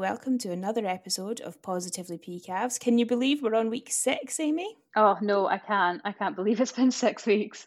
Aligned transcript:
Welcome 0.00 0.38
to 0.38 0.50
another 0.50 0.86
episode 0.86 1.42
of 1.42 1.60
Positively 1.60 2.16
PKAVS. 2.16 2.80
Can 2.80 2.96
you 2.96 3.04
believe 3.04 3.42
we're 3.42 3.54
on 3.54 3.68
week 3.68 3.88
six, 3.90 4.40
Amy? 4.40 4.78
Oh 4.96 5.18
no, 5.20 5.46
I 5.46 5.58
can't. 5.58 6.00
I 6.06 6.12
can't 6.12 6.34
believe 6.34 6.58
it's 6.58 6.72
been 6.72 6.90
six 6.90 7.26
weeks. 7.26 7.66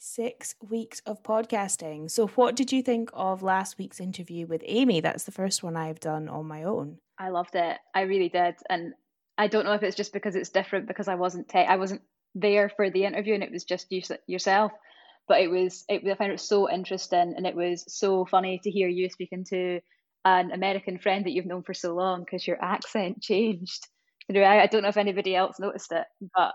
Six 0.00 0.56
weeks 0.68 1.00
of 1.06 1.22
podcasting. 1.22 2.10
So, 2.10 2.26
what 2.26 2.56
did 2.56 2.72
you 2.72 2.82
think 2.82 3.10
of 3.12 3.44
last 3.44 3.78
week's 3.78 4.00
interview 4.00 4.48
with 4.48 4.64
Amy? 4.66 5.00
That's 5.00 5.22
the 5.22 5.30
first 5.30 5.62
one 5.62 5.76
I've 5.76 6.00
done 6.00 6.28
on 6.28 6.48
my 6.48 6.64
own. 6.64 6.98
I 7.20 7.28
loved 7.28 7.54
it. 7.54 7.78
I 7.94 8.00
really 8.00 8.30
did, 8.30 8.56
and 8.68 8.92
I 9.38 9.46
don't 9.46 9.64
know 9.64 9.74
if 9.74 9.84
it's 9.84 9.96
just 9.96 10.12
because 10.12 10.34
it's 10.34 10.50
different 10.50 10.88
because 10.88 11.06
I 11.06 11.14
wasn't 11.14 11.48
te- 11.48 11.60
I 11.60 11.76
wasn't 11.76 12.02
there 12.34 12.68
for 12.68 12.90
the 12.90 13.04
interview 13.04 13.34
and 13.34 13.44
it 13.44 13.52
was 13.52 13.62
just 13.62 13.92
you 13.92 14.02
yourself. 14.26 14.72
But 15.28 15.40
it 15.42 15.48
was 15.52 15.84
it, 15.88 16.02
I 16.04 16.16
found 16.16 16.32
it 16.32 16.40
so 16.40 16.68
interesting 16.68 17.34
and 17.36 17.46
it 17.46 17.54
was 17.54 17.84
so 17.86 18.26
funny 18.28 18.58
to 18.64 18.70
hear 18.72 18.88
you 18.88 19.08
speaking 19.08 19.44
to 19.50 19.80
an 20.24 20.52
American 20.52 20.98
friend 20.98 21.24
that 21.24 21.32
you've 21.32 21.46
known 21.46 21.62
for 21.62 21.74
so 21.74 21.94
long 21.94 22.20
because 22.20 22.46
your 22.46 22.62
accent 22.62 23.22
changed. 23.22 23.86
I 24.28 24.66
don't 24.66 24.82
know 24.82 24.88
if 24.88 24.96
anybody 24.96 25.34
else 25.34 25.58
noticed 25.58 25.92
it, 25.92 26.04
but 26.34 26.52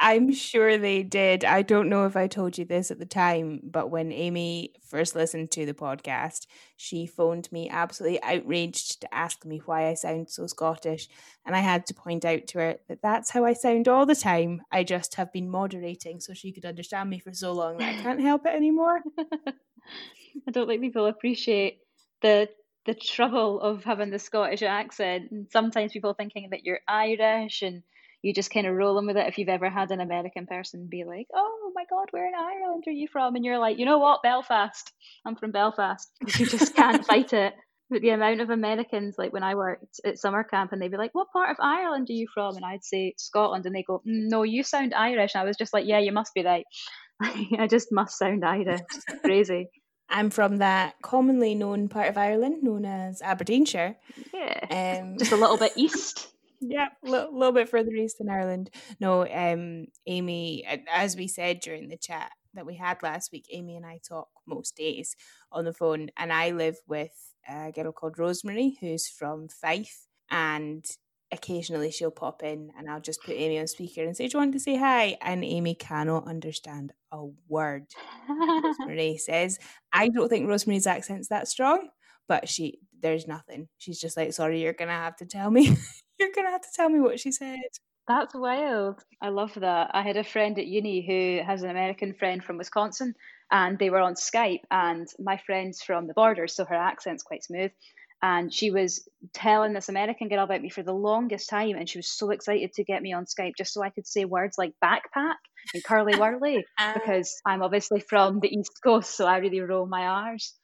I'm 0.00 0.32
sure 0.32 0.78
they 0.78 1.02
did. 1.02 1.44
I 1.44 1.62
don't 1.62 1.88
know 1.88 2.06
if 2.06 2.16
I 2.16 2.28
told 2.28 2.56
you 2.56 2.64
this 2.64 2.92
at 2.92 3.00
the 3.00 3.06
time, 3.06 3.60
but 3.64 3.90
when 3.90 4.12
Amy 4.12 4.74
first 4.86 5.16
listened 5.16 5.50
to 5.52 5.66
the 5.66 5.74
podcast, 5.74 6.46
she 6.76 7.04
phoned 7.04 7.50
me 7.50 7.68
absolutely 7.68 8.22
outraged 8.22 9.00
to 9.00 9.12
ask 9.12 9.44
me 9.44 9.60
why 9.64 9.88
I 9.88 9.94
sound 9.94 10.30
so 10.30 10.46
Scottish. 10.46 11.08
And 11.44 11.56
I 11.56 11.60
had 11.60 11.84
to 11.86 11.94
point 11.94 12.24
out 12.24 12.46
to 12.48 12.58
her 12.58 12.76
that 12.88 13.02
that's 13.02 13.30
how 13.30 13.44
I 13.44 13.54
sound 13.54 13.88
all 13.88 14.06
the 14.06 14.14
time. 14.14 14.62
I 14.70 14.84
just 14.84 15.16
have 15.16 15.32
been 15.32 15.50
moderating 15.50 16.20
so 16.20 16.32
she 16.32 16.52
could 16.52 16.64
understand 16.64 17.10
me 17.10 17.18
for 17.18 17.32
so 17.32 17.52
long 17.52 17.78
that 17.78 17.98
I 17.98 18.02
can't 18.02 18.20
help 18.20 18.46
it 18.46 18.54
anymore. 18.54 19.00
I 20.46 20.50
don't 20.52 20.68
think 20.68 20.80
people 20.80 21.06
appreciate 21.06 21.80
the 22.22 22.48
the 22.86 22.94
trouble 22.94 23.60
of 23.60 23.84
having 23.84 24.10
the 24.10 24.18
Scottish 24.18 24.62
accent 24.62 25.30
and 25.30 25.46
sometimes 25.50 25.92
people 25.92 26.14
thinking 26.14 26.48
that 26.50 26.64
you're 26.64 26.80
Irish 26.88 27.62
and 27.62 27.82
you 28.22 28.34
just 28.34 28.50
kind 28.50 28.66
of 28.66 28.74
rolling 28.74 29.06
with 29.06 29.16
it 29.16 29.28
if 29.28 29.38
you've 29.38 29.48
ever 29.48 29.70
had 29.70 29.90
an 29.90 30.00
American 30.00 30.46
person 30.46 30.88
be 30.90 31.04
like, 31.04 31.28
"Oh 31.34 31.72
my 31.74 31.84
God, 31.88 32.08
where 32.10 32.26
in 32.26 32.34
Ireland 32.34 32.84
are 32.86 32.92
you 32.92 33.06
from?" 33.08 33.36
and 33.36 33.44
you're 33.44 33.58
like, 33.58 33.78
"You 33.78 33.86
know 33.86 33.98
what, 33.98 34.22
Belfast. 34.22 34.92
I'm 35.24 35.36
from 35.36 35.52
Belfast." 35.52 36.10
You 36.38 36.46
just 36.46 36.74
can't 36.74 37.04
fight 37.06 37.32
it. 37.32 37.54
But 37.90 38.02
the 38.02 38.10
amount 38.10 38.40
of 38.42 38.50
Americans, 38.50 39.14
like 39.16 39.32
when 39.32 39.42
I 39.42 39.54
worked 39.54 40.00
at 40.04 40.18
summer 40.18 40.44
camp, 40.44 40.72
and 40.72 40.82
they'd 40.82 40.90
be 40.90 40.96
like, 40.96 41.14
"What 41.14 41.30
part 41.32 41.50
of 41.50 41.56
Ireland 41.60 42.08
are 42.10 42.14
you 42.14 42.26
from?" 42.32 42.56
and 42.56 42.64
I'd 42.64 42.84
say 42.84 43.14
Scotland, 43.16 43.66
and 43.66 43.74
they 43.74 43.84
go, 43.84 43.98
mm, 43.98 44.28
"No, 44.28 44.42
you 44.42 44.62
sound 44.62 44.94
Irish." 44.94 45.34
And 45.34 45.42
I 45.42 45.44
was 45.44 45.56
just 45.56 45.72
like, 45.72 45.86
"Yeah, 45.86 46.00
you 46.00 46.12
must 46.12 46.34
be 46.34 46.44
right. 46.44 46.66
I 47.20 47.66
just 47.68 47.88
must 47.92 48.18
sound 48.18 48.44
Irish." 48.44 48.80
It's 48.94 49.20
crazy. 49.22 49.70
I'm 50.08 50.30
from 50.30 50.58
that 50.58 50.94
commonly 51.02 51.54
known 51.54 51.88
part 51.88 52.08
of 52.08 52.16
Ireland 52.16 52.62
known 52.62 52.84
as 52.84 53.20
Aberdeenshire. 53.22 53.96
Yeah. 54.32 55.00
Um, 55.00 55.16
just 55.18 55.32
a 55.32 55.36
little 55.36 55.58
bit 55.58 55.72
east. 55.76 56.28
Yeah, 56.60 56.88
a 57.04 57.08
little, 57.08 57.38
little 57.38 57.52
bit 57.52 57.68
further 57.68 57.92
east 57.92 58.20
in 58.20 58.28
Ireland. 58.28 58.70
No, 58.98 59.24
um, 59.28 59.86
Amy, 60.08 60.66
as 60.92 61.16
we 61.16 61.28
said 61.28 61.60
during 61.60 61.88
the 61.88 61.96
chat 61.96 62.32
that 62.54 62.66
we 62.66 62.74
had 62.74 63.00
last 63.00 63.30
week, 63.30 63.46
Amy 63.52 63.76
and 63.76 63.86
I 63.86 64.00
talk 64.02 64.26
most 64.44 64.74
days 64.74 65.14
on 65.52 65.64
the 65.64 65.72
phone, 65.72 66.10
and 66.16 66.32
I 66.32 66.50
live 66.50 66.78
with 66.88 67.12
a 67.48 67.70
girl 67.70 67.92
called 67.92 68.18
Rosemary 68.18 68.76
who's 68.80 69.06
from 69.06 69.46
Fife, 69.46 70.08
and 70.32 70.84
occasionally 71.32 71.90
she'll 71.90 72.10
pop 72.10 72.42
in 72.42 72.70
and 72.76 72.88
I'll 72.88 73.00
just 73.00 73.22
put 73.22 73.36
Amy 73.36 73.58
on 73.58 73.66
speaker 73.66 74.02
and 74.02 74.16
say, 74.16 74.28
Do 74.28 74.36
you 74.36 74.40
want 74.40 74.52
to 74.54 74.60
say 74.60 74.76
hi? 74.76 75.16
And 75.20 75.44
Amy 75.44 75.74
cannot 75.74 76.26
understand 76.26 76.92
a 77.12 77.26
word 77.48 77.86
Rosemary 78.28 79.18
says. 79.18 79.58
I 79.92 80.08
don't 80.08 80.28
think 80.28 80.48
Rosemary's 80.48 80.86
accent's 80.86 81.28
that 81.28 81.48
strong, 81.48 81.88
but 82.26 82.48
she 82.48 82.78
there's 83.00 83.26
nothing. 83.26 83.68
She's 83.78 84.00
just 84.00 84.16
like, 84.16 84.32
Sorry, 84.32 84.62
you're 84.62 84.72
gonna 84.72 84.92
have 84.92 85.16
to 85.16 85.26
tell 85.26 85.50
me. 85.50 85.76
you're 86.18 86.32
gonna 86.34 86.50
have 86.50 86.62
to 86.62 86.72
tell 86.74 86.88
me 86.88 87.00
what 87.00 87.20
she 87.20 87.32
said. 87.32 87.58
That's 88.06 88.34
wild. 88.34 89.02
I 89.20 89.28
love 89.28 89.52
that. 89.56 89.90
I 89.92 90.00
had 90.00 90.16
a 90.16 90.24
friend 90.24 90.58
at 90.58 90.66
uni 90.66 91.06
who 91.06 91.46
has 91.46 91.62
an 91.62 91.68
American 91.68 92.14
friend 92.14 92.42
from 92.42 92.56
Wisconsin 92.56 93.14
and 93.50 93.78
they 93.78 93.90
were 93.90 94.00
on 94.00 94.14
Skype 94.14 94.62
and 94.70 95.06
my 95.18 95.38
friend's 95.44 95.82
from 95.82 96.06
the 96.06 96.14
border, 96.14 96.48
so 96.48 96.64
her 96.64 96.74
accent's 96.74 97.22
quite 97.22 97.44
smooth 97.44 97.70
and 98.22 98.52
she 98.52 98.70
was 98.70 99.08
telling 99.32 99.72
this 99.72 99.88
American 99.88 100.28
girl 100.28 100.44
about 100.44 100.60
me 100.60 100.70
for 100.70 100.82
the 100.82 100.92
longest 100.92 101.48
time, 101.48 101.76
and 101.76 101.88
she 101.88 101.98
was 101.98 102.08
so 102.08 102.30
excited 102.30 102.72
to 102.74 102.84
get 102.84 103.02
me 103.02 103.12
on 103.12 103.26
Skype 103.26 103.52
just 103.56 103.72
so 103.72 103.82
I 103.82 103.90
could 103.90 104.06
say 104.06 104.24
words 104.24 104.58
like 104.58 104.72
backpack 104.84 105.36
and 105.74 105.84
curly 105.84 106.16
whirly 106.16 106.64
because 106.94 107.40
I'm 107.46 107.62
obviously 107.62 108.00
from 108.00 108.40
the 108.40 108.48
East 108.48 108.80
Coast, 108.82 109.16
so 109.16 109.26
I 109.26 109.38
really 109.38 109.60
roll 109.60 109.86
my 109.86 110.06
R's. 110.06 110.54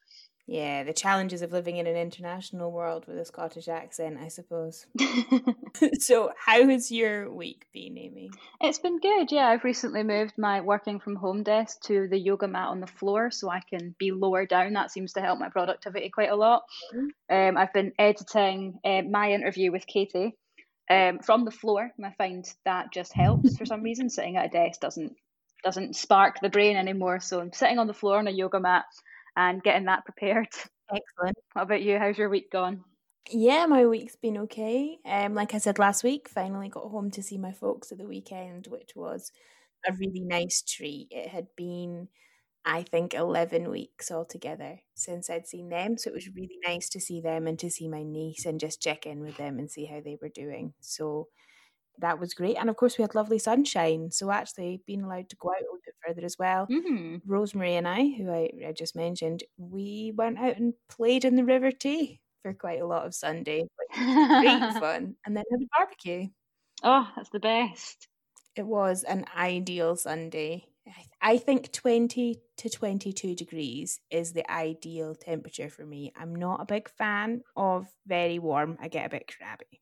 Yeah, 0.47 0.83
the 0.83 0.93
challenges 0.93 1.41
of 1.41 1.51
living 1.51 1.77
in 1.77 1.87
an 1.87 1.95
international 1.95 2.71
world 2.71 3.05
with 3.07 3.17
a 3.17 3.25
Scottish 3.25 3.67
accent, 3.67 4.19
I 4.21 4.27
suppose. 4.27 4.85
so, 5.99 6.31
how 6.37 6.67
has 6.69 6.91
your 6.91 7.31
week 7.31 7.65
been, 7.73 7.97
Amy? 7.97 8.29
It's 8.61 8.77
been 8.77 8.99
good. 8.99 9.31
Yeah, 9.31 9.47
I've 9.47 9.63
recently 9.63 10.03
moved 10.03 10.37
my 10.37 10.61
working 10.61 10.99
from 10.99 11.15
home 11.15 11.41
desk 11.41 11.81
to 11.85 12.07
the 12.07 12.19
yoga 12.19 12.47
mat 12.47 12.67
on 12.67 12.79
the 12.79 12.85
floor 12.85 13.31
so 13.31 13.49
I 13.49 13.61
can 13.67 13.95
be 13.97 14.11
lower 14.11 14.45
down. 14.45 14.73
That 14.73 14.91
seems 14.91 15.13
to 15.13 15.21
help 15.21 15.39
my 15.39 15.49
productivity 15.49 16.09
quite 16.09 16.31
a 16.31 16.35
lot. 16.35 16.63
Mm-hmm. 16.93 17.35
Um, 17.35 17.57
I've 17.57 17.73
been 17.73 17.93
editing 17.97 18.79
uh, 18.85 19.01
my 19.01 19.31
interview 19.31 19.71
with 19.71 19.87
Katie 19.87 20.37
um, 20.91 21.19
from 21.19 21.45
the 21.45 21.51
floor. 21.51 21.91
I 22.03 22.11
find 22.19 22.45
that 22.65 22.93
just 22.93 23.13
helps 23.13 23.57
for 23.57 23.65
some 23.65 23.81
reason. 23.81 24.11
Sitting 24.11 24.37
at 24.37 24.45
a 24.45 24.49
desk 24.49 24.79
doesn't 24.79 25.15
doesn't 25.63 25.95
spark 25.95 26.39
the 26.39 26.49
brain 26.49 26.77
anymore. 26.77 27.19
So 27.19 27.39
I'm 27.39 27.51
sitting 27.51 27.79
on 27.79 27.87
the 27.87 27.93
floor 27.95 28.19
on 28.19 28.27
a 28.27 28.31
yoga 28.31 28.59
mat 28.59 28.85
and 29.35 29.63
getting 29.63 29.85
that 29.85 30.05
prepared. 30.05 30.47
Excellent. 30.93 31.37
What 31.53 31.63
about 31.63 31.81
you? 31.81 31.97
How's 31.99 32.17
your 32.17 32.29
week 32.29 32.51
gone? 32.51 32.83
Yeah, 33.31 33.65
my 33.65 33.85
week's 33.87 34.15
been 34.15 34.37
okay. 34.39 34.99
Um, 35.05 35.33
like 35.33 35.53
I 35.53 35.57
said 35.57 35.79
last 35.79 36.03
week, 36.03 36.29
finally 36.29 36.69
got 36.69 36.89
home 36.91 37.09
to 37.11 37.23
see 37.23 37.37
my 37.37 37.51
folks 37.51 37.91
at 37.91 37.97
the 37.97 38.07
weekend, 38.07 38.67
which 38.67 38.91
was 38.95 39.31
a 39.87 39.93
really 39.93 40.21
nice 40.21 40.61
treat. 40.63 41.07
It 41.11 41.29
had 41.29 41.47
been, 41.57 42.09
I 42.65 42.83
think, 42.83 43.13
eleven 43.15 43.69
weeks 43.71 44.11
altogether 44.11 44.81
since 44.95 45.29
I'd 45.29 45.47
seen 45.47 45.69
them, 45.69 45.97
so 45.97 46.09
it 46.11 46.15
was 46.15 46.29
really 46.35 46.59
nice 46.65 46.89
to 46.91 47.01
see 47.01 47.21
them 47.21 47.47
and 47.47 47.59
to 47.59 47.71
see 47.71 47.87
my 47.87 48.03
niece 48.03 48.45
and 48.45 48.59
just 48.59 48.81
check 48.81 49.05
in 49.07 49.21
with 49.21 49.37
them 49.37 49.59
and 49.59 49.71
see 49.71 49.85
how 49.85 50.01
they 50.01 50.17
were 50.21 50.29
doing. 50.29 50.73
So 50.81 51.29
that 51.99 52.19
was 52.19 52.33
great. 52.33 52.57
And 52.57 52.69
of 52.69 52.75
course, 52.75 52.97
we 52.97 53.01
had 53.01 53.15
lovely 53.15 53.39
sunshine. 53.39 54.11
So 54.11 54.31
actually, 54.31 54.81
being 54.85 55.03
allowed 55.03 55.29
to 55.29 55.35
go 55.37 55.49
out 55.49 55.61
a 55.61 55.63
little 55.63 55.79
bit 55.85 55.95
further 56.05 56.25
as 56.25 56.37
well. 56.37 56.67
Mm-hmm. 56.67 57.17
Rosemary 57.25 57.75
and 57.75 57.87
I, 57.87 58.13
who 58.17 58.31
I, 58.31 58.49
I, 58.67 58.71
just 58.71 58.95
mentioned, 58.95 59.43
we 59.57 60.13
went 60.15 60.39
out 60.39 60.57
and 60.57 60.73
played 60.89 61.25
in 61.25 61.35
the 61.35 61.45
River 61.45 61.71
Tay 61.71 62.19
for 62.43 62.53
quite 62.53 62.81
a 62.81 62.87
lot 62.87 63.05
of 63.05 63.15
Sunday. 63.15 63.63
great 63.93 64.73
fun. 64.79 65.15
And 65.25 65.35
then 65.35 65.43
had 65.51 65.61
a 65.61 65.77
barbecue. 65.77 66.27
Oh, 66.83 67.09
that's 67.15 67.29
the 67.29 67.39
best. 67.39 68.07
It 68.55 68.65
was 68.65 69.03
an 69.03 69.25
ideal 69.35 69.95
Sunday. 69.95 70.65
I 71.21 71.39
think 71.39 71.71
20 71.71 72.39
to 72.57 72.69
22 72.69 73.35
degrees 73.35 73.99
is 74.11 74.33
the 74.33 74.49
ideal 74.51 75.15
temperature 75.15 75.69
for 75.69 75.85
me. 75.85 76.13
I'm 76.15 76.35
not 76.35 76.61
a 76.61 76.65
big 76.65 76.89
fan 76.89 77.41
of 77.55 77.87
very 78.05 78.37
warm. 78.37 78.77
I 78.79 78.87
get 78.87 79.07
a 79.07 79.09
bit 79.09 79.31
crabby. 79.35 79.81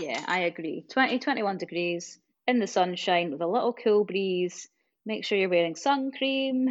Yeah, 0.00 0.24
I 0.26 0.40
agree. 0.40 0.84
20, 0.88 1.18
21 1.18 1.58
degrees 1.58 2.18
in 2.46 2.58
the 2.58 2.66
sunshine 2.66 3.30
with 3.30 3.40
a 3.40 3.46
little 3.46 3.72
cool 3.72 4.04
breeze. 4.04 4.68
Make 5.04 5.24
sure 5.24 5.38
you're 5.38 5.48
wearing 5.48 5.76
sun 5.76 6.12
cream. 6.12 6.68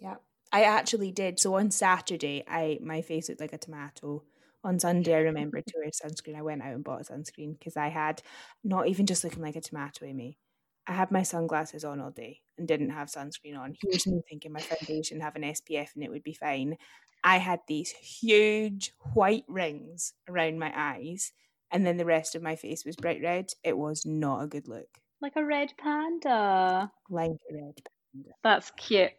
Yeah, 0.00 0.16
I 0.52 0.64
actually 0.64 1.12
did. 1.12 1.38
So 1.38 1.54
on 1.54 1.70
Saturday, 1.70 2.44
I 2.48 2.78
my 2.82 3.02
face 3.02 3.28
looked 3.28 3.40
like 3.40 3.52
a 3.52 3.58
tomato. 3.58 4.22
On 4.62 4.80
Sunday, 4.80 5.14
I 5.14 5.18
remembered 5.18 5.66
to 5.66 5.74
wear 5.76 5.90
sunscreen. 5.90 6.36
I 6.36 6.42
went 6.42 6.62
out 6.62 6.72
and 6.72 6.82
bought 6.82 7.02
sunscreen 7.02 7.58
because 7.58 7.76
I 7.76 7.88
had 7.88 8.22
not 8.62 8.88
even 8.88 9.04
just 9.04 9.22
looking 9.22 9.42
like 9.42 9.56
a 9.56 9.60
tomato, 9.60 10.06
Amy. 10.06 10.38
I 10.86 10.92
had 10.92 11.10
my 11.10 11.22
sunglasses 11.22 11.84
on 11.84 12.00
all 12.00 12.10
day 12.10 12.40
and 12.56 12.66
didn't 12.66 12.90
have 12.90 13.08
sunscreen 13.08 13.58
on. 13.58 13.74
Here's 13.82 14.06
me 14.06 14.22
thinking 14.28 14.52
my 14.52 14.60
foundation 14.60 15.20
have 15.20 15.36
an 15.36 15.42
SPF 15.42 15.94
and 15.94 16.02
it 16.02 16.10
would 16.10 16.22
be 16.22 16.32
fine. 16.32 16.78
I 17.22 17.38
had 17.38 17.60
these 17.66 17.90
huge 17.90 18.92
white 19.12 19.44
rings 19.48 20.14
around 20.28 20.58
my 20.58 20.72
eyes 20.74 21.32
and 21.74 21.84
then 21.84 21.96
the 21.96 22.04
rest 22.04 22.36
of 22.36 22.42
my 22.42 22.54
face 22.54 22.84
was 22.86 22.94
bright 22.94 23.20
red. 23.20 23.46
It 23.64 23.76
was 23.76 24.06
not 24.06 24.42
a 24.42 24.46
good 24.46 24.68
look. 24.68 24.86
Like 25.20 25.32
a 25.34 25.44
red 25.44 25.72
panda. 25.76 26.90
Like 27.10 27.30
a 27.30 27.54
red 27.54 27.82
panda. 28.12 28.30
That's 28.44 28.70
cute. 28.76 29.10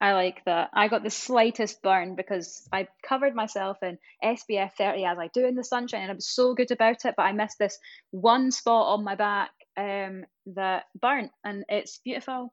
I 0.00 0.12
like 0.14 0.42
that. 0.46 0.70
I 0.72 0.88
got 0.88 1.02
the 1.02 1.10
slightest 1.10 1.82
burn 1.82 2.14
because 2.14 2.66
I 2.72 2.88
covered 3.06 3.34
myself 3.34 3.76
in 3.82 3.98
SPF 4.24 4.72
30 4.78 5.04
as 5.04 5.18
I 5.18 5.28
do 5.34 5.44
in 5.44 5.54
the 5.54 5.64
sunshine 5.64 6.02
and 6.02 6.10
I 6.10 6.14
was 6.14 6.28
so 6.28 6.54
good 6.54 6.70
about 6.70 7.04
it, 7.04 7.14
but 7.14 7.24
I 7.24 7.32
missed 7.32 7.58
this 7.58 7.78
one 8.10 8.52
spot 8.52 8.94
on 8.94 9.04
my 9.04 9.14
back 9.14 9.50
um, 9.76 10.24
that 10.54 10.84
burnt 10.98 11.30
and 11.44 11.64
it's 11.68 11.98
beautiful 11.98 12.52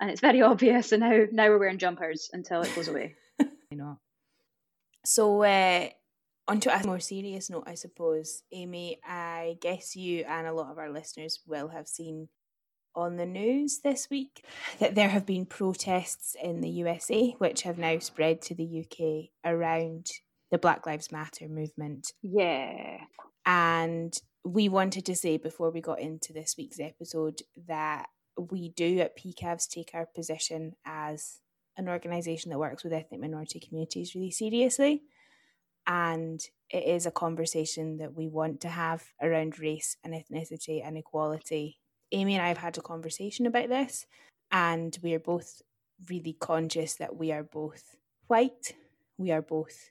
and 0.00 0.10
it's 0.10 0.20
very 0.22 0.40
obvious 0.40 0.92
and 0.92 1.00
now 1.00 1.24
now 1.30 1.48
we're 1.48 1.58
wearing 1.58 1.78
jumpers 1.78 2.30
until 2.32 2.62
it 2.62 2.74
goes 2.74 2.88
away. 2.88 3.16
you 3.70 3.76
know. 3.76 3.98
So 5.04 5.42
uh, 5.42 5.88
onto 6.48 6.70
a 6.70 6.84
more 6.86 6.98
serious 6.98 7.50
note, 7.50 7.64
I 7.66 7.74
suppose, 7.74 8.42
Amy, 8.52 8.98
I 9.06 9.58
guess 9.60 9.94
you 9.94 10.24
and 10.26 10.46
a 10.46 10.52
lot 10.52 10.72
of 10.72 10.78
our 10.78 10.90
listeners 10.90 11.40
will 11.46 11.68
have 11.68 11.86
seen 11.86 12.28
on 12.94 13.16
the 13.16 13.26
news 13.26 13.80
this 13.84 14.08
week 14.10 14.44
that 14.80 14.94
there 14.94 15.10
have 15.10 15.26
been 15.26 15.44
protests 15.46 16.34
in 16.42 16.62
the 16.62 16.70
USA, 16.70 17.34
which 17.38 17.62
have 17.62 17.78
now 17.78 17.98
spread 17.98 18.40
to 18.42 18.54
the 18.54 18.84
UK 18.84 19.30
around 19.44 20.06
the 20.50 20.58
Black 20.58 20.86
Lives 20.86 21.12
Matter 21.12 21.48
movement. 21.48 22.12
Yeah. 22.22 22.96
And 23.44 24.18
we 24.42 24.68
wanted 24.68 25.04
to 25.06 25.14
say 25.14 25.36
before 25.36 25.70
we 25.70 25.82
got 25.82 26.00
into 26.00 26.32
this 26.32 26.54
week's 26.56 26.80
episode 26.80 27.42
that 27.68 28.06
we 28.50 28.70
do 28.70 29.00
at 29.00 29.18
PKAVS 29.18 29.68
take 29.68 29.90
our 29.92 30.06
position 30.06 30.72
as 30.86 31.40
an 31.76 31.88
organisation 31.88 32.50
that 32.50 32.58
works 32.58 32.82
with 32.82 32.92
ethnic 32.92 33.20
minority 33.20 33.60
communities 33.60 34.14
really 34.14 34.30
seriously. 34.30 35.02
And 35.88 36.40
it 36.70 36.84
is 36.84 37.06
a 37.06 37.10
conversation 37.10 37.96
that 37.96 38.14
we 38.14 38.28
want 38.28 38.60
to 38.60 38.68
have 38.68 39.04
around 39.22 39.58
race 39.58 39.96
and 40.04 40.12
ethnicity 40.12 40.86
and 40.86 40.98
equality. 40.98 41.78
Amy 42.12 42.34
and 42.34 42.44
I 42.44 42.48
have 42.48 42.58
had 42.58 42.76
a 42.76 42.82
conversation 42.82 43.46
about 43.46 43.70
this, 43.70 44.06
and 44.52 44.96
we 45.02 45.14
are 45.14 45.18
both 45.18 45.62
really 46.08 46.34
conscious 46.38 46.94
that 46.96 47.16
we 47.16 47.32
are 47.32 47.42
both 47.42 47.96
white, 48.26 48.74
we 49.16 49.30
are 49.30 49.42
both 49.42 49.90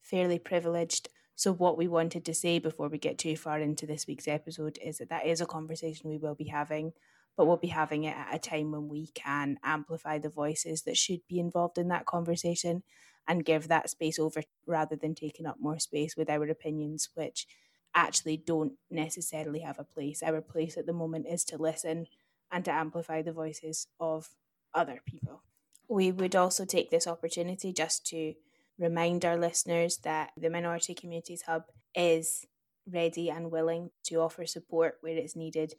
fairly 0.00 0.38
privileged. 0.38 1.08
So, 1.34 1.52
what 1.52 1.76
we 1.76 1.88
wanted 1.88 2.24
to 2.26 2.34
say 2.34 2.60
before 2.60 2.88
we 2.88 2.98
get 2.98 3.18
too 3.18 3.36
far 3.36 3.58
into 3.60 3.84
this 3.86 4.06
week's 4.06 4.28
episode 4.28 4.78
is 4.82 4.98
that 4.98 5.08
that 5.08 5.26
is 5.26 5.40
a 5.40 5.46
conversation 5.46 6.08
we 6.08 6.18
will 6.18 6.36
be 6.36 6.48
having, 6.48 6.92
but 7.36 7.46
we'll 7.46 7.56
be 7.56 7.68
having 7.68 8.04
it 8.04 8.16
at 8.16 8.34
a 8.34 8.38
time 8.38 8.70
when 8.70 8.88
we 8.88 9.08
can 9.08 9.58
amplify 9.64 10.18
the 10.18 10.28
voices 10.28 10.82
that 10.82 10.96
should 10.96 11.20
be 11.28 11.40
involved 11.40 11.78
in 11.78 11.88
that 11.88 12.06
conversation 12.06 12.84
and 13.28 13.44
give 13.44 13.68
that 13.68 13.90
space 13.90 14.18
over 14.18 14.42
rather 14.66 14.96
than 14.96 15.14
taking 15.14 15.46
up 15.46 15.56
more 15.60 15.78
space 15.78 16.16
with 16.16 16.28
our 16.28 16.44
opinions, 16.48 17.08
which 17.14 17.46
actually 17.94 18.36
don't 18.36 18.72
necessarily 18.90 19.60
have 19.60 19.78
a 19.78 19.84
place. 19.84 20.22
Our 20.22 20.40
place 20.40 20.76
at 20.76 20.86
the 20.86 20.92
moment 20.92 21.26
is 21.28 21.44
to 21.44 21.58
listen 21.58 22.06
and 22.50 22.64
to 22.64 22.70
amplify 22.70 23.22
the 23.22 23.32
voices 23.32 23.86
of 24.00 24.30
other 24.74 25.00
people. 25.06 25.42
We 25.88 26.10
would 26.10 26.34
also 26.34 26.64
take 26.64 26.90
this 26.90 27.06
opportunity 27.06 27.72
just 27.72 28.06
to 28.06 28.34
remind 28.78 29.24
our 29.24 29.36
listeners 29.36 29.98
that 29.98 30.32
the 30.36 30.50
Minority 30.50 30.94
Communities 30.94 31.42
Hub 31.42 31.64
is 31.94 32.46
ready 32.90 33.30
and 33.30 33.50
willing 33.50 33.90
to 34.04 34.16
offer 34.16 34.46
support 34.46 34.98
where 35.00 35.16
it's 35.16 35.36
needed 35.36 35.74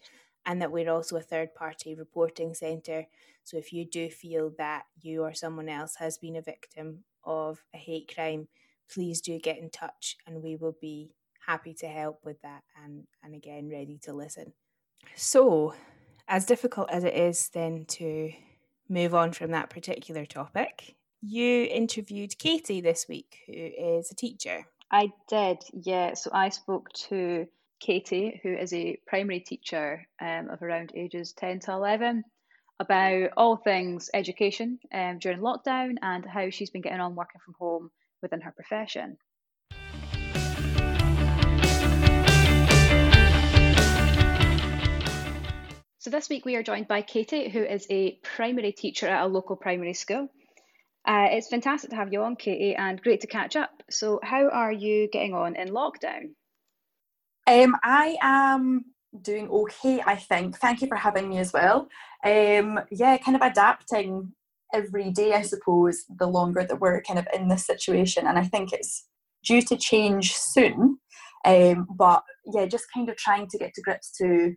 and 0.46 0.62
that 0.62 0.72
we're 0.72 0.92
also 0.92 1.18
a 1.18 1.22
third 1.22 1.54
party 1.56 1.96
reporting 1.96 2.54
centre. 2.54 3.06
So 3.44 3.58
if 3.58 3.74
you 3.74 3.86
do 3.86 4.10
feel 4.10 4.52
that 4.58 4.84
you 5.02 5.24
or 5.24 5.34
someone 5.34 5.70
else 5.70 5.96
has 5.96 6.18
been 6.18 6.36
a 6.36 6.42
victim 6.42 7.04
of 7.24 7.64
a 7.74 7.78
hate 7.78 8.12
crime, 8.14 8.48
please 8.92 9.22
do 9.22 9.40
get 9.40 9.58
in 9.58 9.70
touch 9.70 10.18
and 10.28 10.44
we 10.44 10.56
will 10.56 10.76
be 10.80 11.12
happy 11.46 11.74
to 11.74 11.88
help 11.88 12.20
with 12.24 12.42
that 12.42 12.64
and, 12.84 13.04
and 13.24 13.36
again 13.36 13.70
ready 13.70 13.98
to 14.04 14.14
listen. 14.14 14.54
So, 15.16 15.74
as 16.28 16.46
difficult 16.46 16.90
as 16.90 17.04
it 17.04 17.14
is 17.14 17.50
then 17.50 17.86
to 17.86 18.32
move 18.88 19.14
on 19.14 19.34
from 19.34 19.52
that 19.52 19.70
particular 19.70 20.26
topic, 20.26 20.96
you 21.22 21.66
interviewed 21.66 22.38
Katie 22.38 22.82
this 22.82 23.08
week, 23.08 23.40
who 23.48 23.54
is 23.54 24.12
a 24.12 24.16
teacher. 24.16 24.66
I 24.92 25.12
did, 25.28 25.58
yeah. 25.74 26.14
So 26.14 26.30
I 26.34 26.50
spoke 26.50 26.92
to 27.08 27.48
Katie, 27.84 28.40
who 28.44 28.54
is 28.54 28.72
a 28.74 28.98
primary 29.08 29.42
teacher 29.42 30.08
um, 30.22 30.50
of 30.50 30.62
around 30.62 30.94
ages 30.96 31.34
10 31.34 31.60
to 31.60 31.74
11, 31.74 32.24
about 32.80 33.32
all 33.36 33.58
things 33.58 34.10
education 34.14 34.80
um, 34.94 35.20
during 35.20 35.40
lockdown 35.40 35.96
and 36.02 36.26
how 36.26 36.50
she's 36.50 36.70
been 36.70 36.82
getting 36.82 37.02
on 37.02 37.14
working 37.14 37.42
from 37.44 37.56
home 37.60 37.92
within 38.22 38.40
her 38.40 38.54
profession. 38.54 39.18
So 45.98 46.10
this 46.10 46.30
week 46.30 46.46
we 46.46 46.56
are 46.56 46.64
joined 46.64 46.88
by 46.88 47.02
Katie, 47.02 47.50
who 47.50 47.64
is 47.64 47.86
a 47.90 48.18
primary 48.24 48.72
teacher 48.72 49.10
at 49.10 49.26
a 49.26 49.28
local 49.28 49.58
primary 49.58 49.94
school. 49.94 50.30
Uh, 51.06 51.28
it's 51.32 51.50
fantastic 51.50 51.90
to 51.90 51.98
have 51.98 52.14
you 52.14 52.24
on, 52.24 52.38
Katie, 52.38 52.76
and 52.76 53.02
great 53.02 53.22
to 53.22 53.28
catch 53.28 53.58
up. 53.58 53.72
So, 53.90 54.22
how 54.24 54.48
are 54.48 54.72
you 54.72 55.10
getting 55.12 55.34
on 55.34 55.58
in 55.58 55.68
lockdown? 55.68 56.32
Um, 57.48 57.76
I 57.84 58.18
am 58.22 58.86
doing 59.22 59.50
okay, 59.50 60.02
I 60.06 60.16
think. 60.16 60.58
Thank 60.58 60.82
you 60.82 60.88
for 60.88 60.98
having 60.98 61.30
me 61.30 61.38
as 61.38 61.54
well. 61.54 61.88
Um, 62.24 62.80
yeah, 62.92 63.18
kind 63.18 63.36
of 63.36 63.42
adapting 63.42 64.34
every 64.74 65.12
day, 65.12 65.34
I 65.34 65.44
suppose, 65.44 66.04
the 66.18 66.28
longer 66.28 66.64
that 66.64 66.80
we're 66.80 67.02
kind 67.02 67.20
of 67.20 67.28
in 67.34 67.48
this 67.48 67.66
situation. 67.66 68.28
And 68.28 68.40
I 68.40 68.44
think 68.46 68.74
it's 68.74 69.08
due 69.46 69.62
to 69.62 69.78
change 69.78 70.34
soon. 70.34 70.98
Um, 71.46 71.88
but 71.96 72.24
yeah, 72.54 72.66
just 72.66 72.86
kind 72.94 73.10
of 73.10 73.18
trying 73.18 73.48
to 73.50 73.58
get 73.58 73.74
to 73.76 73.82
grips 73.82 74.16
to 74.18 74.56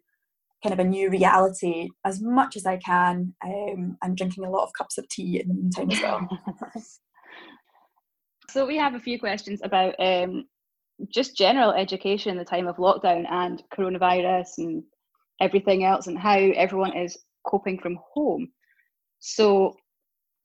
kind 0.62 0.72
of 0.72 0.78
a 0.78 0.88
new 0.88 1.10
reality 1.10 1.88
as 2.04 2.20
much 2.20 2.56
as 2.56 2.64
I 2.66 2.78
can. 2.78 3.34
Um, 3.44 3.96
I'm 4.02 4.14
drinking 4.14 4.44
a 4.44 4.50
lot 4.50 4.64
of 4.64 4.72
cups 4.76 4.96
of 4.96 5.08
tea 5.08 5.40
in 5.40 5.48
the 5.48 5.54
meantime 5.54 5.90
as 5.90 6.00
well. 6.00 6.28
so 8.50 8.66
we 8.66 8.76
have 8.76 8.94
a 8.94 9.00
few 9.00 9.18
questions 9.18 9.60
about 9.62 9.94
um, 9.98 10.44
just 11.08 11.36
general 11.36 11.72
education 11.72 12.30
in 12.30 12.38
the 12.38 12.44
time 12.44 12.66
of 12.66 12.76
lockdown 12.76 13.26
and 13.30 13.62
coronavirus 13.76 14.58
and 14.58 14.82
everything 15.40 15.84
else, 15.84 16.06
and 16.06 16.18
how 16.18 16.38
everyone 16.38 16.96
is 16.96 17.18
coping 17.46 17.78
from 17.78 17.98
home. 18.14 18.48
So 19.20 19.76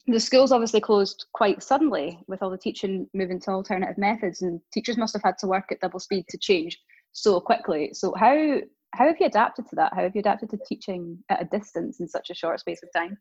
the 0.07 0.19
schools 0.19 0.51
obviously 0.51 0.81
closed 0.81 1.25
quite 1.33 1.61
suddenly 1.61 2.19
with 2.27 2.41
all 2.41 2.49
the 2.49 2.57
teaching 2.57 3.07
moving 3.13 3.39
to 3.41 3.51
alternative 3.51 3.97
methods, 3.97 4.41
and 4.41 4.59
teachers 4.73 4.97
must 4.97 5.13
have 5.13 5.23
had 5.23 5.37
to 5.39 5.47
work 5.47 5.65
at 5.71 5.79
double 5.79 5.99
speed 5.99 6.25
to 6.29 6.37
change 6.37 6.77
so 7.11 7.39
quickly. 7.39 7.91
So 7.93 8.13
how 8.17 8.59
how 8.93 9.07
have 9.07 9.15
you 9.19 9.25
adapted 9.25 9.67
to 9.69 9.75
that? 9.77 9.93
How 9.93 10.01
have 10.01 10.15
you 10.15 10.19
adapted 10.19 10.49
to 10.49 10.59
teaching 10.67 11.17
at 11.29 11.41
a 11.41 11.45
distance 11.45 12.01
in 12.01 12.07
such 12.07 12.29
a 12.29 12.35
short 12.35 12.59
space 12.59 12.81
of 12.83 12.89
time? 12.93 13.17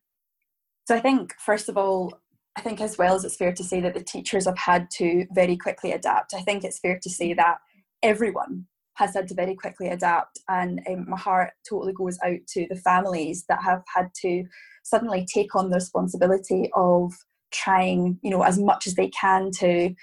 So 0.88 0.96
I 0.96 1.00
think 1.00 1.34
first 1.38 1.68
of 1.68 1.76
all, 1.76 2.20
I 2.56 2.62
think 2.62 2.80
as 2.80 2.98
well 2.98 3.14
as 3.14 3.24
it's 3.24 3.36
fair 3.36 3.52
to 3.52 3.64
say 3.64 3.80
that 3.80 3.94
the 3.94 4.02
teachers 4.02 4.46
have 4.46 4.58
had 4.58 4.90
to 4.92 5.26
very 5.32 5.56
quickly 5.56 5.92
adapt. 5.92 6.34
I 6.34 6.40
think 6.40 6.64
it's 6.64 6.80
fair 6.80 6.98
to 7.00 7.10
say 7.10 7.32
that 7.34 7.58
everyone 8.02 8.66
has 8.94 9.14
had 9.14 9.28
to 9.28 9.34
very 9.34 9.54
quickly 9.54 9.88
adapt, 9.88 10.40
and 10.48 10.80
um, 10.88 11.08
my 11.08 11.16
heart 11.16 11.52
totally 11.68 11.92
goes 11.92 12.18
out 12.24 12.40
to 12.48 12.66
the 12.68 12.76
families 12.76 13.44
that 13.48 13.62
have 13.62 13.82
had 13.94 14.10
to 14.22 14.44
suddenly 14.82 15.26
take 15.32 15.54
on 15.54 15.70
the 15.70 15.76
responsibility 15.76 16.70
of 16.74 17.12
trying, 17.52 18.18
you 18.22 18.30
know, 18.30 18.42
as 18.42 18.58
much 18.58 18.86
as 18.86 18.94
they 18.94 19.08
can 19.08 19.50
to 19.52 19.94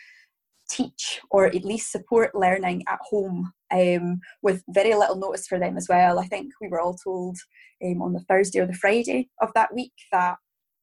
teach 0.70 1.22
or 1.30 1.46
at 1.46 1.64
least 1.64 1.92
support 1.92 2.36
learning 2.36 2.84
at 2.88 3.00
home 3.02 3.52
um, 3.72 4.20
with 4.42 4.64
very 4.70 4.94
little 4.96 5.16
notice 5.16 5.48
for 5.48 5.60
them 5.60 5.78
as 5.78 5.88
well. 5.88 6.20
I 6.20 6.26
think 6.26 6.52
we 6.60 6.68
were 6.68 6.82
all 6.82 6.96
told 6.96 7.38
um, 7.86 8.02
on 8.02 8.14
the 8.14 8.20
Thursday 8.22 8.60
or 8.60 8.66
the 8.66 8.74
Friday 8.74 9.30
of 9.42 9.50
that 9.56 9.74
week 9.74 9.94
that, 10.12 10.38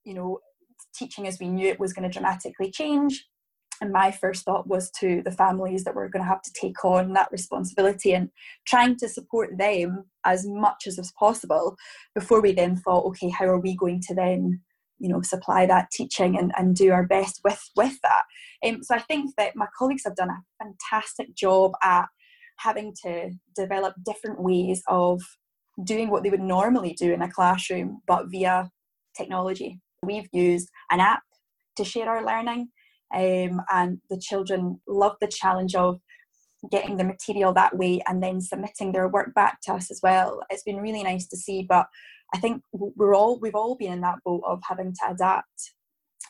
you 0.04 0.14
know, 0.14 0.38
teaching 0.94 1.26
as 1.26 1.38
we 1.40 1.48
knew 1.48 1.68
it 1.68 1.80
was 1.80 1.92
going 1.92 2.08
to 2.08 2.12
dramatically 2.12 2.70
change. 2.70 3.26
And 3.80 3.92
my 3.92 4.12
first 4.12 4.44
thought 4.44 4.68
was 4.68 4.90
to 5.00 5.20
the 5.24 5.32
families 5.32 5.84
that 5.84 5.94
were 5.94 6.08
going 6.08 6.22
to 6.22 6.28
have 6.28 6.42
to 6.42 6.52
take 6.52 6.84
on 6.84 7.12
that 7.14 7.32
responsibility 7.32 8.14
and 8.14 8.30
trying 8.66 8.96
to 8.98 9.08
support 9.08 9.58
them 9.58 10.04
as 10.24 10.46
much 10.46 10.86
as 10.86 10.96
was 10.96 11.12
possible 11.18 11.76
before 12.14 12.40
we 12.40 12.52
then 12.52 12.76
thought, 12.76 13.04
okay, 13.06 13.30
how 13.30 13.46
are 13.46 13.58
we 13.58 13.76
going 13.76 14.00
to 14.06 14.14
then 14.14 14.60
you 14.98 15.08
know 15.08 15.20
supply 15.22 15.66
that 15.66 15.90
teaching 15.90 16.38
and, 16.38 16.52
and 16.56 16.76
do 16.76 16.92
our 16.92 17.06
best 17.06 17.40
with 17.44 17.60
with 17.76 17.98
that 18.02 18.22
um, 18.64 18.82
so 18.82 18.94
i 18.94 19.00
think 19.00 19.30
that 19.36 19.56
my 19.56 19.66
colleagues 19.76 20.02
have 20.04 20.16
done 20.16 20.30
a 20.30 20.64
fantastic 20.64 21.34
job 21.34 21.72
at 21.82 22.06
having 22.58 22.94
to 23.04 23.30
develop 23.56 23.94
different 24.04 24.40
ways 24.40 24.82
of 24.88 25.20
doing 25.82 26.08
what 26.08 26.22
they 26.22 26.30
would 26.30 26.40
normally 26.40 26.94
do 26.94 27.12
in 27.12 27.22
a 27.22 27.30
classroom 27.30 28.00
but 28.06 28.26
via 28.30 28.70
technology 29.16 29.80
we've 30.06 30.28
used 30.32 30.68
an 30.90 31.00
app 31.00 31.22
to 31.76 31.84
share 31.84 32.08
our 32.08 32.24
learning 32.24 32.68
um, 33.14 33.60
and 33.72 33.98
the 34.10 34.18
children 34.18 34.80
love 34.86 35.16
the 35.20 35.28
challenge 35.28 35.74
of 35.74 36.00
getting 36.70 36.96
the 36.96 37.04
material 37.04 37.52
that 37.52 37.76
way 37.76 38.00
and 38.08 38.22
then 38.22 38.40
submitting 38.40 38.92
their 38.92 39.08
work 39.08 39.34
back 39.34 39.60
to 39.60 39.72
us 39.72 39.90
as 39.90 40.00
well 40.02 40.40
it's 40.50 40.62
been 40.62 40.78
really 40.78 41.02
nice 41.02 41.26
to 41.26 41.36
see 41.36 41.66
but 41.68 41.86
I 42.34 42.38
think 42.38 42.62
we're 42.72 43.14
all 43.14 43.38
we've 43.38 43.54
all 43.54 43.76
been 43.76 43.92
in 43.92 44.00
that 44.00 44.18
boat 44.24 44.42
of 44.44 44.60
having 44.68 44.92
to 44.92 45.10
adapt. 45.12 45.73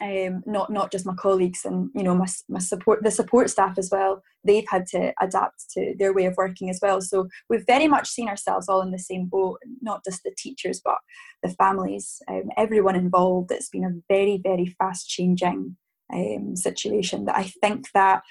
Um, 0.00 0.42
not 0.44 0.70
not 0.70 0.90
just 0.90 1.06
my 1.06 1.14
colleagues 1.14 1.64
and 1.64 1.88
you 1.94 2.02
know 2.02 2.16
my, 2.16 2.26
my 2.48 2.58
support 2.58 3.04
the 3.04 3.12
support 3.12 3.48
staff 3.48 3.78
as 3.78 3.90
well 3.92 4.24
they've 4.42 4.66
had 4.68 4.86
to 4.88 5.12
adapt 5.20 5.70
to 5.70 5.94
their 6.00 6.12
way 6.12 6.24
of 6.24 6.36
working 6.36 6.68
as 6.68 6.80
well 6.82 7.00
so 7.00 7.28
we've 7.48 7.64
very 7.64 7.86
much 7.86 8.08
seen 8.08 8.28
ourselves 8.28 8.68
all 8.68 8.82
in 8.82 8.90
the 8.90 8.98
same 8.98 9.26
boat 9.26 9.60
not 9.82 10.04
just 10.04 10.24
the 10.24 10.34
teachers 10.36 10.80
but 10.84 10.98
the 11.44 11.50
families 11.50 12.20
um, 12.28 12.50
everyone 12.56 12.96
involved 12.96 13.52
it's 13.52 13.68
been 13.68 13.84
a 13.84 14.12
very 14.12 14.40
very 14.42 14.66
fast 14.80 15.08
changing 15.08 15.76
um, 16.12 16.56
situation 16.56 17.26
that 17.26 17.36
i 17.36 17.44
think 17.62 17.86
that 17.94 18.22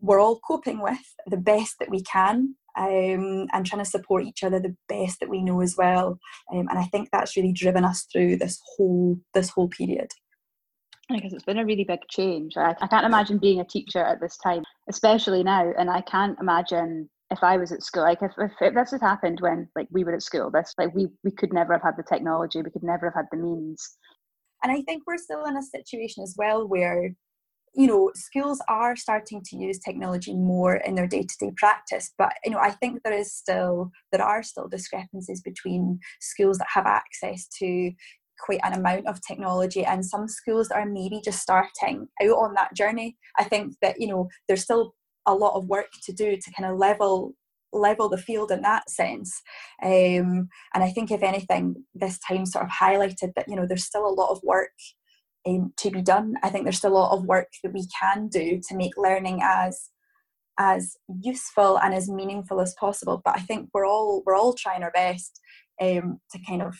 we're 0.00 0.20
all 0.20 0.40
coping 0.40 0.82
with 0.82 0.98
the 1.26 1.36
best 1.36 1.76
that 1.78 1.90
we 1.90 2.02
can 2.02 2.56
um, 2.76 3.46
and 3.52 3.64
trying 3.64 3.82
to 3.82 3.90
support 3.90 4.24
each 4.24 4.42
other 4.42 4.60
the 4.60 4.76
best 4.88 5.20
that 5.20 5.30
we 5.30 5.42
know 5.42 5.60
as 5.60 5.76
well. 5.76 6.18
Um, 6.52 6.68
and 6.68 6.78
I 6.78 6.84
think 6.84 7.08
that's 7.10 7.36
really 7.36 7.52
driven 7.52 7.84
us 7.84 8.06
through 8.12 8.36
this 8.36 8.60
whole 8.76 9.18
this 9.32 9.48
whole 9.50 9.68
period. 9.68 10.10
Because 11.08 11.32
it's 11.32 11.44
been 11.44 11.58
a 11.58 11.64
really 11.64 11.84
big 11.84 12.00
change. 12.08 12.56
I, 12.56 12.74
I 12.80 12.86
can't 12.88 13.06
imagine 13.06 13.38
being 13.38 13.60
a 13.60 13.64
teacher 13.64 14.00
at 14.00 14.20
this 14.20 14.36
time, 14.38 14.64
especially 14.88 15.44
now. 15.44 15.72
And 15.78 15.88
I 15.88 16.00
can't 16.00 16.38
imagine 16.40 17.08
if 17.30 17.42
I 17.42 17.56
was 17.56 17.72
at 17.72 17.82
school, 17.82 18.02
like 18.02 18.22
if, 18.22 18.32
if, 18.38 18.52
if, 18.60 18.74
this 18.74 18.90
had 18.90 19.02
happened 19.02 19.40
when 19.40 19.68
like 19.76 19.88
we 19.90 20.04
were 20.04 20.14
at 20.14 20.22
school, 20.22 20.50
this 20.50 20.74
like 20.78 20.94
we 20.94 21.08
we 21.24 21.30
could 21.30 21.52
never 21.52 21.72
have 21.74 21.82
had 21.82 21.96
the 21.96 22.02
technology, 22.02 22.60
we 22.62 22.70
could 22.70 22.82
never 22.82 23.06
have 23.06 23.14
had 23.14 23.26
the 23.30 23.36
means. 23.36 23.98
And 24.62 24.72
I 24.72 24.82
think 24.82 25.04
we're 25.06 25.18
still 25.18 25.44
in 25.44 25.56
a 25.56 25.62
situation 25.62 26.22
as 26.22 26.34
well 26.36 26.66
where 26.66 27.10
you 27.76 27.86
know 27.86 28.10
schools 28.14 28.60
are 28.68 28.96
starting 28.96 29.42
to 29.44 29.56
use 29.56 29.78
technology 29.78 30.34
more 30.34 30.76
in 30.76 30.94
their 30.94 31.06
day-to-day 31.06 31.52
practice 31.56 32.12
but 32.16 32.32
you 32.42 32.50
know 32.50 32.58
i 32.58 32.70
think 32.70 33.02
there 33.02 33.12
is 33.12 33.34
still 33.34 33.90
there 34.12 34.22
are 34.22 34.42
still 34.42 34.66
discrepancies 34.66 35.42
between 35.42 36.00
schools 36.20 36.56
that 36.56 36.68
have 36.72 36.86
access 36.86 37.46
to 37.58 37.92
quite 38.44 38.60
an 38.64 38.72
amount 38.72 39.06
of 39.06 39.20
technology 39.26 39.84
and 39.84 40.04
some 40.04 40.28
schools 40.28 40.68
that 40.68 40.76
are 40.76 40.86
maybe 40.86 41.20
just 41.24 41.40
starting 41.40 42.08
out 42.22 42.28
on 42.28 42.54
that 42.54 42.74
journey. 42.74 43.16
I 43.38 43.44
think 43.44 43.74
that 43.82 44.00
you 44.00 44.08
know 44.08 44.28
there's 44.48 44.62
still 44.62 44.94
a 45.26 45.34
lot 45.34 45.54
of 45.54 45.66
work 45.66 45.88
to 46.04 46.12
do 46.12 46.36
to 46.36 46.52
kind 46.52 46.70
of 46.70 46.78
level 46.78 47.34
level 47.72 48.08
the 48.08 48.18
field 48.18 48.50
in 48.50 48.62
that 48.62 48.88
sense. 48.88 49.42
Um, 49.82 50.48
and 50.74 50.82
i 50.82 50.90
think 50.90 51.10
if 51.10 51.22
anything 51.22 51.74
this 51.94 52.18
time 52.18 52.46
sort 52.46 52.64
of 52.64 52.70
highlighted 52.70 53.32
that 53.34 53.48
you 53.48 53.56
know 53.56 53.66
there's 53.66 53.84
still 53.84 54.06
a 54.06 54.18
lot 54.20 54.30
of 54.30 54.40
work 54.42 54.70
um, 55.46 55.72
to 55.76 55.90
be 55.90 56.02
done. 56.02 56.34
I 56.42 56.50
think 56.50 56.64
there's 56.64 56.78
still 56.78 56.92
a 56.92 56.98
lot 56.98 57.12
of 57.12 57.24
work 57.24 57.48
that 57.62 57.72
we 57.72 57.86
can 58.00 58.28
do 58.28 58.60
to 58.68 58.76
make 58.76 58.96
learning 58.96 59.40
as 59.42 59.90
as 60.58 60.96
useful 61.22 61.78
and 61.78 61.94
as 61.94 62.08
meaningful 62.08 62.60
as 62.60 62.74
possible. 62.80 63.20
But 63.24 63.36
i 63.36 63.40
think 63.40 63.68
we're 63.72 63.86
all 63.86 64.22
we're 64.26 64.36
all 64.36 64.54
trying 64.54 64.82
our 64.82 64.92
best 64.92 65.40
um, 65.80 66.18
to 66.32 66.38
kind 66.48 66.62
of 66.62 66.74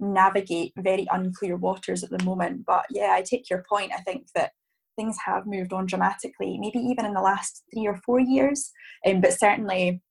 navigate 0.00 0.72
very 0.78 1.06
unclear 1.10 1.56
waters 1.56 2.02
at 2.02 2.10
the 2.10 2.24
moment 2.24 2.64
but 2.66 2.84
yeah 2.90 3.12
i 3.12 3.22
take 3.22 3.48
your 3.50 3.64
point 3.68 3.92
i 3.92 4.00
think 4.02 4.26
that 4.34 4.52
things 4.96 5.16
have 5.24 5.46
moved 5.46 5.72
on 5.72 5.86
dramatically 5.86 6.58
maybe 6.58 6.78
even 6.78 7.04
in 7.04 7.14
the 7.14 7.20
last 7.20 7.62
three 7.72 7.86
or 7.86 7.96
four 7.96 8.18
years 8.18 8.70
um, 9.06 9.20
but 9.20 9.32
certainly 9.32 10.02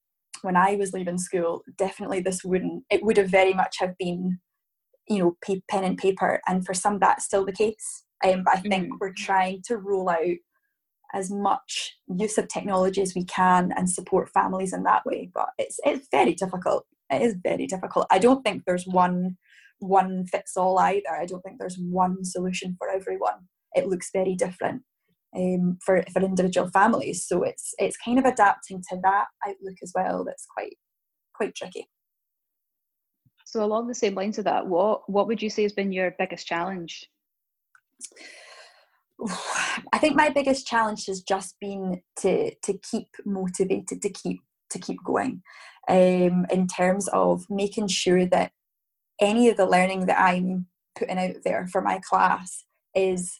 when 0.42 0.56
I 0.56 0.76
was 0.76 0.94
leaving 0.94 1.18
school, 1.18 1.64
definitely 1.78 2.22
this 2.22 2.44
wouldn't, 2.44 2.84
it 2.90 3.04
would 3.04 3.18
have 3.18 3.30
very 3.30 3.54
much 3.54 3.78
have 3.80 3.98
been, 3.98 4.40
you 5.08 5.20
know, 5.20 5.38
pen 5.42 5.84
and 5.84 5.98
paper. 5.98 6.42
And 6.48 6.66
for 6.66 6.74
some, 6.74 7.00
that's 7.00 7.26
still 7.26 7.46
the 7.46 7.52
case. 7.52 8.04
Um, 8.26 8.44
but 8.44 8.58
I 8.58 8.62
think 8.62 8.86
mm-hmm. 8.86 8.96
we're 9.00 9.14
trying 9.14 9.62
to 9.68 9.78
roll 9.78 10.10
out 10.10 10.38
as 11.14 11.32
much 11.32 11.98
use 12.08 12.38
of 12.38 12.48
technology 12.48 13.02
as 13.02 13.16
we 13.16 13.26
can 13.26 13.74
and 13.76 13.90
support 13.90 14.30
families 14.30 14.74
in 14.74 14.84
that 14.84 15.06
way. 15.06 15.30
But 15.34 15.50
it's 15.58 15.80
it's 15.86 16.08
very 16.12 16.36
difficult. 16.36 16.86
It 17.10 17.22
is 17.22 17.36
very 17.42 17.66
difficult. 17.66 18.06
I 18.12 18.20
don't 18.20 18.44
think 18.44 18.64
there's 18.66 18.86
one 18.86 19.38
one 19.80 20.26
fits 20.26 20.56
all 20.58 20.78
either. 20.80 21.12
I 21.12 21.26
don't 21.26 21.42
think 21.42 21.60
there's 21.60 21.78
one 21.78 22.24
solution 22.24 22.76
for 22.78 22.90
everyone. 22.90 23.48
It 23.76 23.88
looks 23.88 24.10
very 24.14 24.36
different 24.36 24.84
um, 25.36 25.78
for 25.84 26.04
for 26.12 26.22
individual 26.22 26.70
families. 26.70 27.26
So 27.28 27.44
it's 27.44 27.74
it's 27.78 27.98
kind 27.98 28.20
of 28.20 28.26
adapting 28.26 28.84
to 28.90 29.00
that 29.04 29.26
outlook 29.48 29.78
as 29.82 29.92
well. 29.96 30.24
That's 30.24 30.46
quite 30.46 30.78
quite 31.34 31.56
tricky. 31.56 31.88
So 33.46 33.64
along 33.64 33.88
the 33.88 33.96
same 33.96 34.16
lines 34.16 34.38
of 34.38 34.46
that, 34.46 34.68
what 34.68 35.10
what 35.10 35.28
would 35.28 35.42
you 35.42 35.50
say 35.50 35.64
has 35.64 35.74
been 35.74 35.92
your 35.92 36.14
biggest 36.20 36.48
challenge? 36.48 37.08
I 39.94 39.98
think 39.98 40.16
my 40.16 40.30
biggest 40.30 40.68
challenge 40.68 41.06
has 41.08 41.22
just 41.22 41.56
been 41.60 42.02
to 42.18 42.54
to 42.54 42.78
keep 42.78 43.08
motivated, 43.26 44.02
to 44.02 44.10
keep 44.10 44.42
to 44.72 44.80
keep 44.80 45.04
going, 45.04 45.42
um, 45.88 46.46
in 46.52 46.68
terms 46.68 47.08
of 47.10 47.46
making 47.50 47.88
sure 47.88 48.26
that 48.28 48.52
any 49.20 49.50
of 49.50 49.58
the 49.58 49.66
learning 49.66 50.06
that 50.06 50.20
I'm 50.20 50.68
putting 50.98 51.18
out 51.18 51.44
there 51.44 51.68
for 51.68 51.82
my 51.82 52.00
class 52.08 52.64
is 52.96 53.40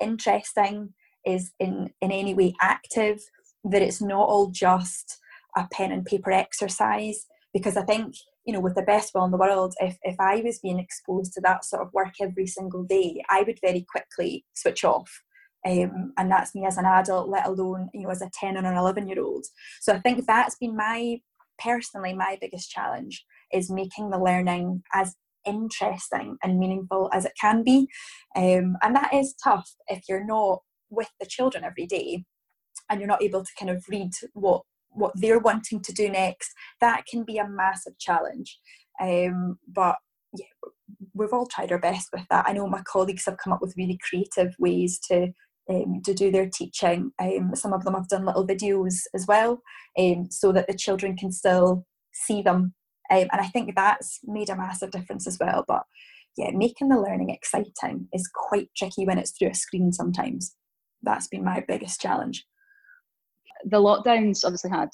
interesting, 0.00 0.94
is 1.26 1.52
in, 1.58 1.90
in 2.00 2.12
any 2.12 2.34
way 2.34 2.54
active, 2.60 3.20
that 3.64 3.82
it's 3.82 4.02
not 4.02 4.28
all 4.28 4.50
just 4.50 5.18
a 5.56 5.66
pen 5.72 5.92
and 5.92 6.04
paper 6.04 6.32
exercise. 6.32 7.26
Because 7.52 7.76
I 7.76 7.84
think, 7.84 8.14
you 8.44 8.52
know, 8.52 8.60
with 8.60 8.74
the 8.74 8.82
best 8.82 9.12
will 9.14 9.24
in 9.24 9.30
the 9.30 9.36
world, 9.36 9.74
if, 9.80 9.96
if 10.02 10.16
I 10.18 10.40
was 10.40 10.58
being 10.58 10.78
exposed 10.78 11.32
to 11.34 11.40
that 11.42 11.64
sort 11.64 11.82
of 11.82 11.92
work 11.92 12.14
every 12.20 12.46
single 12.46 12.82
day, 12.82 13.22
I 13.30 13.42
would 13.42 13.58
very 13.62 13.86
quickly 13.88 14.44
switch 14.54 14.84
off. 14.84 15.22
Um, 15.66 16.12
and 16.18 16.30
that's 16.30 16.54
me 16.54 16.66
as 16.66 16.76
an 16.76 16.84
adult, 16.84 17.28
let 17.28 17.46
alone, 17.46 17.88
you 17.94 18.02
know, 18.02 18.10
as 18.10 18.20
a 18.20 18.30
10 18.38 18.58
and 18.58 18.66
an 18.66 18.76
11 18.76 19.08
year 19.08 19.22
old. 19.22 19.46
So 19.80 19.94
I 19.94 20.00
think 20.00 20.26
that's 20.26 20.56
been 20.56 20.76
my, 20.76 21.20
personally, 21.58 22.12
my 22.12 22.36
biggest 22.38 22.70
challenge 22.70 23.24
is 23.54 23.70
making 23.70 24.10
the 24.10 24.18
learning 24.18 24.82
as 24.92 25.14
interesting 25.46 26.36
and 26.42 26.58
meaningful 26.58 27.10
as 27.12 27.24
it 27.24 27.32
can 27.40 27.62
be. 27.62 27.86
Um, 28.34 28.76
and 28.82 28.94
that 28.96 29.12
is 29.12 29.34
tough 29.42 29.70
if 29.88 30.04
you're 30.08 30.24
not 30.24 30.60
with 30.90 31.10
the 31.20 31.26
children 31.26 31.64
every 31.64 31.86
day 31.86 32.24
and 32.88 33.00
you're 33.00 33.08
not 33.08 33.22
able 33.22 33.44
to 33.44 33.50
kind 33.58 33.70
of 33.70 33.84
read 33.88 34.10
what 34.32 34.62
what 34.96 35.12
they're 35.16 35.40
wanting 35.40 35.80
to 35.82 35.92
do 35.92 36.08
next. 36.08 36.52
That 36.80 37.04
can 37.06 37.24
be 37.24 37.38
a 37.38 37.48
massive 37.48 37.98
challenge. 37.98 38.58
Um, 39.00 39.58
but 39.66 39.96
yeah 40.32 40.46
we've 41.14 41.32
all 41.32 41.46
tried 41.46 41.72
our 41.72 41.78
best 41.78 42.08
with 42.12 42.24
that. 42.30 42.44
I 42.46 42.52
know 42.52 42.66
my 42.66 42.82
colleagues 42.82 43.24
have 43.26 43.38
come 43.38 43.52
up 43.52 43.62
with 43.62 43.76
really 43.76 43.98
creative 44.08 44.54
ways 44.58 44.98
to 45.08 45.28
um, 45.70 46.02
to 46.04 46.12
do 46.12 46.30
their 46.30 46.50
teaching. 46.50 47.12
Um, 47.18 47.52
some 47.54 47.72
of 47.72 47.84
them 47.84 47.94
have 47.94 48.08
done 48.08 48.26
little 48.26 48.46
videos 48.46 48.96
as 49.14 49.26
well 49.26 49.62
um, 49.98 50.26
so 50.30 50.52
that 50.52 50.66
the 50.66 50.76
children 50.76 51.16
can 51.16 51.32
still 51.32 51.86
see 52.12 52.42
them 52.42 52.74
um, 53.22 53.28
and 53.32 53.40
i 53.40 53.46
think 53.48 53.74
that's 53.74 54.20
made 54.24 54.48
a 54.48 54.56
massive 54.56 54.90
difference 54.90 55.26
as 55.26 55.38
well 55.38 55.64
but 55.66 55.84
yeah 56.36 56.50
making 56.52 56.88
the 56.88 57.00
learning 57.00 57.30
exciting 57.30 58.08
is 58.12 58.30
quite 58.34 58.68
tricky 58.76 59.04
when 59.06 59.18
it's 59.18 59.32
through 59.32 59.50
a 59.50 59.54
screen 59.54 59.92
sometimes 59.92 60.54
that's 61.04 61.28
been 61.28 61.44
my 61.44 61.62
biggest 61.66 62.00
challenge. 62.00 62.44
The 63.66 63.78
lockdowns 63.78 64.44
obviously 64.44 64.70
had 64.70 64.90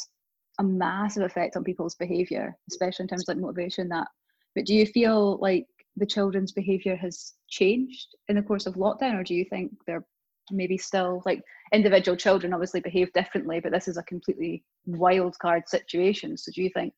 a 0.58 0.64
massive 0.64 1.22
effect 1.22 1.56
on 1.56 1.64
people's 1.64 1.94
behaviour, 1.94 2.56
especially 2.70 3.04
in 3.04 3.08
terms 3.08 3.22
of 3.22 3.28
like 3.28 3.42
motivation. 3.42 3.88
That, 3.88 4.08
but 4.54 4.66
do 4.66 4.74
you 4.74 4.86
feel 4.86 5.38
like 5.40 5.66
the 5.96 6.06
children's 6.06 6.52
behaviour 6.52 6.96
has 6.96 7.34
changed 7.48 8.08
in 8.28 8.36
the 8.36 8.42
course 8.42 8.66
of 8.66 8.74
lockdown, 8.74 9.18
or 9.18 9.24
do 9.24 9.34
you 9.34 9.44
think 9.44 9.72
they're 9.86 10.04
maybe 10.52 10.76
still 10.76 11.22
like 11.24 11.40
individual 11.72 12.16
children 12.16 12.52
obviously 12.52 12.80
behave 12.80 13.12
differently, 13.12 13.60
but 13.60 13.72
this 13.72 13.88
is 13.88 13.96
a 13.96 14.02
completely 14.02 14.64
wild 14.86 15.38
card 15.38 15.68
situation. 15.68 16.36
So 16.36 16.50
do 16.52 16.62
you 16.62 16.70
think 16.74 16.92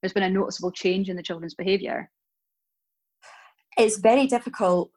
there's 0.00 0.12
been 0.12 0.22
a 0.22 0.30
noticeable 0.30 0.72
change 0.72 1.08
in 1.08 1.16
the 1.16 1.22
children's 1.22 1.54
behaviour? 1.54 2.10
It's 3.76 3.98
very 3.98 4.26
difficult 4.26 4.90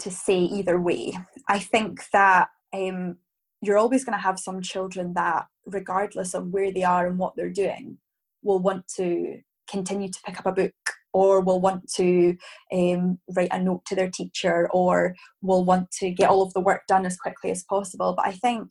to 0.00 0.10
say 0.10 0.38
either 0.38 0.80
way. 0.80 1.18
I 1.48 1.58
think 1.58 2.02
that 2.12 2.48
um, 2.72 3.16
you're 3.62 3.78
always 3.78 4.04
going 4.04 4.16
to 4.16 4.22
have 4.22 4.38
some 4.38 4.62
children 4.62 5.14
that, 5.14 5.46
regardless 5.66 6.34
of 6.34 6.48
where 6.48 6.72
they 6.72 6.84
are 6.84 7.06
and 7.06 7.18
what 7.18 7.34
they're 7.36 7.50
doing, 7.50 7.98
will 8.42 8.60
want 8.60 8.86
to 8.96 9.40
continue 9.68 10.08
to 10.08 10.20
pick 10.24 10.38
up 10.38 10.46
a 10.46 10.52
book 10.52 10.72
or 11.12 11.40
will 11.40 11.60
want 11.60 11.90
to 11.94 12.36
um, 12.72 13.18
write 13.34 13.48
a 13.52 13.60
note 13.60 13.84
to 13.86 13.94
their 13.94 14.10
teacher 14.10 14.68
or 14.72 15.14
will 15.42 15.64
want 15.64 15.90
to 15.90 16.10
get 16.10 16.28
all 16.28 16.42
of 16.42 16.52
the 16.52 16.60
work 16.60 16.82
done 16.86 17.06
as 17.06 17.16
quickly 17.16 17.50
as 17.50 17.64
possible. 17.64 18.14
But 18.16 18.26
I 18.26 18.32
think, 18.32 18.70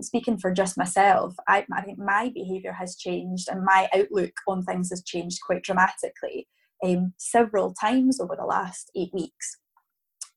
speaking 0.00 0.38
for 0.38 0.52
just 0.52 0.78
myself, 0.78 1.34
I, 1.48 1.66
I 1.74 1.82
think 1.82 1.98
my 1.98 2.30
behaviour 2.34 2.72
has 2.72 2.96
changed 2.96 3.48
and 3.48 3.64
my 3.64 3.88
outlook 3.94 4.32
on 4.46 4.62
things 4.62 4.90
has 4.90 5.02
changed 5.02 5.40
quite 5.44 5.62
dramatically 5.62 6.46
um, 6.84 7.12
several 7.18 7.74
times 7.74 8.20
over 8.20 8.36
the 8.36 8.44
last 8.44 8.90
eight 8.96 9.12
weeks. 9.12 9.58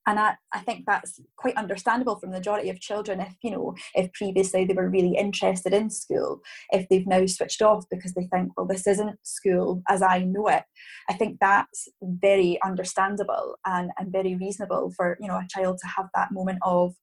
And 0.06 0.20
I, 0.20 0.36
I 0.54 0.60
think 0.60 0.84
that's 0.86 1.22
quite 1.38 1.56
understandable 1.56 2.18
from 2.18 2.32
the 2.32 2.38
majority 2.38 2.70
of 2.70 2.82
children 2.82 3.22
if 3.22 3.36
you 3.42 3.52
know 3.52 3.74
if 3.96 4.12
previously 4.12 4.66
they 4.66 4.74
were 4.74 4.90
really 4.90 5.16
interested 5.16 5.74
in 5.74 5.90
school 5.90 6.42
if 6.72 6.90
they've 6.90 7.08
now 7.08 7.26
switched 7.26 7.62
off 7.62 7.86
because 7.90 8.14
they 8.14 8.28
think 8.28 8.52
well 8.58 8.66
this 8.66 8.86
isn't 8.86 9.18
school 9.24 9.82
as 9.88 10.02
i 10.02 10.20
know 10.20 10.48
it. 10.48 10.64
I 11.10 11.14
think 11.14 11.38
that's 11.40 11.88
very 12.02 12.60
understandable 12.66 13.56
and, 13.66 13.92
and 13.98 14.12
very 14.12 14.36
reasonable 14.36 14.92
for 14.98 15.18
you 15.22 15.30
know 15.30 15.38
a 15.38 15.48
child 15.50 15.78
to 15.78 15.88
have 15.88 16.10
that 16.14 16.34
moment 16.34 16.60
of 16.64 16.94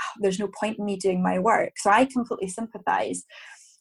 oh, 0.00 0.18
there's 0.20 0.38
no 0.38 0.48
point 0.58 0.78
in 0.78 0.84
me 0.84 0.96
doing 0.96 1.22
my 1.22 1.38
work. 1.38 1.72
So 1.76 1.90
i 1.90 2.04
completely 2.04 2.48
sympathize. 2.48 3.24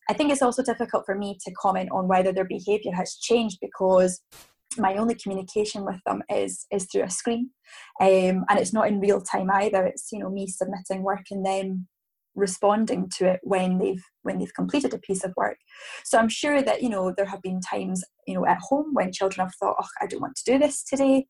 I 0.10 0.13
think 0.13 0.32
it's 0.32 0.41
also 0.41 0.63
difficult 0.63 1.05
for 1.05 1.15
me 1.15 1.38
to 1.46 1.51
comment 1.51 1.89
on 1.91 2.08
whether 2.08 2.34
their 2.34 2.46
behavior 2.46 2.91
has 2.93 3.15
changed 3.15 3.60
because 3.62 4.22
my 4.77 4.96
only 4.96 5.15
communication 5.15 5.86
with 5.86 6.00
them 6.05 6.24
is 6.29 6.65
is 6.72 6.88
through 6.91 7.03
a 7.03 7.10
screen. 7.10 7.51
Um, 8.01 8.43
and 8.50 8.60
it's 8.60 8.74
not 8.74 8.88
in 8.88 9.00
real 9.00 9.22
time 9.22 9.50
either. 9.51 9.86
It's 9.86 10.10
you 10.12 10.20
know 10.20 10.29
me 10.29 10.48
submitting 10.48 11.03
work 11.03 11.25
and 11.32 11.46
them 11.46 11.88
responding 12.36 13.10
to 13.17 13.29
it 13.29 13.39
when 13.43 13.77
they've 13.77 14.03
when 14.24 14.39
they've 14.39 14.53
completed 14.53 14.93
a 14.93 15.00
piece 15.00 15.24
of 15.24 15.34
work. 15.38 15.58
So 16.03 16.17
i'm 16.17 16.29
sure 16.29 16.62
that 16.62 16.82
you 16.82 16.89
know 16.89 17.13
there 17.15 17.27
have 17.27 17.41
been 17.41 17.62
times 17.62 18.03
you 18.27 18.34
know 18.34 18.46
at 18.46 18.60
home 18.60 18.93
when 18.93 19.12
children 19.12 19.46
have 19.46 19.55
thought 19.55 19.75
oh 19.79 19.88
i 20.01 20.08
don't 20.08 20.22
want 20.22 20.36
to 20.38 20.51
do 20.51 20.58
this 20.58 20.84
today. 20.84 21.27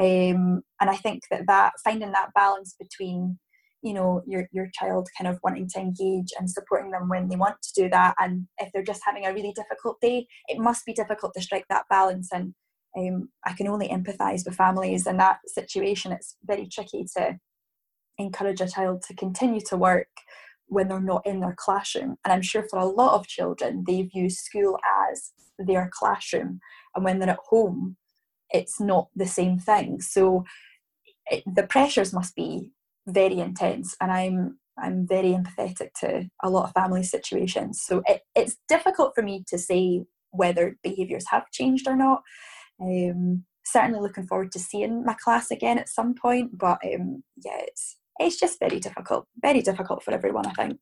Um, 0.00 0.62
and 0.80 0.90
i 0.90 0.96
think 0.96 1.22
that 1.30 1.42
that 1.46 1.72
finding 1.84 2.12
that 2.12 2.30
balance 2.34 2.74
between 2.78 3.38
you 3.82 3.92
know 3.92 4.22
your 4.26 4.48
your 4.52 4.68
child 4.72 5.08
kind 5.16 5.28
of 5.28 5.38
wanting 5.42 5.68
to 5.68 5.78
engage 5.78 6.32
and 6.38 6.50
supporting 6.50 6.90
them 6.90 7.08
when 7.08 7.28
they 7.28 7.36
want 7.36 7.56
to 7.62 7.82
do 7.82 7.88
that 7.88 8.14
and 8.18 8.46
if 8.58 8.70
they're 8.72 8.82
just 8.82 9.02
having 9.04 9.26
a 9.26 9.32
really 9.32 9.52
difficult 9.52 10.00
day 10.00 10.26
it 10.48 10.58
must 10.58 10.84
be 10.86 10.92
difficult 10.92 11.32
to 11.34 11.42
strike 11.42 11.66
that 11.68 11.84
balance 11.90 12.30
and 12.32 12.54
um, 12.96 13.28
I 13.44 13.52
can 13.52 13.68
only 13.68 13.88
empathise 13.88 14.46
with 14.46 14.56
families 14.56 15.06
in 15.06 15.18
that 15.18 15.38
situation. 15.46 16.12
It's 16.12 16.36
very 16.44 16.66
tricky 16.66 17.06
to 17.16 17.38
encourage 18.18 18.60
a 18.60 18.68
child 18.68 19.02
to 19.02 19.14
continue 19.14 19.60
to 19.68 19.76
work 19.76 20.08
when 20.68 20.88
they're 20.88 21.00
not 21.00 21.26
in 21.26 21.40
their 21.40 21.54
classroom. 21.56 22.16
And 22.24 22.32
I'm 22.32 22.42
sure 22.42 22.66
for 22.68 22.78
a 22.78 22.86
lot 22.86 23.14
of 23.14 23.26
children, 23.26 23.84
they 23.86 24.02
view 24.02 24.30
school 24.30 24.78
as 25.10 25.32
their 25.58 25.90
classroom. 25.92 26.60
And 26.94 27.04
when 27.04 27.18
they're 27.18 27.30
at 27.30 27.38
home, 27.48 27.96
it's 28.50 28.80
not 28.80 29.08
the 29.14 29.26
same 29.26 29.58
thing. 29.58 30.00
So 30.00 30.44
it, 31.26 31.44
the 31.46 31.66
pressures 31.66 32.12
must 32.12 32.34
be 32.34 32.70
very 33.06 33.38
intense. 33.38 33.96
And 34.00 34.10
I'm 34.12 34.58
I'm 34.78 35.06
very 35.06 35.30
empathetic 35.30 35.92
to 36.00 36.28
a 36.42 36.50
lot 36.50 36.64
of 36.64 36.72
family 36.72 37.02
situations. 37.02 37.82
So 37.82 38.02
it, 38.06 38.22
it's 38.34 38.56
difficult 38.68 39.14
for 39.14 39.22
me 39.22 39.42
to 39.48 39.56
say 39.58 40.04
whether 40.32 40.76
behaviours 40.82 41.24
have 41.30 41.50
changed 41.50 41.88
or 41.88 41.96
not. 41.96 42.22
Um, 42.80 43.44
certainly 43.64 44.00
looking 44.00 44.26
forward 44.26 44.52
to 44.52 44.58
seeing 44.58 45.04
my 45.04 45.14
class 45.14 45.50
again 45.50 45.78
at 45.78 45.88
some 45.88 46.14
point, 46.14 46.56
but 46.58 46.78
um, 46.84 47.22
yeah, 47.42 47.58
it's 47.60 47.96
it's 48.18 48.38
just 48.38 48.60
very 48.60 48.80
difficult, 48.80 49.26
very 49.40 49.60
difficult 49.60 50.02
for 50.02 50.12
everyone, 50.12 50.46
I 50.46 50.52
think. 50.52 50.80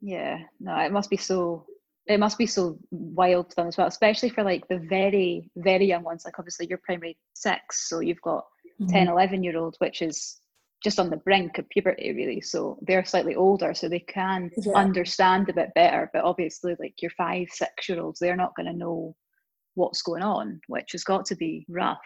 Yeah, 0.00 0.38
no, 0.60 0.76
it 0.78 0.92
must 0.92 1.10
be 1.10 1.16
so 1.16 1.66
it 2.06 2.20
must 2.20 2.36
be 2.36 2.46
so 2.46 2.78
wild 2.90 3.48
for 3.48 3.54
them 3.56 3.68
as 3.68 3.78
well, 3.78 3.86
especially 3.86 4.28
for 4.28 4.44
like 4.44 4.68
the 4.68 4.78
very, 4.78 5.50
very 5.56 5.86
young 5.86 6.02
ones. 6.02 6.24
Like 6.24 6.38
obviously 6.38 6.66
you're 6.68 6.80
primary 6.84 7.16
six, 7.34 7.88
so 7.88 8.00
you've 8.00 8.20
got 8.20 8.44
mm-hmm. 8.80 8.92
10, 8.92 9.08
11 9.08 9.42
year 9.42 9.56
old, 9.58 9.76
which 9.78 10.02
is 10.02 10.40
just 10.82 11.00
on 11.00 11.08
the 11.08 11.16
brink 11.16 11.58
of 11.58 11.68
puberty 11.70 12.12
really. 12.12 12.40
So 12.40 12.78
they're 12.82 13.04
slightly 13.04 13.34
older, 13.34 13.72
so 13.74 13.88
they 13.88 14.00
can 14.00 14.50
yeah. 14.58 14.72
understand 14.74 15.48
a 15.48 15.54
bit 15.54 15.72
better. 15.74 16.10
But 16.12 16.24
obviously 16.24 16.76
like 16.78 17.00
your 17.00 17.10
five, 17.12 17.48
six 17.50 17.88
year 17.88 18.00
olds, 18.00 18.20
they're 18.20 18.36
not 18.36 18.54
gonna 18.56 18.74
know 18.74 19.16
what's 19.74 20.02
going 20.02 20.22
on, 20.22 20.60
which 20.68 20.92
has 20.92 21.04
got 21.04 21.24
to 21.26 21.36
be 21.36 21.64
rough. 21.68 21.98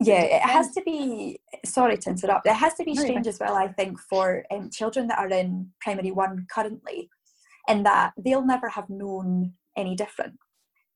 Yeah, 0.00 0.22
it 0.22 0.42
has 0.42 0.72
to 0.72 0.82
be. 0.82 1.38
Sorry 1.64 1.96
to 1.96 2.10
interrupt. 2.10 2.46
It 2.46 2.54
has 2.54 2.74
to 2.74 2.84
be 2.84 2.96
strange 2.96 3.26
as 3.26 3.38
well, 3.38 3.54
I 3.54 3.68
think, 3.68 3.98
for 4.00 4.44
um, 4.50 4.68
children 4.70 5.06
that 5.06 5.18
are 5.18 5.28
in 5.28 5.70
primary 5.80 6.10
one 6.10 6.46
currently, 6.52 7.08
in 7.68 7.84
that 7.84 8.12
they'll 8.18 8.44
never 8.44 8.68
have 8.68 8.90
known 8.90 9.54
any 9.76 9.94
different. 9.94 10.34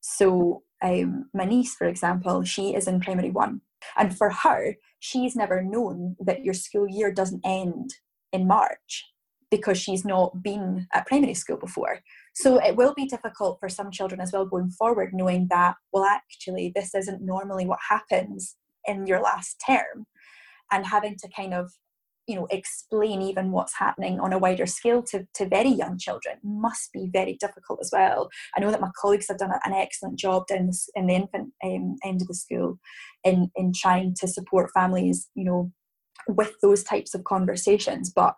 So, 0.01 0.63
um, 0.81 1.29
my 1.33 1.45
niece, 1.45 1.75
for 1.75 1.87
example, 1.87 2.43
she 2.43 2.73
is 2.75 2.87
in 2.87 2.99
primary 2.99 3.31
one, 3.31 3.61
and 3.97 4.17
for 4.17 4.29
her, 4.29 4.75
she's 4.99 5.35
never 5.35 5.61
known 5.61 6.15
that 6.19 6.43
your 6.43 6.53
school 6.53 6.87
year 6.87 7.11
doesn't 7.11 7.45
end 7.45 7.93
in 8.31 8.47
March 8.47 9.05
because 9.51 9.77
she's 9.77 10.05
not 10.05 10.43
been 10.43 10.87
at 10.93 11.07
primary 11.07 11.33
school 11.33 11.57
before. 11.57 11.99
So 12.35 12.63
it 12.63 12.75
will 12.75 12.93
be 12.93 13.07
difficult 13.07 13.59
for 13.59 13.67
some 13.67 13.89
children 13.91 14.21
as 14.21 14.31
well 14.31 14.45
going 14.45 14.69
forward, 14.69 15.11
knowing 15.13 15.47
that, 15.49 15.75
well, 15.91 16.05
actually, 16.05 16.71
this 16.75 16.93
isn't 16.93 17.21
normally 17.21 17.65
what 17.65 17.79
happens 17.89 18.55
in 18.85 19.07
your 19.07 19.21
last 19.21 19.61
term, 19.65 20.05
and 20.71 20.85
having 20.85 21.15
to 21.17 21.27
kind 21.35 21.53
of 21.53 21.71
you 22.29 22.35
know 22.35 22.47
explain 22.51 23.21
even 23.23 23.51
what's 23.51 23.75
happening 23.75 24.19
on 24.19 24.31
a 24.31 24.37
wider 24.37 24.67
scale 24.67 25.01
to, 25.01 25.27
to 25.33 25.49
very 25.49 25.69
young 25.69 25.97
children 25.97 26.37
must 26.43 26.93
be 26.93 27.09
very 27.11 27.35
difficult 27.39 27.79
as 27.81 27.89
well. 27.91 28.29
I 28.55 28.59
know 28.59 28.69
that 28.69 28.81
my 28.81 28.91
colleagues 29.01 29.27
have 29.29 29.39
done 29.39 29.51
an 29.65 29.73
excellent 29.73 30.19
job 30.19 30.45
down 30.47 30.69
in 30.95 31.07
the 31.07 31.15
infant 31.15 31.53
um, 31.63 31.95
end 32.05 32.21
of 32.21 32.27
the 32.27 32.35
school 32.35 32.77
in 33.23 33.49
in 33.55 33.73
trying 33.73 34.13
to 34.19 34.27
support 34.27 34.69
families 34.73 35.27
you 35.33 35.43
know 35.43 35.71
with 36.27 36.53
those 36.61 36.83
types 36.83 37.15
of 37.15 37.23
conversations 37.23 38.11
but 38.15 38.35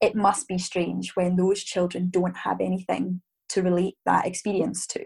it 0.00 0.14
must 0.14 0.48
be 0.48 0.58
strange 0.58 1.12
when 1.14 1.36
those 1.36 1.62
children 1.62 2.08
don't 2.10 2.36
have 2.36 2.60
anything 2.60 3.20
to 3.50 3.62
relate 3.62 3.96
that 4.06 4.26
experience 4.26 4.86
to 4.86 5.00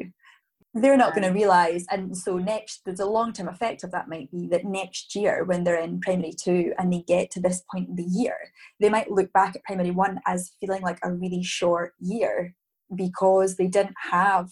they're 0.75 0.97
not 0.97 1.15
going 1.15 1.27
to 1.27 1.35
realize 1.35 1.85
and 1.91 2.17
so 2.17 2.39
next 2.39 2.83
there's 2.85 3.01
a 3.01 3.07
long-term 3.07 3.49
effect 3.49 3.83
of 3.83 3.91
that 3.91 4.09
might 4.09 4.31
be 4.31 4.47
that 4.47 4.65
next 4.65 5.17
year 5.17 5.43
when 5.45 5.65
they're 5.65 5.81
in 5.81 6.01
primary 6.01 6.33
two 6.33 6.73
and 6.79 6.93
they 6.93 7.03
get 7.09 7.29
to 7.31 7.41
this 7.41 7.65
point 7.73 7.89
in 7.89 7.97
the 7.97 8.05
year 8.05 8.37
they 8.79 8.89
might 8.89 9.11
look 9.11 9.33
back 9.33 9.57
at 9.57 9.65
primary 9.65 9.91
one 9.91 10.21
as 10.27 10.53
feeling 10.61 10.83
like 10.83 10.99
a 11.03 11.13
really 11.13 11.43
short 11.43 11.95
year 11.99 12.55
because 12.95 13.57
they 13.57 13.67
didn't 13.67 13.97
have 14.11 14.51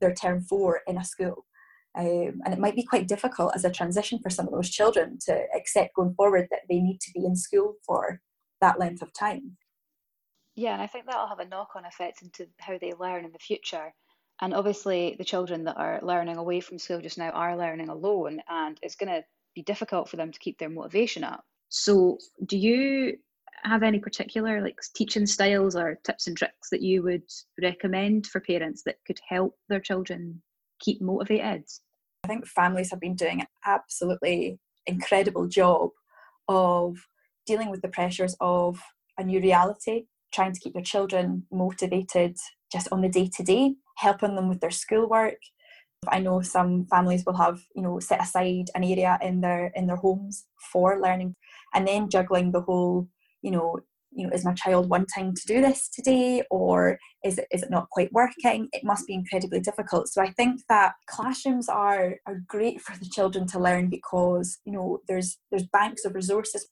their 0.00 0.14
term 0.14 0.40
four 0.40 0.80
in 0.86 0.98
a 0.98 1.04
school. 1.04 1.46
Um, 1.96 2.40
and 2.44 2.52
it 2.52 2.58
might 2.58 2.76
be 2.76 2.84
quite 2.84 3.08
difficult 3.08 3.52
as 3.54 3.64
a 3.64 3.70
transition 3.70 4.20
for 4.20 4.30
some 4.30 4.46
of 4.46 4.52
those 4.52 4.70
children 4.70 5.18
to 5.26 5.44
accept 5.56 5.94
going 5.96 6.14
forward 6.14 6.46
that 6.50 6.60
they 6.68 6.78
need 6.78 7.00
to 7.00 7.10
be 7.12 7.24
in 7.24 7.34
school 7.34 7.74
for 7.84 8.20
that 8.60 8.78
length 8.78 9.02
of 9.02 9.12
time. 9.12 9.56
Yeah 10.54 10.74
and 10.74 10.82
i 10.82 10.86
think 10.86 11.06
that'll 11.06 11.28
have 11.28 11.38
a 11.38 11.46
knock-on 11.46 11.84
effect 11.86 12.22
into 12.22 12.46
how 12.58 12.76
they 12.78 12.92
learn 12.98 13.24
in 13.24 13.32
the 13.32 13.38
future 13.38 13.94
and 14.40 14.54
obviously, 14.54 15.16
the 15.18 15.24
children 15.24 15.64
that 15.64 15.76
are 15.76 16.00
learning 16.02 16.36
away 16.36 16.60
from 16.60 16.78
school 16.78 17.00
just 17.00 17.18
now 17.18 17.30
are 17.30 17.58
learning 17.58 17.88
alone, 17.88 18.40
and 18.48 18.78
it's 18.82 18.96
going 18.96 19.10
to 19.10 19.22
be 19.54 19.62
difficult 19.62 20.08
for 20.08 20.16
them 20.16 20.32
to 20.32 20.38
keep 20.38 20.58
their 20.58 20.70
motivation 20.70 21.24
up. 21.24 21.44
So, 21.68 22.18
do 22.46 22.56
you 22.56 23.18
have 23.62 23.82
any 23.82 23.98
particular 23.98 24.62
like 24.62 24.80
teaching 24.94 25.26
styles 25.26 25.76
or 25.76 25.98
tips 26.04 26.26
and 26.26 26.36
tricks 26.36 26.70
that 26.70 26.80
you 26.80 27.02
would 27.02 27.28
recommend 27.60 28.26
for 28.26 28.40
parents 28.40 28.82
that 28.84 28.96
could 29.06 29.20
help 29.28 29.56
their 29.68 29.80
children 29.80 30.40
keep 30.80 31.02
motivated? 31.02 31.64
I 32.24 32.28
think 32.28 32.46
families 32.46 32.90
have 32.90 33.00
been 33.00 33.16
doing 33.16 33.40
an 33.40 33.46
absolutely 33.66 34.58
incredible 34.86 35.48
job 35.48 35.90
of 36.48 36.96
dealing 37.46 37.70
with 37.70 37.82
the 37.82 37.88
pressures 37.88 38.36
of 38.40 38.80
a 39.18 39.24
new 39.24 39.40
reality, 39.40 40.06
trying 40.32 40.52
to 40.54 40.60
keep 40.60 40.72
their 40.72 40.82
children 40.82 41.46
motivated 41.52 42.36
just 42.72 42.88
on 42.90 43.02
the 43.02 43.08
day 43.08 43.28
to 43.36 43.42
day 43.42 43.74
helping 44.00 44.34
them 44.34 44.48
with 44.48 44.60
their 44.60 44.70
schoolwork. 44.70 45.40
I 46.08 46.18
know 46.20 46.40
some 46.40 46.86
families 46.86 47.24
will 47.26 47.36
have, 47.36 47.60
you 47.76 47.82
know, 47.82 48.00
set 48.00 48.22
aside 48.22 48.68
an 48.74 48.84
area 48.84 49.18
in 49.20 49.42
their 49.42 49.70
in 49.76 49.86
their 49.86 50.00
homes 50.00 50.46
for 50.72 50.98
learning, 51.00 51.36
and 51.74 51.86
then 51.86 52.08
juggling 52.08 52.52
the 52.52 52.62
whole, 52.62 53.08
you 53.42 53.50
know, 53.50 53.80
you 54.12 54.26
know, 54.26 54.32
is 54.32 54.44
my 54.44 54.54
child 54.54 54.88
wanting 54.88 55.34
to 55.34 55.46
do 55.46 55.60
this 55.60 55.88
today, 55.88 56.42
or 56.50 56.98
is 57.24 57.38
it 57.38 57.46
is 57.52 57.62
it 57.62 57.70
not 57.70 57.90
quite 57.90 58.12
working? 58.12 58.68
It 58.72 58.84
must 58.84 59.06
be 59.06 59.14
incredibly 59.14 59.60
difficult. 59.60 60.08
So 60.08 60.22
I 60.22 60.30
think 60.30 60.60
that 60.68 60.94
classrooms 61.08 61.68
are 61.68 62.16
are 62.26 62.42
great 62.46 62.80
for 62.80 62.96
the 62.98 63.08
children 63.08 63.46
to 63.48 63.58
learn 63.58 63.88
because 63.90 64.58
you 64.64 64.72
know 64.72 64.98
there's 65.08 65.38
there's 65.50 65.66
banks 65.72 66.04
of 66.04 66.14
resources 66.14 66.66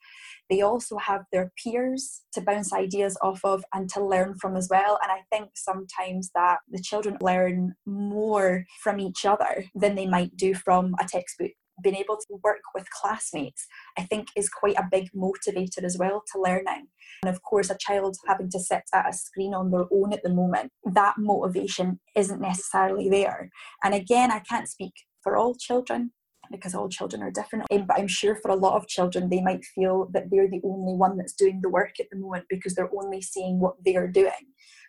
they 0.50 0.62
also 0.62 0.96
have 0.96 1.24
their 1.30 1.52
peers 1.62 2.22
to 2.32 2.40
bounce 2.40 2.72
ideas 2.72 3.18
off 3.22 3.40
of 3.44 3.64
and 3.74 3.88
to 3.90 4.04
learn 4.04 4.34
from 4.40 4.56
as 4.56 4.68
well. 4.70 4.98
And 5.02 5.12
I 5.12 5.22
think 5.30 5.50
sometimes 5.54 6.30
that 6.34 6.58
the 6.70 6.80
children 6.80 7.18
learn 7.20 7.74
more 7.86 8.64
from 8.82 8.98
each 8.98 9.26
other 9.26 9.64
than 9.74 9.94
they 9.94 10.06
might 10.06 10.36
do 10.36 10.54
from 10.54 10.94
a 11.00 11.06
textbook 11.06 11.52
being 11.82 11.96
able 11.96 12.16
to 12.16 12.40
work 12.42 12.60
with 12.74 12.90
classmates, 12.90 13.66
I 13.96 14.02
think 14.02 14.28
is 14.36 14.48
quite 14.48 14.76
a 14.76 14.88
big 14.90 15.10
motivator 15.12 15.84
as 15.84 15.96
well 15.98 16.22
to 16.32 16.40
learning. 16.40 16.88
And 17.22 17.34
of 17.34 17.42
course, 17.42 17.70
a 17.70 17.78
child 17.78 18.16
having 18.26 18.50
to 18.50 18.60
sit 18.60 18.82
at 18.92 19.08
a 19.08 19.12
screen 19.12 19.54
on 19.54 19.70
their 19.70 19.86
own 19.92 20.12
at 20.12 20.22
the 20.22 20.32
moment, 20.32 20.72
that 20.84 21.14
motivation 21.18 22.00
isn't 22.16 22.40
necessarily 22.40 23.08
there. 23.08 23.50
And 23.82 23.94
again, 23.94 24.30
I 24.30 24.40
can't 24.40 24.68
speak 24.68 24.92
for 25.22 25.36
all 25.36 25.54
children, 25.54 26.12
because 26.50 26.74
all 26.74 26.88
children 26.88 27.22
are 27.22 27.30
different. 27.30 27.66
Um, 27.70 27.84
but 27.86 27.98
I'm 27.98 28.08
sure 28.08 28.34
for 28.36 28.50
a 28.50 28.56
lot 28.56 28.76
of 28.76 28.88
children, 28.88 29.28
they 29.28 29.42
might 29.42 29.64
feel 29.64 30.08
that 30.12 30.30
they're 30.30 30.48
the 30.48 30.62
only 30.64 30.94
one 30.94 31.16
that's 31.16 31.34
doing 31.34 31.60
the 31.62 31.68
work 31.68 32.00
at 32.00 32.06
the 32.10 32.18
moment 32.18 32.46
because 32.48 32.74
they're 32.74 32.90
only 32.96 33.20
seeing 33.20 33.60
what 33.60 33.74
they're 33.84 34.08
doing 34.08 34.32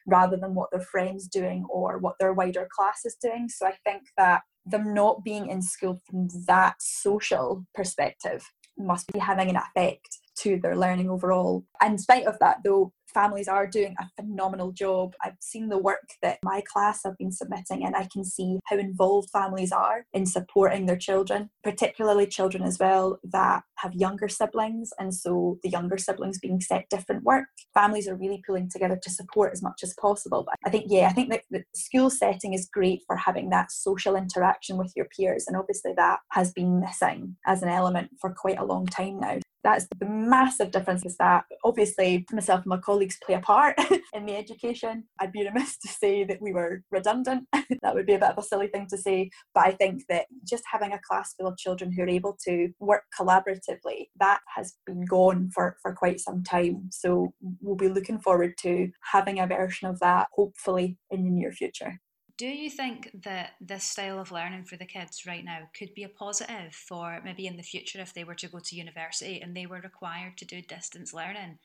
rather 0.08 0.38
than 0.38 0.56
what 0.56 0.72
their 0.72 0.82
friends 0.82 1.28
doing 1.28 1.66
or 1.70 1.98
what 2.00 2.16
their 2.20 2.34
wider 2.34 2.68
class 2.76 3.02
is 3.06 3.18
doing. 3.22 3.48
So 3.50 3.68
I 3.68 3.76
think 3.86 4.04
that 4.18 4.42
them 4.70 4.94
not 4.94 5.24
being 5.24 5.50
in 5.50 5.62
school 5.62 6.02
from 6.10 6.28
that 6.48 6.76
social 6.80 7.66
perspective 7.74 8.50
must 8.78 9.12
be 9.12 9.20
having 9.20 9.50
an 9.50 9.58
effect 9.58 10.20
to 10.38 10.58
their 10.58 10.78
learning 10.78 11.10
overall. 11.10 11.66
In 11.86 11.98
spite 11.98 12.26
of 12.26 12.40
that, 12.40 12.60
though, 12.64 12.94
families 13.14 13.48
are 13.48 13.68
doing 13.68 13.96
a 14.00 14.10
phenomenal 14.16 14.72
job. 14.72 15.14
I've 15.24 15.38
seen 15.40 15.70
the 15.70 15.78
work 15.78 16.10
that 16.22 16.40
my 16.44 16.62
class 16.72 17.02
have 17.04 17.18
been 17.18 17.32
submitting, 17.32 17.86
and 17.86 17.96
I 17.96 18.08
can 18.12 18.24
see 18.24 18.60
how 18.66 18.78
involved 18.78 19.30
families 19.30 19.72
are 19.72 20.06
in 20.14 20.26
supporting 20.26 20.86
their 20.86 20.98
children, 20.98 21.50
particularly 21.64 22.28
children 22.28 22.64
as 22.64 22.80
well 22.80 23.20
that 23.24 23.64
have 23.76 23.94
younger 23.94 24.28
siblings, 24.28 24.92
and 25.00 25.14
so 25.14 25.58
the 25.64 25.70
younger 25.70 25.98
siblings 25.98 26.40
being 26.40 26.62
set 26.62 26.90
different 26.90 27.24
work. 27.24 27.48
Families 27.74 28.08
are 28.08 28.16
really 28.16 28.44
pulling 28.46 28.70
together 28.70 29.00
to 29.02 29.10
support 29.10 29.52
as 29.54 29.62
much 29.62 29.82
as 29.84 29.94
possible. 30.00 30.44
But 30.46 30.56
I 30.66 30.70
think, 30.70 30.86
yeah, 30.88 31.08
I 31.08 31.14
think 31.14 31.30
that 31.30 31.44
the 31.50 31.64
school 31.74 32.10
setting 32.10 32.54
is 32.54 32.70
great 32.72 33.02
for 33.08 33.16
having 33.16 33.50
that 33.50 33.72
social 33.72 34.16
interaction 34.16 34.78
with 34.78 34.94
your 34.96 35.08
peers, 35.16 35.46
and 35.48 35.58
obviously 35.58 35.94
that 35.96 36.20
has 36.32 36.52
been 36.52 36.80
missing 36.80 37.36
as 37.46 37.64
an 37.64 37.70
element 37.70 38.12
for 38.20 38.34
quite 38.34 38.60
a 38.60 38.66
long 38.66 38.86
time 38.86 39.20
now 39.20 39.38
that's 39.64 39.88
the 40.00 40.06
massive 40.06 40.72
difference 40.72 41.06
is 41.06 41.18
that 41.18 41.44
obviously 41.64 42.26
myself 42.32 42.62
and 42.62 42.68
my 42.68 42.78
colleagues 42.78 43.18
play 43.24 43.36
a 43.36 43.40
part 43.40 43.76
in 44.14 44.26
the 44.26 44.36
education. 44.36 45.04
I'd 45.20 45.32
be 45.32 45.46
remiss 45.46 45.78
to 45.80 45.88
say 45.88 46.24
that 46.24 46.42
we 46.42 46.54
were 46.54 46.84
redundant. 46.92 47.48
that 47.82 47.94
would 47.94 48.06
be 48.06 48.14
a 48.14 48.20
bit 48.20 48.30
of 48.30 48.38
a 48.38 48.44
silly 48.44 48.68
thing 48.68 48.88
to 48.90 48.98
say. 48.98 49.30
But 49.54 49.68
I 49.68 49.72
think 49.72 50.04
that 50.10 50.26
just 50.48 50.64
having 50.72 50.94
a 50.94 51.00
class 51.08 51.34
full 51.34 51.48
of 51.48 51.58
children 51.58 51.92
who 51.92 52.04
are 52.04 52.10
able 52.10 52.38
to 52.46 52.70
work 52.80 53.04
collaboratively, 53.20 54.08
that 54.20 54.40
has 54.56 54.76
been 54.86 55.06
gone 55.06 55.50
for, 55.54 55.78
for 55.82 55.94
quite 55.94 56.20
some 56.20 56.44
time. 56.44 56.90
So 56.92 57.34
we'll 57.62 57.76
be 57.76 57.90
looking 57.90 58.20
forward 58.20 58.54
to 58.62 58.90
having 59.12 59.40
a 59.40 59.48
version 59.48 59.90
of 59.90 60.00
that 60.00 60.28
hopefully 60.34 60.98
in 61.12 61.24
the 61.24 61.32
near 61.32 61.52
future. 61.52 62.00
Do 62.40 62.48
you 62.48 62.70
think 62.70 63.12
that 63.26 63.56
this 63.60 63.84
style 63.84 64.18
of 64.18 64.32
learning 64.32 64.64
for 64.64 64.78
the 64.78 64.86
kids 64.86 65.26
right 65.28 65.44
now 65.44 65.68
could 65.78 65.94
be 65.94 66.04
a 66.04 66.10
positive 66.10 66.74
for 66.74 67.20
maybe 67.26 67.46
in 67.48 67.58
the 67.58 67.64
future 67.64 68.00
if 68.00 68.14
they 68.14 68.24
were 68.24 68.36
to 68.36 68.48
go 68.48 68.60
to 68.60 68.76
university 68.78 69.42
and 69.42 69.54
they 69.54 69.66
were 69.66 69.82
required 69.82 70.38
to 70.38 70.46
do 70.46 70.62
distance 70.62 71.14
learning? 71.14 71.60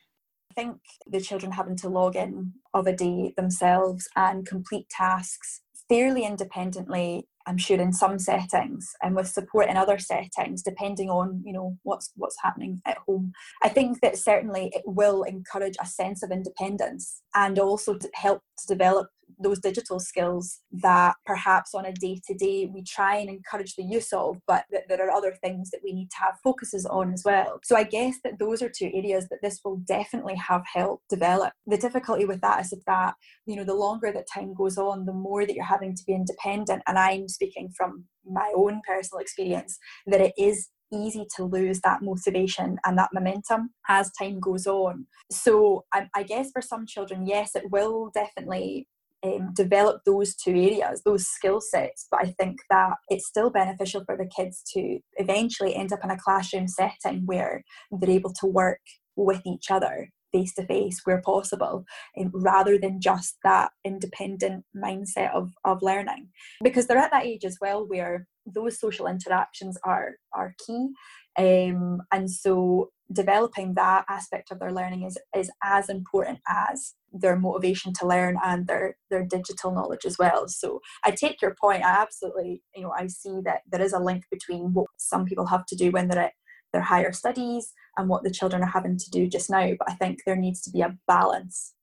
I 0.51 0.53
think 0.53 0.81
the 1.07 1.21
children 1.21 1.53
having 1.53 1.77
to 1.77 1.87
log 1.87 2.17
in 2.17 2.55
of 2.73 2.87
a 2.87 2.93
day 2.93 3.33
themselves 3.37 4.09
and 4.17 4.45
complete 4.45 4.89
tasks 4.89 5.61
fairly 5.87 6.25
independently 6.25 7.29
I'm 7.47 7.57
sure 7.57 7.79
in 7.79 7.93
some 7.93 8.17
settings 8.17 8.93
and 9.01 9.15
with 9.15 9.27
support 9.27 9.69
in 9.69 9.77
other 9.77 9.99
settings, 9.99 10.63
depending 10.63 11.09
on 11.09 11.41
you 11.45 11.53
know 11.53 11.77
what's 11.83 12.11
what's 12.15 12.41
happening 12.41 12.81
at 12.85 12.97
home. 12.97 13.33
I 13.63 13.69
think 13.69 14.01
that 14.01 14.17
certainly 14.17 14.71
it 14.73 14.83
will 14.85 15.23
encourage 15.23 15.75
a 15.79 15.85
sense 15.85 16.23
of 16.23 16.31
independence 16.31 17.21
and 17.35 17.59
also 17.59 17.97
to 17.97 18.09
help 18.13 18.41
to 18.59 18.67
develop 18.67 19.09
those 19.39 19.59
digital 19.59 19.99
skills 19.99 20.59
that 20.71 21.15
perhaps 21.25 21.73
on 21.73 21.85
a 21.85 21.93
day 21.93 22.21
to 22.27 22.33
day 22.33 22.69
we 22.73 22.83
try 22.83 23.17
and 23.17 23.29
encourage 23.29 23.75
the 23.75 23.83
use 23.83 24.13
of, 24.13 24.37
but 24.47 24.65
that 24.71 24.83
there 24.87 25.05
are 25.05 25.11
other 25.11 25.33
things 25.43 25.69
that 25.71 25.81
we 25.83 25.93
need 25.93 26.09
to 26.11 26.17
have 26.17 26.35
focuses 26.43 26.85
on 26.85 27.13
as 27.13 27.23
well. 27.25 27.59
So 27.63 27.75
I 27.75 27.83
guess 27.83 28.15
that 28.23 28.39
those 28.39 28.61
are 28.61 28.69
two 28.69 28.91
areas 28.93 29.27
that 29.29 29.39
this 29.41 29.59
will 29.63 29.77
definitely 29.77 30.35
have 30.35 30.63
helped 30.71 31.09
develop. 31.09 31.53
The 31.67 31.77
difficulty 31.77 32.25
with 32.25 32.41
that 32.41 32.61
is 32.61 32.73
that, 32.85 33.15
you 33.45 33.55
know, 33.55 33.63
the 33.63 33.73
longer 33.73 34.11
that 34.11 34.27
time 34.33 34.53
goes 34.53 34.77
on, 34.77 35.05
the 35.05 35.13
more 35.13 35.45
that 35.45 35.55
you're 35.55 35.65
having 35.65 35.95
to 35.95 36.03
be 36.05 36.13
independent. 36.13 36.83
And 36.87 36.97
I'm 36.97 37.27
speaking 37.27 37.69
from 37.75 38.05
my 38.25 38.51
own 38.55 38.81
personal 38.87 39.21
experience 39.21 39.77
that 40.07 40.21
it 40.21 40.33
is 40.37 40.69
easy 40.93 41.25
to 41.35 41.43
lose 41.43 41.81
that 41.81 42.01
motivation 42.01 42.77
and 42.85 42.97
that 42.97 43.09
momentum 43.13 43.71
as 43.87 44.11
time 44.13 44.39
goes 44.39 44.67
on. 44.67 45.07
So 45.31 45.85
I, 45.93 46.07
I, 46.15 46.23
guess 46.23 46.51
for 46.51 46.61
some 46.61 46.85
children, 46.85 47.25
yes, 47.25 47.55
it 47.55 47.71
will 47.71 48.11
definitely 48.13 48.87
um, 49.25 49.53
develop 49.53 50.01
those 50.05 50.35
two 50.35 50.51
areas, 50.51 51.01
those 51.03 51.27
skill 51.27 51.59
sets. 51.61 52.07
But 52.11 52.21
I 52.25 52.35
think 52.39 52.59
that 52.69 52.93
it's 53.09 53.27
still 53.27 53.49
beneficial 53.49 54.03
for 54.05 54.15
the 54.15 54.29
kids 54.35 54.61
to 54.73 54.99
eventually 55.17 55.75
end 55.75 55.91
up 55.93 56.03
in 56.03 56.11
a 56.11 56.17
classroom 56.17 56.67
setting 56.67 57.23
where 57.25 57.63
they're 57.91 58.09
able 58.09 58.33
to 58.41 58.45
work 58.47 58.79
with 59.15 59.41
each 59.45 59.71
other 59.71 60.09
face 60.31 60.53
to 60.53 60.65
face 60.65 60.99
where 61.05 61.21
possible 61.21 61.85
um, 62.19 62.29
rather 62.33 62.77
than 62.77 62.99
just 62.99 63.37
that 63.43 63.71
independent 63.85 64.65
mindset 64.75 65.33
of, 65.33 65.51
of 65.63 65.81
learning 65.81 66.27
because 66.61 66.87
they're 66.87 66.97
at 66.97 67.11
that 67.11 67.25
age 67.25 67.45
as 67.45 67.57
well 67.61 67.87
where 67.87 68.27
those 68.45 68.79
social 68.79 69.07
interactions 69.07 69.77
are 69.85 70.15
are 70.33 70.53
key 70.65 70.89
um, 71.37 72.01
and 72.11 72.29
so 72.29 72.91
developing 73.11 73.73
that 73.75 74.05
aspect 74.09 74.51
of 74.51 74.59
their 74.59 74.71
learning 74.71 75.03
is, 75.03 75.17
is 75.35 75.51
as 75.63 75.89
important 75.89 76.39
as 76.47 76.95
their 77.13 77.35
motivation 77.35 77.93
to 77.93 78.07
learn 78.07 78.37
and 78.43 78.67
their, 78.67 78.97
their 79.09 79.23
digital 79.23 79.71
knowledge 79.71 80.05
as 80.05 80.17
well. 80.17 80.47
So 80.47 80.81
I 81.03 81.11
take 81.11 81.41
your 81.41 81.55
point. 81.59 81.83
I 81.83 82.01
absolutely, 82.01 82.63
you 82.75 82.83
know, 82.83 82.91
I 82.91 83.07
see 83.07 83.41
that 83.45 83.61
there 83.71 83.81
is 83.81 83.93
a 83.93 83.99
link 83.99 84.25
between 84.31 84.73
what 84.73 84.87
some 84.97 85.25
people 85.25 85.45
have 85.47 85.65
to 85.67 85.75
do 85.75 85.91
when 85.91 86.07
they're 86.07 86.25
at 86.25 86.33
their 86.73 86.81
higher 86.81 87.13
studies 87.13 87.73
and 87.95 88.09
what 88.09 88.23
the 88.23 88.31
children 88.31 88.61
are 88.63 88.71
having 88.71 88.97
to 88.97 89.09
do 89.09 89.27
just 89.27 89.49
now. 89.49 89.71
But 89.77 89.89
I 89.89 89.93
think 89.93 90.19
there 90.25 90.35
needs 90.35 90.61
to 90.63 90.71
be 90.71 90.81
a 90.81 90.97
balance. 91.07 91.73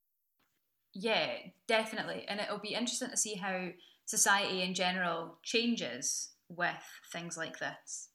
Yeah, 0.93 1.31
definitely. 1.69 2.27
And 2.29 2.41
it'll 2.41 2.59
be 2.59 2.75
interesting 2.75 3.11
to 3.11 3.17
see 3.17 3.37
how 3.37 3.69
society 4.05 4.63
in 4.63 4.75
general 4.75 5.39
changes 5.43 6.33
with 6.49 6.85
things 7.13 7.39
like 7.39 7.59
this. 7.59 8.09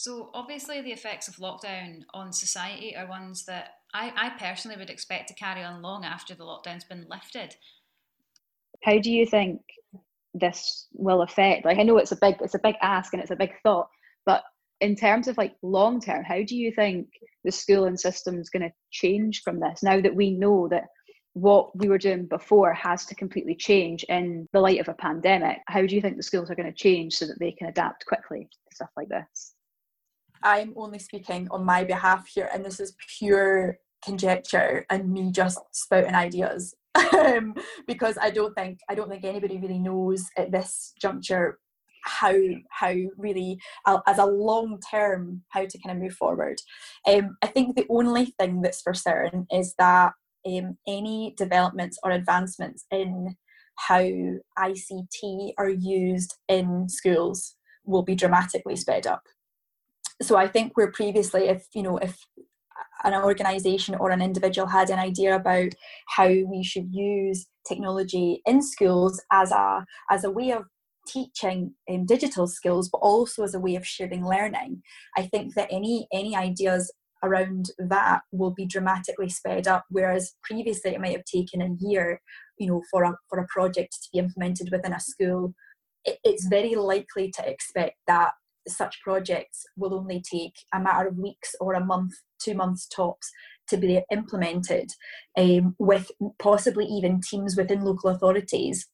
So, 0.00 0.30
obviously, 0.32 0.80
the 0.80 0.92
effects 0.92 1.26
of 1.26 1.38
lockdown 1.38 2.04
on 2.14 2.32
society 2.32 2.94
are 2.96 3.08
ones 3.08 3.44
that 3.46 3.70
I, 3.92 4.12
I 4.16 4.30
personally 4.38 4.76
would 4.76 4.90
expect 4.90 5.26
to 5.26 5.34
carry 5.34 5.64
on 5.64 5.82
long 5.82 6.04
after 6.04 6.36
the 6.36 6.44
lockdown's 6.44 6.84
been 6.84 7.04
lifted. 7.10 7.56
How 8.84 9.00
do 9.00 9.10
you 9.10 9.26
think 9.26 9.60
this 10.34 10.86
will 10.92 11.22
affect? 11.22 11.64
Like, 11.64 11.78
I 11.78 11.82
know 11.82 11.98
it's 11.98 12.12
a 12.12 12.18
big, 12.20 12.36
it's 12.40 12.54
a 12.54 12.60
big 12.60 12.76
ask 12.80 13.12
and 13.12 13.20
it's 13.20 13.32
a 13.32 13.36
big 13.36 13.50
thought, 13.64 13.88
but 14.24 14.44
in 14.80 14.94
terms 14.94 15.26
of 15.26 15.36
like 15.36 15.56
long 15.62 16.00
term, 16.00 16.22
how 16.22 16.44
do 16.44 16.54
you 16.54 16.70
think 16.70 17.08
the 17.42 17.50
schooling 17.50 17.96
system 17.96 18.38
is 18.38 18.50
going 18.50 18.62
to 18.62 18.74
change 18.92 19.42
from 19.42 19.58
this 19.58 19.82
now 19.82 20.00
that 20.00 20.14
we 20.14 20.30
know 20.30 20.68
that 20.68 20.84
what 21.32 21.76
we 21.76 21.88
were 21.88 21.98
doing 21.98 22.26
before 22.26 22.72
has 22.72 23.04
to 23.06 23.16
completely 23.16 23.56
change 23.56 24.04
in 24.04 24.46
the 24.52 24.60
light 24.60 24.78
of 24.78 24.86
a 24.88 24.94
pandemic? 24.94 25.58
How 25.66 25.84
do 25.84 25.96
you 25.96 26.00
think 26.00 26.18
the 26.18 26.22
schools 26.22 26.52
are 26.52 26.54
going 26.54 26.72
to 26.72 26.82
change 26.84 27.14
so 27.14 27.26
that 27.26 27.40
they 27.40 27.50
can 27.50 27.66
adapt 27.66 28.06
quickly 28.06 28.46
to 28.70 28.76
stuff 28.76 28.90
like 28.96 29.08
this? 29.08 29.56
I'm 30.42 30.72
only 30.76 30.98
speaking 30.98 31.48
on 31.50 31.64
my 31.64 31.84
behalf 31.84 32.26
here, 32.26 32.48
and 32.52 32.64
this 32.64 32.80
is 32.80 32.96
pure 33.18 33.78
conjecture 34.04 34.86
and 34.90 35.12
me 35.12 35.30
just 35.30 35.58
spouting 35.72 36.14
ideas. 36.14 36.74
um, 37.12 37.54
because 37.86 38.16
I 38.20 38.30
don't 38.30 38.54
think 38.54 38.80
I 38.88 38.94
don't 38.94 39.08
think 39.08 39.24
anybody 39.24 39.58
really 39.58 39.78
knows 39.78 40.26
at 40.36 40.50
this 40.50 40.94
juncture 41.00 41.58
how 42.04 42.34
how 42.70 42.94
really 43.16 43.58
uh, 43.86 44.00
as 44.06 44.18
a 44.18 44.24
long 44.24 44.80
term 44.90 45.42
how 45.50 45.64
to 45.64 45.78
kind 45.78 45.96
of 45.96 46.02
move 46.02 46.14
forward. 46.14 46.60
Um, 47.06 47.36
I 47.42 47.48
think 47.48 47.76
the 47.76 47.86
only 47.90 48.26
thing 48.38 48.62
that's 48.62 48.80
for 48.80 48.94
certain 48.94 49.46
is 49.52 49.74
that 49.78 50.12
um, 50.46 50.78
any 50.86 51.34
developments 51.36 51.98
or 52.02 52.10
advancements 52.12 52.86
in 52.90 53.36
how 53.76 54.02
ICT 54.58 55.52
are 55.56 55.68
used 55.68 56.34
in 56.48 56.88
schools 56.88 57.54
will 57.84 58.02
be 58.02 58.14
dramatically 58.14 58.76
sped 58.76 59.06
up 59.06 59.22
so 60.22 60.36
I 60.36 60.48
think 60.48 60.76
where 60.76 60.90
previously, 60.90 61.48
if 61.48 61.66
you 61.74 61.82
know, 61.82 61.98
if 61.98 62.18
an 63.04 63.14
organization 63.14 63.94
or 63.94 64.10
an 64.10 64.22
individual 64.22 64.66
had 64.66 64.90
an 64.90 64.98
idea 64.98 65.36
about 65.36 65.72
how 66.08 66.28
we 66.28 66.62
should 66.64 66.92
use 66.92 67.46
technology 67.66 68.42
in 68.46 68.62
schools 68.62 69.22
as 69.30 69.52
a 69.52 69.84
as 70.10 70.24
a 70.24 70.30
way 70.30 70.50
of 70.50 70.64
teaching 71.06 71.72
um, 71.90 72.04
digital 72.04 72.46
skills 72.46 72.88
but 72.90 72.98
also 72.98 73.42
as 73.42 73.54
a 73.54 73.60
way 73.60 73.76
of 73.76 73.86
sharing 73.86 74.26
learning 74.26 74.82
i 75.16 75.22
think 75.22 75.54
that 75.54 75.68
any 75.70 76.06
any 76.12 76.36
ideas 76.36 76.92
around 77.22 77.70
that 77.78 78.20
will 78.30 78.50
be 78.50 78.66
dramatically 78.66 79.28
sped 79.28 79.66
up 79.66 79.84
whereas 79.90 80.34
previously 80.42 80.92
it 80.92 81.00
might 81.00 81.16
have 81.16 81.24
taken 81.24 81.62
a 81.62 81.76
year 81.80 82.20
you 82.58 82.66
know 82.66 82.82
for 82.90 83.04
a 83.04 83.14
for 83.28 83.38
a 83.38 83.46
project 83.46 83.92
to 84.02 84.08
be 84.12 84.18
implemented 84.18 84.68
within 84.70 84.92
a 84.92 85.00
school 85.00 85.54
it, 86.04 86.18
it's 86.24 86.46
very 86.46 86.74
likely 86.74 87.30
to 87.30 87.48
expect 87.48 87.96
that 88.06 88.32
such 88.70 89.00
projects 89.02 89.64
will 89.76 89.94
only 89.94 90.22
take 90.22 90.54
a 90.74 90.80
matter 90.80 91.08
of 91.08 91.18
weeks 91.18 91.54
or 91.60 91.74
a 91.74 91.84
month, 91.84 92.14
two 92.40 92.54
months 92.54 92.86
tops 92.86 93.30
to 93.68 93.76
be 93.76 94.02
implemented, 94.10 94.90
um, 95.36 95.74
with 95.78 96.10
possibly 96.38 96.86
even 96.86 97.20
teams 97.20 97.56
within 97.56 97.82
local 97.82 98.10
authorities 98.10 98.86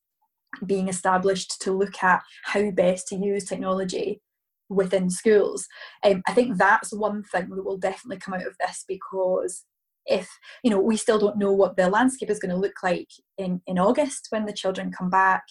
being 0.67 0.89
established 0.89 1.61
to 1.63 1.73
look 1.73 2.03
at 2.03 2.23
how 2.45 2.71
best 2.71 3.09
to 3.09 3.17
use 3.17 3.45
technology 3.45 4.21
within 4.69 5.11
schools. 5.11 5.67
Um, 6.03 6.23
I 6.27 6.33
think 6.33 6.57
that's 6.57 6.93
one 6.93 7.23
thing 7.23 7.51
that 7.51 7.65
will 7.65 7.79
definitely 7.79 8.19
come 8.19 8.35
out 8.35 8.47
of 8.47 8.57
this 8.61 8.85
because 8.87 9.65
if 10.07 10.29
you 10.63 10.71
know 10.71 10.79
we 10.79 10.97
still 10.97 11.19
don't 11.19 11.39
know 11.39 11.53
what 11.53 11.77
the 11.77 11.89
landscape 11.89 12.31
is 12.31 12.39
going 12.39 12.51
to 12.51 12.61
look 12.61 12.83
like 12.83 13.09
in 13.39 13.61
in 13.67 13.79
august 13.79 14.27
when 14.31 14.45
the 14.45 14.53
children 14.53 14.93
come 14.93 15.09
back 15.09 15.43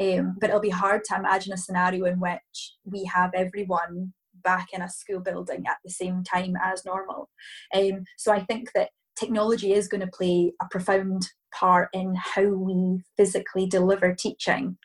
um, 0.00 0.36
but 0.40 0.50
it'll 0.50 0.60
be 0.60 0.68
hard 0.68 1.02
to 1.04 1.16
imagine 1.16 1.52
a 1.52 1.56
scenario 1.56 2.04
in 2.04 2.20
which 2.20 2.74
we 2.84 3.04
have 3.04 3.30
everyone 3.34 4.12
back 4.42 4.68
in 4.72 4.82
a 4.82 4.88
school 4.88 5.20
building 5.20 5.64
at 5.68 5.76
the 5.84 5.90
same 5.90 6.24
time 6.24 6.54
as 6.62 6.84
normal. 6.84 7.28
Um, 7.74 8.04
so 8.18 8.32
i 8.32 8.40
think 8.40 8.70
that 8.74 8.90
technology 9.16 9.72
is 9.72 9.88
going 9.88 10.00
to 10.00 10.06
play 10.06 10.52
a 10.60 10.66
profound 10.70 11.28
part 11.54 11.88
in 11.92 12.14
how 12.16 12.46
we 12.46 13.02
physically 13.16 13.66
deliver 13.66 14.14
teaching 14.14 14.78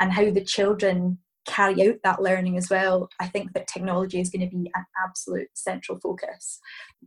and 0.00 0.12
how 0.12 0.30
the 0.30 0.44
children 0.44 1.18
carry 1.46 1.88
out 1.88 1.96
that 2.02 2.22
learning 2.22 2.56
as 2.56 2.68
well, 2.68 3.08
I 3.20 3.26
think 3.26 3.52
that 3.52 3.68
technology 3.68 4.20
is 4.20 4.30
going 4.30 4.48
to 4.48 4.54
be 4.54 4.70
an 4.74 4.84
absolute 5.02 5.48
central 5.54 5.98
focus 5.98 6.60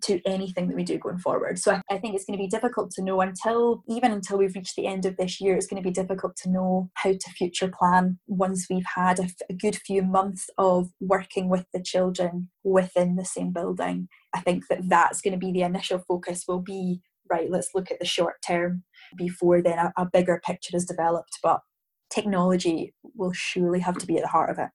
to 0.04 0.22
anything 0.26 0.68
that 0.68 0.76
we 0.76 0.84
do 0.84 0.98
going 0.98 1.20
forward. 1.20 1.60
So 1.60 1.80
I, 1.90 1.98
think 1.98 2.16
it's 2.16 2.26
going 2.26 2.38
to 2.38 2.44
be 2.44 2.48
difficult 2.48 2.92
to 2.92 3.04
know 3.04 3.22
until, 3.22 3.84
even 3.88 4.12
until 4.12 4.38
we've 4.38 4.56
reached 4.56 4.76
the 4.76 4.88
end 4.88 5.06
of 5.06 5.18
this 5.18 5.42
year, 5.42 5.56
it's 5.56 5.68
going 5.68 5.82
to 5.82 5.88
be 5.88 5.94
difficult 5.94 6.36
to 6.38 6.50
know 6.50 6.90
how 6.96 7.12
to 7.12 7.32
future 7.32 7.68
plan 7.70 8.20
once 8.28 8.68
we've 8.70 8.86
had 8.96 9.20
a, 9.20 9.24
f- 9.24 9.42
a 9.50 9.54
good 9.54 9.76
few 9.76 10.02
months 10.02 10.50
of 10.58 10.90
working 11.00 11.50
with 11.50 11.66
the 11.74 11.82
children 11.82 12.50
within 12.64 13.16
the 13.16 13.26
same 13.26 13.52
building. 13.52 14.08
I 14.34 14.42
think 14.42 14.68
that 14.70 14.88
that's 14.88 15.22
going 15.22 15.34
to 15.34 15.46
be 15.46 15.52
the 15.52 15.64
initial 15.64 16.00
focus 16.08 16.46
will 16.48 16.62
be 16.62 17.02
right 17.30 17.52
let's 17.52 17.70
look 17.76 17.92
at 17.92 18.00
the 18.00 18.06
short 18.06 18.36
term 18.46 18.84
before 19.16 19.62
then 19.62 19.78
a, 19.78 19.94
a 19.98 20.10
bigger 20.12 20.42
picture 20.44 20.76
is 20.76 20.86
developed 20.86 21.38
but 21.44 21.62
technology 22.10 22.94
will 23.16 23.34
surely 23.34 23.80
have 23.80 23.98
to 23.98 24.08
be 24.08 24.18
at 24.18 24.24
the 24.24 24.28
heart 24.28 24.50
of 24.50 24.60
it. 24.60 24.70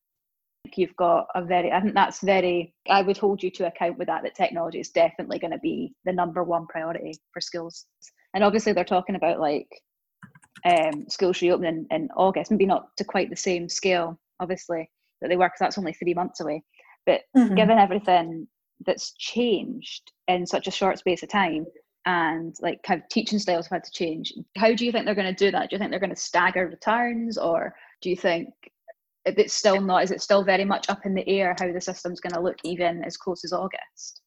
You've 0.76 0.96
got 0.96 1.26
a 1.34 1.44
very 1.44 1.70
i 1.70 1.80
think 1.80 1.92
that's 1.92 2.20
very 2.20 2.74
i 2.88 3.02
would 3.02 3.18
hold 3.18 3.42
you 3.42 3.50
to 3.50 3.66
account 3.66 3.98
with 3.98 4.08
that 4.08 4.22
that 4.22 4.34
technology 4.34 4.80
is 4.80 4.88
definitely 4.88 5.38
going 5.38 5.50
to 5.50 5.58
be 5.58 5.92
the 6.06 6.12
number 6.12 6.42
one 6.42 6.66
priority 6.66 7.12
for 7.32 7.40
schools. 7.40 7.84
And 8.32 8.42
obviously 8.42 8.72
they're 8.72 8.84
talking 8.84 9.14
about 9.14 9.40
like 9.40 9.68
um, 10.64 11.04
schools 11.08 11.42
reopening 11.42 11.86
in 11.90 12.08
august 12.16 12.50
maybe 12.50 12.64
not 12.64 12.86
to 12.96 13.04
quite 13.04 13.28
the 13.28 13.36
same 13.36 13.68
scale 13.68 14.18
obviously 14.40 14.88
that 15.20 15.28
they 15.28 15.36
were 15.36 15.46
because 15.46 15.58
that's 15.60 15.78
only 15.78 15.92
three 15.92 16.14
months 16.14 16.40
away. 16.40 16.62
But 17.06 17.22
mm-hmm. 17.36 17.54
given 17.54 17.78
everything 17.78 18.46
that's 18.86 19.14
changed 19.18 20.12
in 20.28 20.46
such 20.46 20.66
a 20.66 20.72
short 20.72 20.98
space 20.98 21.22
of 21.22 21.28
time 21.28 21.66
and 22.06 22.54
like 22.60 22.82
kind 22.82 23.00
of 23.00 23.08
teaching 23.08 23.38
styles 23.38 23.66
have 23.66 23.76
had 23.76 23.84
to 23.84 23.92
change. 23.92 24.32
How 24.56 24.74
do 24.74 24.84
you 24.84 24.92
think 24.92 25.06
they're 25.06 25.14
going 25.14 25.34
to 25.34 25.44
do 25.44 25.50
that? 25.50 25.70
Do 25.70 25.74
you 25.74 25.78
think 25.78 25.90
they're 25.90 26.00
going 26.00 26.10
to 26.10 26.16
stagger 26.16 26.66
returns, 26.66 27.38
or 27.38 27.74
do 28.02 28.10
you 28.10 28.16
think 28.16 28.48
it's 29.24 29.54
still 29.54 29.80
not? 29.80 30.04
Is 30.04 30.10
it 30.10 30.20
still 30.20 30.44
very 30.44 30.64
much 30.64 30.88
up 30.88 31.06
in 31.06 31.14
the 31.14 31.28
air 31.28 31.56
how 31.58 31.72
the 31.72 31.80
system's 31.80 32.20
going 32.20 32.34
to 32.34 32.40
look 32.40 32.58
even 32.62 33.02
as 33.04 33.16
close 33.16 33.44
as 33.44 33.52
August? 33.52 34.20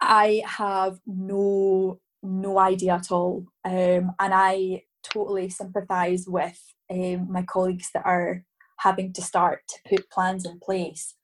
I 0.00 0.42
have 0.46 0.98
no 1.06 2.00
no 2.24 2.58
idea 2.58 2.94
at 2.94 3.10
all, 3.10 3.46
um, 3.64 4.12
and 4.18 4.32
I 4.34 4.82
totally 5.02 5.48
sympathise 5.48 6.26
with 6.28 6.58
um, 6.90 7.30
my 7.30 7.42
colleagues 7.42 7.90
that 7.94 8.06
are 8.06 8.44
having 8.78 9.12
to 9.12 9.22
start 9.22 9.60
to 9.68 9.76
put 9.88 10.10
plans 10.10 10.44
in 10.44 10.58
place 10.60 11.14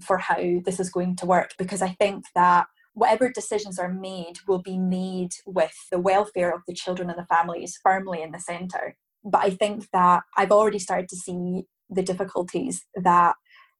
for 0.00 0.18
how 0.18 0.60
this 0.64 0.80
is 0.80 0.90
going 0.90 1.16
to 1.16 1.26
work 1.26 1.50
because 1.58 1.82
I 1.82 1.90
think 2.00 2.24
that 2.34 2.66
whatever 2.94 3.30
decisions 3.30 3.78
are 3.78 3.92
made 3.92 4.34
will 4.46 4.60
be 4.60 4.78
made 4.78 5.32
with 5.46 5.74
the 5.90 5.98
welfare 5.98 6.54
of 6.54 6.62
the 6.66 6.74
children 6.74 7.08
and 7.08 7.18
the 7.18 7.26
families 7.26 7.78
firmly 7.82 8.22
in 8.22 8.32
the 8.32 8.38
centre. 8.38 8.96
But 9.24 9.44
I 9.44 9.50
think 9.50 9.88
that 9.92 10.24
I've 10.36 10.52
already 10.52 10.78
started 10.78 11.08
to 11.10 11.16
see 11.16 11.64
the 11.88 12.02
difficulties 12.02 12.84
that 12.96 13.34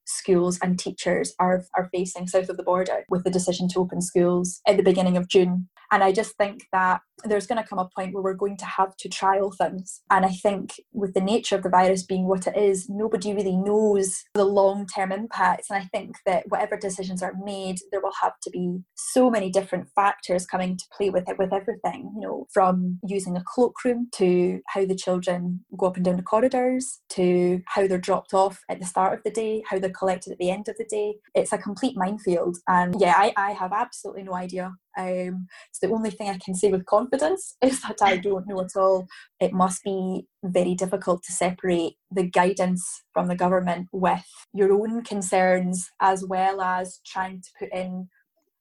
schools 0.05 0.59
and 0.61 0.79
teachers 0.79 1.33
are, 1.39 1.63
are 1.77 1.89
facing 1.93 2.27
south 2.27 2.49
of 2.49 2.57
the 2.57 2.63
border 2.63 3.03
with 3.09 3.23
the 3.23 3.31
decision 3.31 3.67
to 3.69 3.79
open 3.79 4.01
schools 4.01 4.61
at 4.67 4.77
the 4.77 4.83
beginning 4.83 5.17
of 5.17 5.27
June. 5.27 5.69
And 5.91 6.03
I 6.03 6.11
just 6.11 6.35
think 6.37 6.65
that 6.71 7.01
there's 7.23 7.45
going 7.45 7.61
to 7.61 7.67
come 7.67 7.77
a 7.77 7.87
point 7.95 8.13
where 8.13 8.23
we're 8.23 8.33
going 8.33 8.57
to 8.57 8.65
have 8.65 8.97
to 8.97 9.07
trial 9.07 9.51
things. 9.51 10.01
And 10.09 10.25
I 10.25 10.29
think 10.29 10.73
with 10.91 11.13
the 11.13 11.21
nature 11.21 11.55
of 11.55 11.61
the 11.61 11.69
virus 11.69 12.03
being 12.03 12.27
what 12.27 12.47
it 12.47 12.57
is, 12.57 12.89
nobody 12.89 13.33
really 13.33 13.55
knows 13.55 14.23
the 14.33 14.43
long 14.43 14.87
term 14.87 15.11
impacts. 15.11 15.69
And 15.69 15.81
I 15.81 15.85
think 15.85 16.15
that 16.25 16.45
whatever 16.49 16.77
decisions 16.77 17.21
are 17.21 17.35
made, 17.43 17.77
there 17.91 18.01
will 18.01 18.13
have 18.21 18.33
to 18.41 18.49
be 18.49 18.79
so 18.95 19.29
many 19.29 19.51
different 19.51 19.87
factors 19.95 20.47
coming 20.47 20.77
to 20.77 20.83
play 20.97 21.11
with 21.11 21.29
it, 21.29 21.37
with 21.37 21.53
everything, 21.53 22.11
you 22.15 22.21
know, 22.21 22.47
from 22.51 22.99
using 23.07 23.37
a 23.37 23.43
cloakroom 23.45 24.07
to 24.15 24.61
how 24.67 24.85
the 24.85 24.95
children 24.95 25.63
go 25.77 25.85
up 25.85 25.95
and 25.95 26.05
down 26.05 26.17
the 26.17 26.23
corridors 26.23 27.01
to 27.09 27.61
how 27.67 27.85
they're 27.87 27.99
dropped 27.99 28.33
off 28.33 28.59
at 28.67 28.79
the 28.79 28.85
start 28.85 29.13
of 29.13 29.23
the 29.23 29.31
day, 29.31 29.63
how 29.69 29.77
they're 29.77 29.91
collected 29.93 30.31
at 30.33 30.37
the 30.39 30.51
end 30.51 30.67
of 30.67 30.77
the 30.77 30.85
day. 30.85 31.15
It's 31.35 31.53
a 31.53 31.57
complete 31.57 31.95
minefield. 31.95 32.57
And 32.67 32.95
yeah, 32.99 33.15
I, 33.17 33.33
I 33.37 33.51
have 33.51 33.73
absolutely 33.73 34.23
no 34.23 34.35
idea 34.35 34.73
um, 34.97 35.47
so 35.71 35.87
the 35.87 35.93
only 35.93 36.11
thing 36.11 36.29
I 36.29 36.37
can 36.37 36.53
say 36.53 36.69
with 36.69 36.85
confidence 36.85 37.57
is 37.61 37.81
that 37.81 38.01
I 38.01 38.17
don't 38.17 38.47
know 38.47 38.61
at 38.61 38.75
all. 38.75 39.07
It 39.39 39.53
must 39.53 39.83
be 39.83 40.27
very 40.43 40.75
difficult 40.75 41.23
to 41.23 41.31
separate 41.31 41.95
the 42.11 42.23
guidance 42.23 43.03
from 43.13 43.27
the 43.27 43.35
government 43.35 43.87
with 43.91 44.25
your 44.53 44.73
own 44.73 45.03
concerns 45.03 45.89
as 46.01 46.25
well 46.25 46.61
as 46.61 46.99
trying 47.05 47.41
to 47.41 47.49
put 47.59 47.73
in 47.73 48.07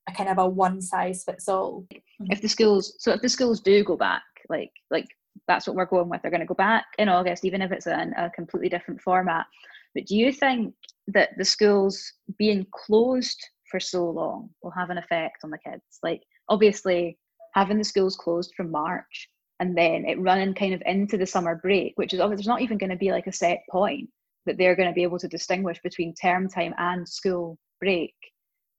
a 0.09 0.13
kind 0.13 0.29
of 0.29 0.39
a 0.39 0.49
one 0.49 0.81
size 0.81 1.23
fits 1.25 1.49
all. 1.49 1.87
If 2.21 2.41
the 2.41 2.49
schools, 2.49 2.97
so 2.99 3.13
if 3.13 3.21
the 3.21 3.29
schools 3.29 3.61
do 3.61 3.85
go 3.85 3.97
back, 3.97 4.23
like 4.49 4.71
like 4.91 5.07
that's 5.49 5.67
what 5.67 5.77
we're 5.77 5.87
going 5.87 6.09
with, 6.09 6.23
they're 6.23 6.31
going 6.31 6.41
to 6.41 6.47
go 6.47 6.55
back 6.55 6.85
in 6.99 7.09
August, 7.09 7.45
even 7.45 7.63
if 7.63 7.73
it's 7.73 7.87
in 7.87 8.13
a 8.17 8.31
completely 8.31 8.69
different 8.69 9.01
format. 9.01 9.47
But 9.95 10.07
do 10.07 10.17
you 10.17 10.33
think 10.33 10.75
that 11.09 11.31
the 11.37 11.45
schools 11.45 12.13
being 12.39 12.67
closed 12.73 13.41
for 13.73 13.81
so 13.81 14.09
long 14.09 14.51
will 14.63 14.71
have 14.71 14.91
an 14.91 14.99
effect 14.99 15.39
on 15.43 15.51
the 15.51 15.59
kids. 15.59 15.83
Like 16.03 16.23
obviously 16.49 17.19
having 17.55 17.79
the 17.79 17.85
schools 17.85 18.17
closed 18.17 18.53
from 18.57 18.71
March 18.71 19.29
and 19.59 19.77
then 19.77 20.05
it 20.07 20.21
running 20.21 20.55
kind 20.55 20.75
of 20.75 20.83
into 20.87 21.17
the 21.17 21.27
summer 21.27 21.57
break, 21.57 21.95
which 21.97 22.13
is 22.13 22.21
obviously 22.21 22.43
there's 22.43 22.55
not 22.55 22.63
even 22.63 22.79
going 22.79 22.91
to 22.91 22.97
be 22.97 23.11
like 23.11 23.27
a 23.27 23.33
set 23.33 23.63
point 23.71 24.09
that 24.47 24.59
they're 24.59 24.77
going 24.77 24.89
to 24.89 24.95
be 24.95 25.03
able 25.03 25.19
to 25.19 25.29
distinguish 25.29 25.81
between 25.83 26.15
term 26.15 26.49
time 26.49 26.75
and 26.79 27.09
school 27.09 27.59
break 27.81 28.15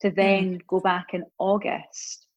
to 0.02 0.10
hmm. 0.10 0.15
then 0.15 0.43
mm. 0.56 0.62
go 0.67 0.80
back 0.80 1.08
in 1.13 1.23
August 1.39 2.28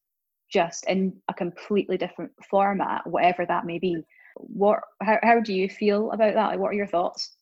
just 0.52 0.86
in 0.88 1.12
a 1.28 1.34
completely 1.34 1.96
different 1.98 2.30
format, 2.48 3.04
whatever 3.06 3.44
that 3.44 3.66
may 3.66 3.78
be. 3.78 4.00
What 4.36 4.78
how, 5.02 5.18
how 5.22 5.40
do 5.40 5.52
you 5.52 5.68
feel 5.68 6.12
about 6.12 6.34
that? 6.34 6.46
Like, 6.46 6.58
what 6.58 6.68
are 6.68 6.74
your 6.74 6.86
thoughts? 6.86 7.35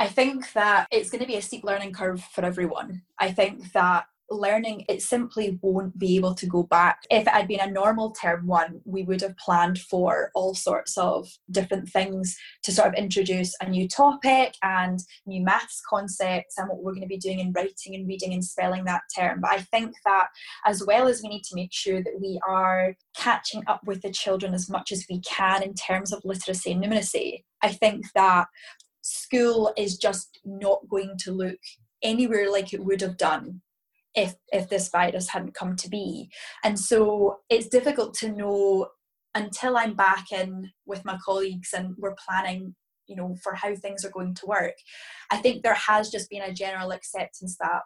I 0.00 0.06
think 0.06 0.50
that 0.54 0.86
it's 0.90 1.10
going 1.10 1.20
to 1.20 1.26
be 1.26 1.36
a 1.36 1.42
steep 1.42 1.62
learning 1.62 1.92
curve 1.92 2.24
for 2.32 2.42
everyone. 2.42 3.02
I 3.18 3.32
think 3.32 3.70
that 3.72 4.06
learning, 4.30 4.86
it 4.88 5.02
simply 5.02 5.58
won't 5.60 5.98
be 5.98 6.16
able 6.16 6.34
to 6.36 6.46
go 6.46 6.62
back. 6.62 7.02
If 7.10 7.26
it 7.26 7.32
had 7.34 7.46
been 7.46 7.60
a 7.60 7.70
normal 7.70 8.12
term 8.12 8.46
one, 8.46 8.80
we 8.86 9.02
would 9.02 9.20
have 9.20 9.36
planned 9.36 9.78
for 9.78 10.30
all 10.34 10.54
sorts 10.54 10.96
of 10.96 11.28
different 11.50 11.90
things 11.90 12.34
to 12.62 12.72
sort 12.72 12.88
of 12.88 12.94
introduce 12.94 13.54
a 13.60 13.68
new 13.68 13.86
topic 13.86 14.54
and 14.62 15.00
new 15.26 15.42
maths 15.42 15.82
concepts 15.86 16.56
and 16.56 16.70
what 16.70 16.82
we're 16.82 16.92
going 16.92 17.02
to 17.02 17.06
be 17.06 17.18
doing 17.18 17.40
in 17.40 17.52
writing 17.52 17.94
and 17.94 18.08
reading 18.08 18.32
and 18.32 18.44
spelling 18.44 18.84
that 18.84 19.02
term. 19.14 19.40
But 19.42 19.50
I 19.50 19.58
think 19.58 19.92
that 20.06 20.28
as 20.64 20.82
well 20.86 21.08
as 21.08 21.20
we 21.22 21.28
need 21.28 21.44
to 21.44 21.56
make 21.56 21.74
sure 21.74 22.02
that 22.02 22.20
we 22.22 22.40
are 22.48 22.94
catching 23.14 23.64
up 23.66 23.82
with 23.84 24.00
the 24.00 24.12
children 24.12 24.54
as 24.54 24.70
much 24.70 24.92
as 24.92 25.04
we 25.10 25.20
can 25.20 25.62
in 25.62 25.74
terms 25.74 26.10
of 26.10 26.24
literacy 26.24 26.72
and 26.72 26.82
numeracy, 26.82 27.44
I 27.60 27.72
think 27.72 28.06
that 28.14 28.46
school 29.10 29.72
is 29.76 29.98
just 29.98 30.38
not 30.44 30.80
going 30.88 31.16
to 31.18 31.32
look 31.32 31.58
anywhere 32.02 32.50
like 32.50 32.72
it 32.72 32.84
would 32.84 33.00
have 33.00 33.16
done 33.16 33.60
if 34.14 34.34
if 34.52 34.68
this 34.68 34.88
virus 34.88 35.28
hadn't 35.28 35.54
come 35.54 35.76
to 35.76 35.88
be. 35.88 36.30
And 36.64 36.78
so 36.78 37.40
it's 37.48 37.68
difficult 37.68 38.14
to 38.14 38.32
know 38.32 38.88
until 39.36 39.76
i'm 39.76 39.94
back 39.94 40.32
in 40.32 40.68
with 40.86 41.04
my 41.04 41.16
colleagues 41.24 41.72
and 41.72 41.94
we're 41.98 42.16
planning 42.26 42.74
you 43.06 43.14
know 43.14 43.36
for 43.42 43.54
how 43.54 43.74
things 43.74 44.04
are 44.04 44.10
going 44.10 44.34
to 44.34 44.46
work. 44.46 44.74
I 45.30 45.36
think 45.38 45.62
there 45.62 45.74
has 45.74 46.10
just 46.10 46.30
been 46.30 46.42
a 46.42 46.54
general 46.54 46.92
acceptance 46.92 47.56
that 47.60 47.82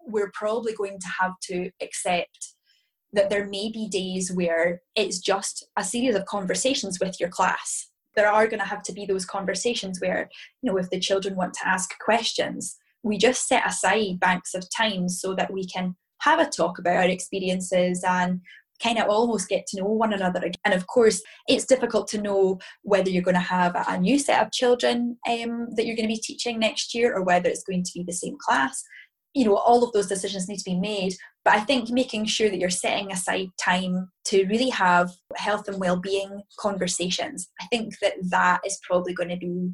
we're 0.00 0.30
probably 0.32 0.74
going 0.74 0.98
to 1.00 1.08
have 1.20 1.32
to 1.42 1.70
accept 1.82 2.54
that 3.12 3.30
there 3.30 3.46
may 3.46 3.70
be 3.70 3.88
days 3.88 4.30
where 4.30 4.82
it's 4.94 5.18
just 5.18 5.66
a 5.76 5.82
series 5.82 6.14
of 6.14 6.26
conversations 6.26 6.98
with 7.00 7.18
your 7.18 7.30
class 7.30 7.87
there 8.18 8.30
are 8.30 8.48
going 8.48 8.58
to 8.58 8.66
have 8.66 8.82
to 8.82 8.92
be 8.92 9.06
those 9.06 9.24
conversations 9.24 10.00
where 10.00 10.28
you 10.60 10.70
know 10.70 10.76
if 10.76 10.90
the 10.90 10.98
children 10.98 11.36
want 11.36 11.54
to 11.54 11.66
ask 11.66 11.96
questions 12.00 12.76
we 13.04 13.16
just 13.16 13.46
set 13.46 13.66
aside 13.66 14.18
banks 14.18 14.54
of 14.54 14.68
time 14.76 15.08
so 15.08 15.34
that 15.34 15.52
we 15.52 15.64
can 15.64 15.94
have 16.20 16.40
a 16.40 16.50
talk 16.50 16.78
about 16.78 16.96
our 16.96 17.04
experiences 17.04 18.02
and 18.04 18.40
kind 18.82 18.98
of 18.98 19.08
almost 19.08 19.48
get 19.48 19.66
to 19.66 19.78
know 19.78 19.86
one 19.86 20.12
another 20.12 20.40
again. 20.40 20.54
And 20.64 20.74
of 20.74 20.86
course, 20.86 21.22
it's 21.48 21.64
difficult 21.64 22.08
to 22.08 22.20
know 22.20 22.58
whether 22.82 23.10
you're 23.10 23.22
going 23.22 23.34
to 23.34 23.40
have 23.40 23.74
a 23.74 23.98
new 23.98 24.18
set 24.18 24.44
of 24.44 24.52
children 24.52 25.16
um, 25.28 25.68
that 25.74 25.86
you're 25.86 25.96
going 25.96 26.08
to 26.08 26.14
be 26.14 26.20
teaching 26.20 26.58
next 26.58 26.94
year 26.94 27.14
or 27.14 27.22
whether 27.22 27.48
it's 27.48 27.64
going 27.64 27.84
to 27.84 27.92
be 27.94 28.04
the 28.04 28.12
same 28.12 28.36
class. 28.40 28.82
You 29.34 29.44
know, 29.44 29.56
all 29.56 29.84
of 29.84 29.92
those 29.92 30.06
decisions 30.08 30.48
need 30.48 30.58
to 30.58 30.70
be 30.70 30.78
made. 30.78 31.14
But 31.48 31.56
I 31.56 31.60
think 31.60 31.88
making 31.88 32.26
sure 32.26 32.50
that 32.50 32.58
you're 32.58 32.68
setting 32.68 33.10
aside 33.10 33.48
time 33.58 34.10
to 34.26 34.44
really 34.48 34.68
have 34.68 35.10
health 35.34 35.66
and 35.66 35.80
well-being 35.80 36.42
conversations, 36.60 37.48
I 37.58 37.64
think 37.68 37.94
that 38.02 38.16
that 38.28 38.60
is 38.66 38.78
probably 38.86 39.14
going 39.14 39.30
to 39.30 39.36
be 39.38 39.70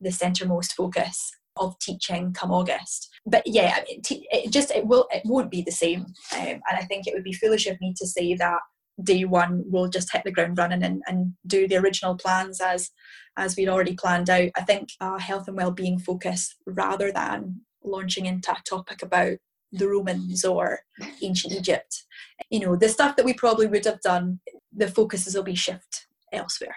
the 0.00 0.08
centermost 0.08 0.72
focus 0.72 1.30
of 1.58 1.78
teaching 1.80 2.32
come 2.32 2.50
August. 2.50 3.10
But 3.26 3.42
yeah, 3.44 3.80
it 3.86 4.50
just 4.50 4.70
it 4.70 4.86
will 4.86 5.06
it 5.10 5.20
won't 5.26 5.50
be 5.50 5.60
the 5.60 5.70
same, 5.70 6.06
um, 6.32 6.46
and 6.46 6.62
I 6.70 6.86
think 6.86 7.06
it 7.06 7.12
would 7.12 7.24
be 7.24 7.34
foolish 7.34 7.66
of 7.66 7.78
me 7.78 7.92
to 7.98 8.06
say 8.06 8.32
that 8.32 8.60
day 9.04 9.26
one 9.26 9.64
we'll 9.66 9.88
just 9.88 10.10
hit 10.10 10.22
the 10.24 10.32
ground 10.32 10.56
running 10.56 10.82
and, 10.82 11.02
and 11.06 11.34
do 11.46 11.68
the 11.68 11.76
original 11.76 12.16
plans 12.16 12.58
as 12.58 12.88
as 13.36 13.54
we'd 13.54 13.68
already 13.68 13.96
planned 13.96 14.30
out. 14.30 14.48
I 14.56 14.62
think 14.62 14.88
a 15.02 15.20
health 15.20 15.46
and 15.46 15.58
well-being 15.58 15.98
focus 15.98 16.56
rather 16.66 17.12
than 17.12 17.60
launching 17.84 18.24
into 18.24 18.50
a 18.50 18.62
topic 18.66 19.02
about 19.02 19.36
the 19.72 19.88
Romans 19.88 20.44
or 20.44 20.80
ancient 21.22 21.54
Egypt. 21.54 22.04
You 22.50 22.60
know, 22.60 22.76
the 22.76 22.88
stuff 22.88 23.16
that 23.16 23.24
we 23.24 23.34
probably 23.34 23.66
would 23.66 23.84
have 23.84 24.00
done, 24.00 24.40
the 24.74 24.88
focuses 24.88 25.34
will 25.34 25.42
be 25.42 25.54
shift 25.54 26.06
elsewhere. 26.32 26.76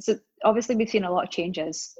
So 0.00 0.18
obviously 0.44 0.76
we've 0.76 0.88
seen 0.88 1.04
a 1.04 1.12
lot 1.12 1.24
of 1.24 1.30
changes 1.30 1.94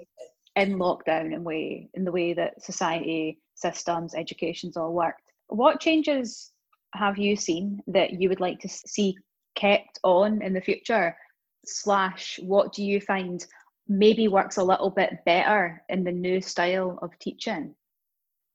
in 0.56 0.78
lockdown 0.78 1.34
and 1.34 1.44
way 1.44 1.88
in 1.94 2.04
the 2.04 2.12
way 2.12 2.32
that 2.34 2.62
society 2.62 3.38
systems 3.54 4.14
education's 4.14 4.76
all 4.76 4.92
worked 4.92 5.30
what 5.48 5.80
changes 5.80 6.52
have 6.94 7.18
you 7.18 7.36
seen 7.36 7.80
that 7.86 8.20
you 8.20 8.28
would 8.28 8.40
like 8.40 8.58
to 8.60 8.68
see 8.68 9.16
kept 9.54 9.98
on 10.02 10.42
in 10.42 10.52
the 10.52 10.60
future 10.60 11.16
slash 11.64 12.38
what 12.42 12.72
do 12.72 12.82
you 12.82 13.00
find 13.00 13.46
maybe 13.88 14.28
works 14.28 14.56
a 14.56 14.62
little 14.62 14.90
bit 14.90 15.18
better 15.24 15.82
in 15.88 16.04
the 16.04 16.12
new 16.12 16.40
style 16.40 16.98
of 17.02 17.16
teaching 17.18 17.74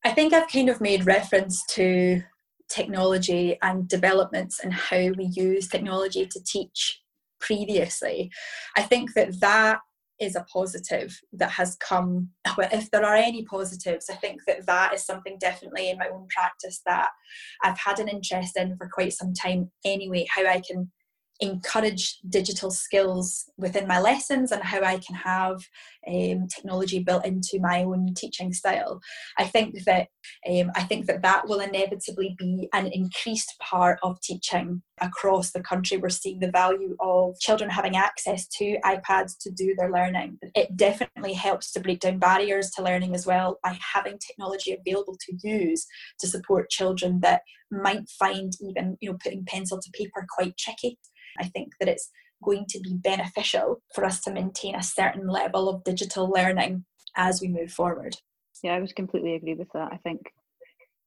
i 0.06 0.12
think 0.12 0.34
i've 0.34 0.48
kind 0.48 0.70
of 0.70 0.80
made 0.80 1.06
reference 1.06 1.63
to 1.65 2.22
technology 2.70 3.58
and 3.62 3.88
developments 3.88 4.60
and 4.60 4.74
how 4.74 5.10
we 5.18 5.30
use 5.34 5.68
technology 5.68 6.26
to 6.26 6.44
teach 6.44 7.02
previously. 7.39 8.32
I 8.76 8.82
think 8.82 9.13
that 9.13 9.39
that 9.39 9.80
is 10.20 10.36
a 10.36 10.46
positive 10.52 11.20
that 11.34 11.52
has 11.52 11.76
come 11.76 12.30
if 12.72 12.89
there 12.91 13.04
are 13.04 13.15
any 13.15 13.44
positives 13.44 14.06
i 14.10 14.15
think 14.15 14.39
that 14.48 14.65
that 14.65 14.94
is 14.94 15.06
something 15.06 15.38
definitely 15.41 15.89
in 15.89 15.98
my 15.98 16.08
own 16.08 16.26
practice 16.34 16.80
that 16.86 17.10
i've 17.65 17.78
had 17.78 18.00
an 18.00 18.08
interest 18.08 18.56
in 18.56 18.78
for 18.78 18.88
quite 18.88 19.12
some 19.12 19.34
time 19.34 19.70
anyway 19.84 20.26
how 20.34 20.46
i 20.46 20.62
can 20.65 20.89
encourage 21.39 22.19
digital 22.30 22.71
skills 22.71 23.45
within 23.58 23.88
my 23.88 24.00
lessons 24.00 24.52
and 24.52 24.63
how 24.63 24.82
I 24.82 24.98
can 24.98 25.15
have 25.15 25.62
um, 26.08 26.48
technology 26.48 27.00
built 27.00 27.26
into 27.26 27.60
my 27.60 27.84
own 27.84 28.13
teaching 28.15 28.54
style. 28.54 29.02
I 29.38 29.45
think 29.45 29.84
that 29.86 30.08
um, 30.50 30.71
I 30.76 30.84
think 30.84 31.08
that 31.08 31.21
that 31.24 31.48
will 31.48 31.60
inevitably 31.60 32.36
be 32.38 32.69
an 32.74 32.88
increased 32.88 33.54
part 33.60 34.00
of 34.04 34.21
teaching 34.21 34.82
across 35.02 35.52
the 35.52 35.62
country. 35.62 35.98
We're 35.98 36.10
seeing 36.10 36.39
the 36.39 36.52
value 36.52 36.95
of 37.00 37.38
children 37.39 37.69
having 37.69 37.98
access 37.98 38.48
to 38.60 38.78
iPads 38.86 39.34
to 39.41 39.52
do 39.52 39.76
their 39.78 39.91
learning. 39.91 40.38
It 40.56 40.78
definitely 40.78 41.34
helps 41.34 41.71
to 41.74 41.82
break 41.82 42.00
down 42.00 42.19
barriers 42.19 42.71
to 42.71 42.84
learning 42.84 43.13
as 43.13 43.26
well 43.26 43.60
by 43.62 43.78
having 43.93 44.19
technology 44.19 44.74
available 44.74 45.17
to 45.21 45.48
use 45.48 45.86
to 46.19 46.28
support 46.28 46.69
children 46.69 47.19
that 47.21 47.41
might 47.71 48.08
find 48.10 48.54
even 48.62 48.95
you 49.02 49.10
know 49.10 49.17
putting 49.21 49.43
pencil 49.45 49.80
to 49.82 49.91
paper 49.91 50.26
quite 50.30 50.56
tricky 50.58 50.98
I 51.39 51.45
think 51.45 51.74
that 51.80 51.89
it's 51.89 52.10
going 52.43 52.65
to 52.69 52.80
be 52.80 52.93
beneficial 52.93 53.82
for 53.93 54.06
us 54.06 54.21
to 54.21 54.32
maintain 54.32 54.76
a 54.76 54.84
certain 54.84 55.28
level 55.28 55.69
of 55.69 55.84
digital 55.84 56.30
learning 56.30 56.86
as 57.15 57.41
we 57.41 57.48
move 57.48 57.71
forward. 57.71 58.15
Yeah, 58.63 58.74
I 58.74 58.80
would 58.80 58.95
completely 58.95 59.36
agree 59.36 59.54
with 59.54 59.69
that. 59.74 59.91
I 59.91 59.98
think 59.98 60.21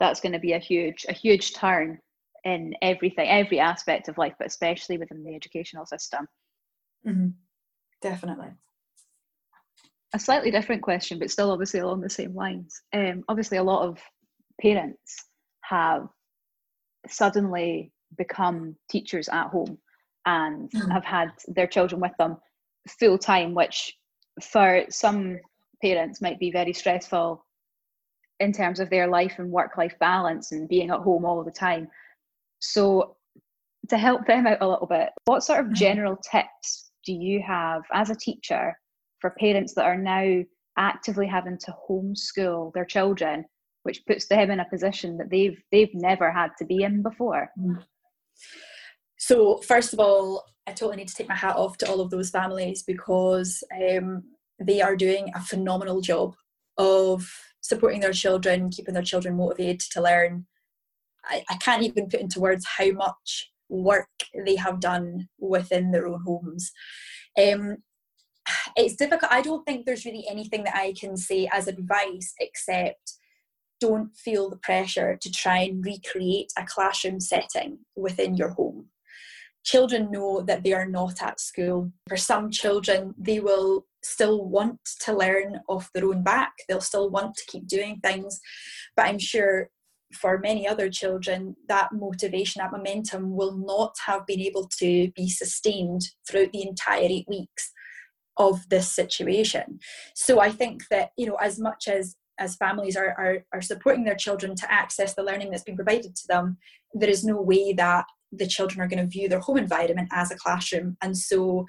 that's 0.01 0.21
going 0.21 0.33
to 0.33 0.39
be 0.39 0.53
a 0.53 0.59
huge, 0.59 1.07
a 1.09 1.13
huge 1.13 1.55
turn 1.55 1.99
in 2.45 2.75
everything, 2.83 3.29
every 3.29 3.61
aspect 3.61 4.09
of 4.09 4.19
life, 4.19 4.35
but 4.39 4.47
especially 4.47 4.99
within 4.99 5.25
the 5.25 5.35
educational 5.35 5.87
system. 5.87 6.27
Mm-hmm. 7.07 7.29
Definitely. 8.01 8.49
A 10.15 10.19
slightly 10.19 10.51
different 10.51 10.83
question, 10.83 11.19
but 11.19 11.31
still 11.31 11.51
obviously 11.51 11.81
along 11.81 12.01
the 12.01 12.09
same 12.09 12.35
lines. 12.35 12.81
Um, 12.95 13.25
obviously, 13.29 13.59
a 13.59 13.63
lot 13.63 13.87
of 13.87 13.99
parents 14.61 15.27
have 15.63 16.09
suddenly 17.07 17.93
become 18.17 18.77
teachers 18.91 19.29
at 19.29 19.49
home 19.49 19.79
and 20.29 20.71
mm. 20.71 20.93
have 20.93 21.05
had 21.05 21.31
their 21.49 21.67
children 21.67 22.01
with 22.01 22.13
them 22.19 22.37
full 23.01 23.19
time, 23.19 23.55
which 23.55 23.95
for 24.43 24.85
some 24.91 25.39
parents 25.83 26.21
might 26.21 26.39
be 26.39 26.51
very 26.51 26.73
stressful 26.73 27.45
in 28.41 28.53
terms 28.53 28.79
of 28.79 28.91
their 28.91 29.09
life 29.09 29.35
and 29.39 29.51
work 29.51 29.77
life 29.77 29.95
balance 29.99 30.53
and 30.53 30.69
being 30.69 30.91
at 30.91 31.01
home 31.01 31.25
all 31.25 31.43
the 31.43 31.51
time. 31.51 31.89
So, 32.61 33.17
to 33.89 33.97
help 33.97 34.27
them 34.27 34.47
out 34.47 34.61
a 34.61 34.69
little 34.69 34.87
bit, 34.87 35.09
what 35.25 35.43
sort 35.43 35.61
of 35.61 35.67
mm-hmm. 35.67 35.75
general 35.75 36.17
tips 36.17 36.91
do 37.07 37.13
you 37.13 37.43
have 37.47 37.83
as 37.93 38.11
a 38.11 38.17
teacher 38.17 38.77
for 39.21 39.31
parents 39.31 39.75
that 39.75 39.87
are 39.87 39.97
now 39.97 40.43
actively 40.77 41.27
having 41.27 41.59
to 41.59 41.75
homeschool 41.89 42.73
their 42.75 42.85
children, 42.85 43.45
which 43.85 44.05
puts 44.07 44.29
them 44.29 44.51
in 44.51 44.61
a 44.61 44.69
position 44.69 45.17
that 45.17 45.31
they've 45.31 45.59
they've 45.73 45.95
never 45.95 46.31
had 46.31 46.51
to 46.59 46.67
be 46.67 46.83
in 46.83 47.03
before? 47.03 47.49
Mm. 47.59 47.83
So, 49.19 49.59
first 49.59 49.93
of 49.93 50.01
all, 50.01 50.47
I 50.67 50.73
totally 50.73 50.97
need 50.97 51.09
to 51.09 51.15
take 51.15 51.29
my 51.29 51.35
hat 51.35 51.57
off 51.57 51.79
to 51.79 51.89
all 51.89 52.01
of 52.01 52.11
those 52.11 52.31
families 52.31 52.83
because 52.83 53.63
um, 53.75 54.23
they 54.61 54.81
are 54.81 54.97
doing 54.97 55.31
a 55.35 55.41
phenomenal 55.41 56.01
job 56.01 56.35
of 56.77 57.29
supporting 57.61 58.01
their 58.01 58.13
children, 58.13 58.71
keeping 58.71 58.95
their 58.95 59.03
children 59.03 59.37
motivated 59.37 59.81
to 59.81 60.03
learn. 60.03 60.47
I, 61.25 61.45
I 61.51 61.57
can't 61.57 61.83
even 61.83 62.09
put 62.09 62.21
into 62.21 62.41
words 62.41 62.65
how 62.79 62.91
much 62.93 63.51
work 63.69 64.09
they 64.45 64.57
have 64.57 64.81
done 64.81 65.29
within 65.39 65.91
their 65.91 66.07
own 66.07 66.23
homes. 66.25 66.71
Um, 67.37 67.79
it's 68.77 68.97
difficult. 68.97 69.33
I 69.33 69.43
don't 69.43 69.65
think 69.67 69.85
there's 69.85 70.05
really 70.05 70.27
anything 70.29 70.65
that 70.65 70.77
I 70.77 70.95
can 70.99 71.17
say 71.17 71.49
as 71.53 71.67
advice 71.67 72.35
except 72.41 73.15
don't 73.81 74.17
feel 74.17 74.51
the 74.51 74.57
pressure 74.57 75.17
to 75.21 75.31
try 75.31 75.59
and 75.59 75.85
recreate 75.85 76.53
a 76.57 76.65
classroom 76.65 77.21
setting 77.21 77.79
within 77.95 78.37
your 78.37 78.51
home. 78.51 78.87
Children 79.69 80.11
know 80.11 80.41
that 80.49 80.63
they 80.65 80.73
are 80.73 80.89
not 80.89 81.21
at 81.21 81.41
school. 81.41 81.93
For 82.09 82.17
some 82.17 82.51
children, 82.51 83.15
they 83.19 83.39
will 83.39 83.85
still 84.03 84.47
want 84.47 84.79
to 85.01 85.13
learn 85.13 85.61
off 85.69 85.91
their 85.93 86.07
own 86.07 86.23
back, 86.23 86.53
they'll 86.67 86.81
still 86.81 87.11
want 87.11 87.37
to 87.37 87.45
keep 87.49 87.67
doing 87.67 88.01
things. 88.03 88.41
But 88.97 89.07
I'm 89.07 89.19
sure 89.19 89.69
for 90.15 90.39
many 90.39 90.67
other 90.67 90.89
children, 90.89 91.55
that 91.69 91.93
motivation, 91.93 92.63
that 92.63 92.73
momentum 92.73 93.37
will 93.37 93.59
not 93.59 93.95
have 94.07 94.25
been 94.27 94.41
able 94.41 94.67
to 94.79 95.11
be 95.15 95.29
sustained 95.29 96.01
throughout 96.27 96.53
the 96.53 96.67
entire 96.67 97.03
eight 97.03 97.27
weeks 97.29 97.71
of 98.39 98.67
this 98.71 98.91
situation. 98.91 99.81
So 100.15 100.41
I 100.41 100.51
think 100.51 100.89
that, 100.91 101.11
you 101.19 101.27
know, 101.27 101.37
as 101.37 101.59
much 101.59 101.89
as 101.89 102.17
as 102.41 102.57
families 102.57 102.97
are, 102.97 103.15
are, 103.19 103.45
are 103.53 103.61
supporting 103.61 104.05
their 104.05 104.15
children 104.15 104.55
to 104.55 104.73
access 104.73 105.13
the 105.13 105.25
learning 105.25 105.51
that's 105.51 105.65
been 105.65 105.75
provided 105.75 106.15
to 106.15 106.27
them, 106.29 106.57
there 106.95 107.11
is 107.11 107.25
no 107.25 107.43
way 107.43 107.73
that 107.73 108.05
the 108.33 108.47
children 108.47 108.81
are 108.81 108.89
going 108.89 109.03
to 109.03 109.11
view 109.11 109.29
their 109.29 109.41
home 109.41 109.59
environment 109.59 110.09
as 110.13 110.31
a 110.31 110.37
classroom. 110.37 110.97
And 111.03 111.17
so 111.17 111.67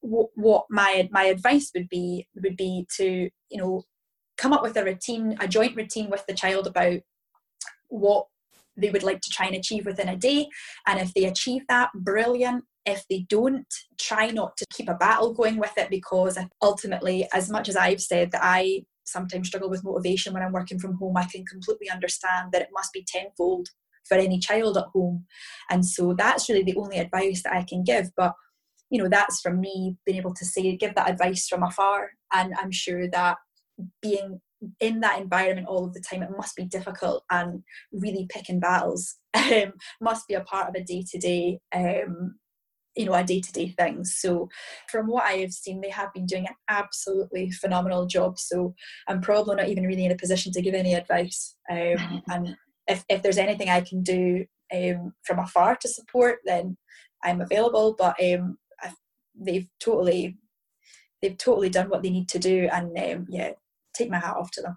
what 0.00 0.64
my 0.68 1.08
my 1.12 1.24
advice 1.24 1.70
would 1.74 1.88
be 1.88 2.26
would 2.42 2.56
be 2.56 2.86
to 2.96 3.30
you 3.50 3.58
know 3.58 3.84
come 4.36 4.52
up 4.52 4.62
with 4.62 4.76
a 4.76 4.84
routine 4.84 5.36
a 5.38 5.46
joint 5.46 5.76
routine 5.76 6.10
with 6.10 6.24
the 6.26 6.34
child 6.34 6.66
about 6.66 6.98
what 7.88 8.26
they 8.76 8.90
would 8.90 9.02
like 9.02 9.20
to 9.20 9.30
try 9.30 9.46
and 9.46 9.54
achieve 9.54 9.86
within 9.86 10.08
a 10.08 10.16
day. 10.16 10.48
And 10.86 10.98
if 10.98 11.12
they 11.14 11.24
achieve 11.24 11.62
that 11.68 11.90
brilliant. 11.94 12.64
If 12.84 13.04
they 13.08 13.26
don't 13.28 13.72
try 14.00 14.28
not 14.28 14.56
to 14.56 14.66
keep 14.72 14.88
a 14.88 14.94
battle 14.94 15.32
going 15.32 15.56
with 15.56 15.72
it 15.76 15.88
because 15.88 16.36
ultimately 16.60 17.28
as 17.32 17.48
much 17.48 17.68
as 17.68 17.76
i've 17.76 18.00
said 18.00 18.32
that 18.32 18.40
i 18.42 18.82
sometimes 19.04 19.46
struggle 19.46 19.70
with 19.70 19.84
motivation 19.84 20.34
when 20.34 20.42
i'm 20.42 20.50
working 20.50 20.80
from 20.80 20.96
home 20.96 21.16
i 21.16 21.24
can 21.24 21.44
completely 21.46 21.88
understand 21.88 22.50
that 22.50 22.62
it 22.62 22.70
must 22.72 22.92
be 22.92 23.06
tenfold 23.06 23.68
for 24.08 24.16
any 24.16 24.38
child 24.38 24.76
at 24.76 24.86
home. 24.92 25.24
And 25.70 25.86
so 25.86 26.14
that's 26.14 26.48
really 26.48 26.64
the 26.64 26.76
only 26.76 26.98
advice 26.98 27.42
that 27.42 27.54
i 27.54 27.64
can 27.68 27.84
give. 27.84 28.10
But 28.16 28.34
you 28.90 29.02
know 29.02 29.08
that's 29.08 29.40
from 29.40 29.60
me 29.60 29.96
being 30.04 30.18
able 30.18 30.34
to 30.34 30.44
say 30.44 30.76
give 30.76 30.94
that 30.94 31.10
advice 31.10 31.48
from 31.48 31.62
afar. 31.62 32.10
And 32.32 32.54
i'm 32.60 32.70
sure 32.70 33.08
that 33.08 33.38
being 34.00 34.40
in 34.80 35.00
that 35.00 35.20
environment 35.20 35.66
all 35.66 35.84
of 35.84 35.94
the 35.94 36.00
time 36.08 36.22
it 36.22 36.30
must 36.36 36.54
be 36.54 36.64
difficult 36.64 37.24
and 37.30 37.62
really 37.92 38.26
picking 38.28 38.60
battles 38.60 39.16
um, 39.34 39.72
must 40.00 40.28
be 40.28 40.34
a 40.34 40.40
part 40.42 40.68
of 40.68 40.74
a 40.76 40.84
day-to-day 40.84 41.58
um, 41.74 42.36
you 42.94 43.06
know 43.06 43.14
a 43.14 43.24
day-to-day 43.24 43.74
thing. 43.78 44.04
So 44.04 44.48
from 44.90 45.06
what 45.06 45.24
i 45.24 45.34
have 45.38 45.52
seen 45.52 45.80
they 45.80 45.90
have 45.90 46.12
been 46.12 46.26
doing 46.26 46.46
an 46.46 46.54
absolutely 46.68 47.50
phenomenal 47.50 48.06
job. 48.06 48.38
So 48.38 48.74
i'm 49.08 49.20
probably 49.20 49.56
not 49.56 49.68
even 49.68 49.84
really 49.84 50.04
in 50.04 50.12
a 50.12 50.16
position 50.16 50.52
to 50.52 50.62
give 50.62 50.74
any 50.74 50.94
advice 50.94 51.56
um, 51.70 52.22
and 52.30 52.56
if, 52.88 53.04
if 53.08 53.22
there's 53.22 53.38
anything 53.38 53.68
i 53.68 53.80
can 53.80 54.02
do 54.02 54.44
um, 54.74 55.12
from 55.24 55.38
afar 55.38 55.76
to 55.76 55.88
support 55.88 56.38
then 56.44 56.76
i'm 57.22 57.40
available 57.40 57.94
but 57.98 58.16
um, 58.22 58.56
they've 59.38 59.68
totally 59.80 60.36
they've 61.20 61.38
totally 61.38 61.68
done 61.68 61.88
what 61.88 62.02
they 62.02 62.10
need 62.10 62.28
to 62.28 62.38
do 62.38 62.68
and 62.72 62.96
um, 62.98 63.26
yeah 63.28 63.52
take 63.94 64.10
my 64.10 64.18
hat 64.18 64.36
off 64.36 64.50
to 64.52 64.62
them. 64.62 64.76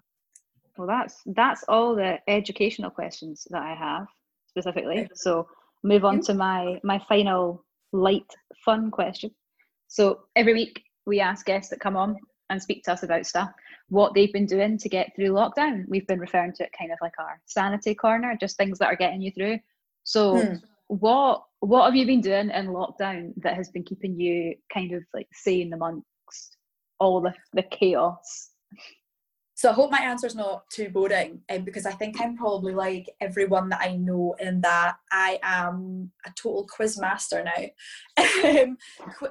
Well 0.76 0.86
that's 0.86 1.22
that's 1.26 1.64
all 1.68 1.94
the 1.94 2.18
educational 2.28 2.90
questions 2.90 3.46
that 3.50 3.62
i 3.62 3.74
have 3.74 4.06
specifically. 4.46 5.08
So 5.14 5.48
move 5.82 6.04
on 6.04 6.20
to 6.22 6.34
my 6.34 6.78
my 6.84 7.00
final 7.08 7.64
light 7.92 8.30
fun 8.64 8.90
question. 8.90 9.30
So 9.88 10.20
every 10.34 10.52
week 10.52 10.82
we 11.06 11.20
ask 11.20 11.46
guests 11.46 11.70
that 11.70 11.80
come 11.80 11.96
on 11.96 12.16
and 12.50 12.60
speak 12.60 12.82
to 12.84 12.92
us 12.92 13.02
about 13.02 13.26
stuff 13.26 13.50
what 13.88 14.14
they've 14.14 14.32
been 14.32 14.46
doing 14.46 14.76
to 14.78 14.88
get 14.88 15.14
through 15.14 15.30
lockdown 15.30 15.84
we've 15.88 16.06
been 16.06 16.18
referring 16.18 16.52
to 16.52 16.64
it 16.64 16.74
kind 16.78 16.92
of 16.92 16.98
like 17.00 17.14
our 17.18 17.40
sanity 17.46 17.94
corner 17.94 18.36
just 18.40 18.56
things 18.56 18.78
that 18.78 18.88
are 18.88 18.96
getting 18.96 19.20
you 19.20 19.30
through 19.32 19.58
so 20.04 20.42
hmm 20.42 20.54
what 20.88 21.42
what 21.60 21.84
have 21.84 21.96
you 21.96 22.06
been 22.06 22.20
doing 22.20 22.48
in 22.50 22.68
lockdown 22.68 23.32
that 23.38 23.54
has 23.54 23.70
been 23.70 23.82
keeping 23.82 24.18
you 24.20 24.54
kind 24.72 24.92
of 24.92 25.02
like 25.12 25.26
sane 25.32 25.72
amongst 25.72 26.04
all 27.00 27.20
the, 27.20 27.34
the 27.54 27.62
chaos 27.64 28.50
so 29.56 29.70
I 29.70 29.72
hope 29.72 29.90
my 29.90 30.00
answer 30.00 30.26
is 30.26 30.34
not 30.34 30.68
too 30.68 30.90
boring 30.90 31.40
um, 31.48 31.62
because 31.62 31.86
I 31.86 31.92
think 31.92 32.20
I'm 32.20 32.36
probably 32.36 32.74
like 32.74 33.08
everyone 33.22 33.70
that 33.70 33.80
I 33.80 33.96
know 33.96 34.36
in 34.38 34.60
that 34.60 34.96
I 35.10 35.38
am 35.42 36.12
a 36.26 36.30
total 36.36 36.68
quiz 36.70 36.98
master 36.98 37.42
now. 37.42 38.22
um, 38.44 38.76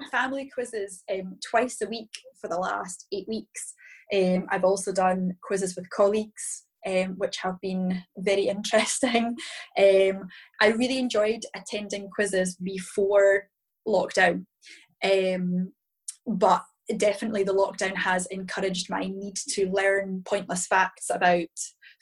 family 0.10 0.50
quizzes 0.52 1.04
um, 1.14 1.38
twice 1.48 1.80
a 1.82 1.88
week 1.88 2.10
for 2.42 2.48
the 2.48 2.58
last 2.58 3.06
eight 3.12 3.28
weeks. 3.28 3.76
Um, 4.14 4.48
I've 4.50 4.64
also 4.64 4.92
done 4.92 5.36
quizzes 5.42 5.76
with 5.76 5.90
colleagues 5.90 6.66
um, 6.86 7.16
which 7.18 7.38
have 7.38 7.60
been 7.62 8.04
very 8.18 8.48
interesting. 8.48 9.36
Um, 9.78 10.28
I 10.62 10.68
really 10.68 11.00
enjoyed 11.00 11.44
attending 11.56 12.10
quizzes 12.10 12.56
before 12.56 13.50
lockdown, 13.88 14.46
um, 15.04 15.72
but 16.26 16.64
definitely 16.98 17.44
the 17.44 17.54
lockdown 17.54 17.96
has 17.96 18.28
encouraged 18.28 18.90
my 18.90 19.02
need 19.02 19.36
to 19.36 19.70
learn 19.72 20.22
pointless 20.26 20.68
facts 20.68 21.10
about 21.10 21.48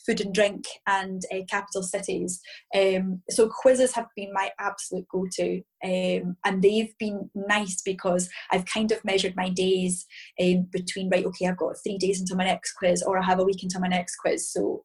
food 0.06 0.22
and 0.22 0.34
drink 0.34 0.66
and 0.88 1.24
uh, 1.32 1.40
capital 1.50 1.84
cities. 1.84 2.42
Um, 2.76 3.22
so 3.30 3.50
quizzes 3.50 3.94
have 3.96 4.08
been 4.16 4.34
my 4.34 4.52
absolute 4.60 5.08
go-to, 5.10 5.62
um, 5.84 6.38
and 6.46 6.62
they've 6.62 6.98
been 6.98 7.30
nice 7.36 7.82
because 7.82 8.30
I've 8.52 8.66
kind 8.66 8.92
of 8.92 9.04
measured 9.04 9.36
my 9.36 9.50
days 9.50 10.06
um, 10.42 10.68
between 10.72 11.10
right. 11.10 11.26
Okay, 11.26 11.48
I've 11.48 11.58
got 11.58 11.76
three 11.84 11.98
days 11.98 12.20
until 12.20 12.38
my 12.38 12.46
next 12.46 12.74
quiz, 12.74 13.02
or 13.02 13.18
I 13.18 13.24
have 13.24 13.40
a 13.40 13.46
week 13.46 13.64
until 13.64 13.82
my 13.82 13.88
next 13.88 14.18
quiz. 14.18 14.52
So 14.52 14.84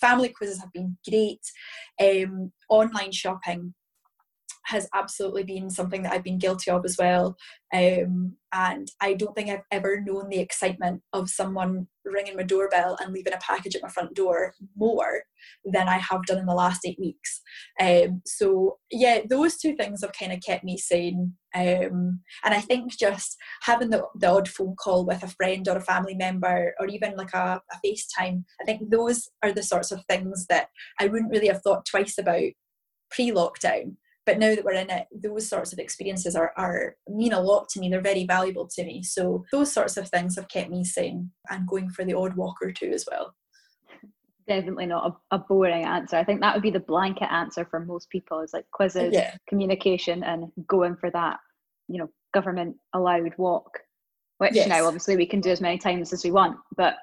family 0.00 0.28
quizzes 0.28 0.60
have 0.60 0.72
been 0.72 0.96
great. 1.08 1.40
Um, 2.00 2.52
online 2.68 3.12
shopping 3.12 3.74
has 4.64 4.88
absolutely 4.94 5.42
been 5.42 5.70
something 5.70 6.02
that 6.02 6.12
I've 6.12 6.24
been 6.24 6.38
guilty 6.38 6.70
of 6.70 6.84
as 6.84 6.96
well. 6.98 7.36
Um, 7.72 8.36
and 8.52 8.88
I 9.00 9.14
don't 9.14 9.34
think 9.34 9.48
I've 9.48 9.62
ever 9.70 10.00
known 10.00 10.28
the 10.28 10.40
excitement 10.40 11.02
of 11.12 11.30
someone 11.30 11.86
ringing 12.04 12.36
my 12.36 12.42
doorbell 12.42 12.96
and 13.00 13.12
leaving 13.12 13.32
a 13.32 13.38
package 13.38 13.76
at 13.76 13.82
my 13.82 13.88
front 13.88 14.14
door 14.14 14.54
more 14.76 15.22
than 15.64 15.88
I 15.88 15.98
have 15.98 16.24
done 16.26 16.38
in 16.38 16.46
the 16.46 16.54
last 16.54 16.80
eight 16.84 16.98
weeks. 16.98 17.40
Um, 17.80 18.22
so, 18.26 18.78
yeah, 18.90 19.20
those 19.28 19.56
two 19.56 19.76
things 19.76 20.02
have 20.02 20.12
kind 20.12 20.32
of 20.32 20.40
kept 20.40 20.64
me 20.64 20.76
sane. 20.76 21.34
Um, 21.54 22.20
and 22.44 22.54
I 22.54 22.60
think 22.60 22.96
just 22.96 23.36
having 23.62 23.90
the, 23.90 24.04
the 24.18 24.28
odd 24.28 24.48
phone 24.48 24.74
call 24.76 25.06
with 25.06 25.22
a 25.22 25.28
friend 25.28 25.66
or 25.68 25.76
a 25.76 25.80
family 25.80 26.14
member 26.14 26.74
or 26.80 26.86
even 26.86 27.16
like 27.16 27.34
a, 27.34 27.60
a 27.72 27.86
FaceTime, 27.86 28.44
I 28.60 28.64
think 28.64 28.90
those 28.90 29.28
are 29.42 29.52
the 29.52 29.62
sorts 29.62 29.92
of 29.92 30.04
things 30.08 30.46
that 30.48 30.68
I 30.98 31.06
wouldn't 31.06 31.30
really 31.30 31.48
have 31.48 31.62
thought 31.62 31.86
twice 31.86 32.18
about 32.18 32.50
pre 33.10 33.30
lockdown 33.30 33.96
but 34.30 34.38
now 34.38 34.54
that 34.54 34.64
we're 34.64 34.72
in 34.72 34.90
it 34.90 35.06
those 35.12 35.48
sorts 35.48 35.72
of 35.72 35.78
experiences 35.78 36.36
are, 36.36 36.52
are 36.56 36.96
mean 37.08 37.32
a 37.32 37.40
lot 37.40 37.68
to 37.68 37.80
me 37.80 37.88
they're 37.88 38.00
very 38.00 38.24
valuable 38.24 38.68
to 38.68 38.84
me 38.84 39.02
so 39.02 39.44
those 39.50 39.72
sorts 39.72 39.96
of 39.96 40.08
things 40.08 40.36
have 40.36 40.48
kept 40.48 40.70
me 40.70 40.84
sane 40.84 41.30
and 41.50 41.66
going 41.66 41.90
for 41.90 42.04
the 42.04 42.14
odd 42.14 42.36
walk 42.36 42.56
or 42.62 42.72
two 42.72 42.90
as 42.90 43.04
well 43.10 43.34
definitely 44.50 44.86
not 44.86 45.14
a, 45.30 45.36
a, 45.36 45.38
boring 45.38 45.84
answer. 45.84 46.16
I 46.16 46.24
think 46.24 46.40
that 46.40 46.54
would 46.54 46.62
be 46.62 46.72
the 46.72 46.80
blanket 46.80 47.30
answer 47.30 47.64
for 47.64 47.78
most 47.78 48.10
people 48.10 48.40
is 48.40 48.52
like 48.52 48.64
quizzes, 48.72 49.12
yeah. 49.14 49.36
communication, 49.48 50.24
and 50.24 50.46
going 50.66 50.96
for 50.96 51.08
that, 51.12 51.38
you 51.86 51.98
know, 51.98 52.10
government 52.34 52.74
allowed 52.92 53.32
walk, 53.38 53.78
which 54.38 54.56
yes. 54.56 54.68
now 54.68 54.84
obviously 54.86 55.16
we 55.16 55.24
can 55.24 55.40
do 55.40 55.50
as 55.50 55.60
many 55.60 55.78
times 55.78 56.12
as 56.12 56.24
we 56.24 56.32
want. 56.32 56.56
But 56.76 56.96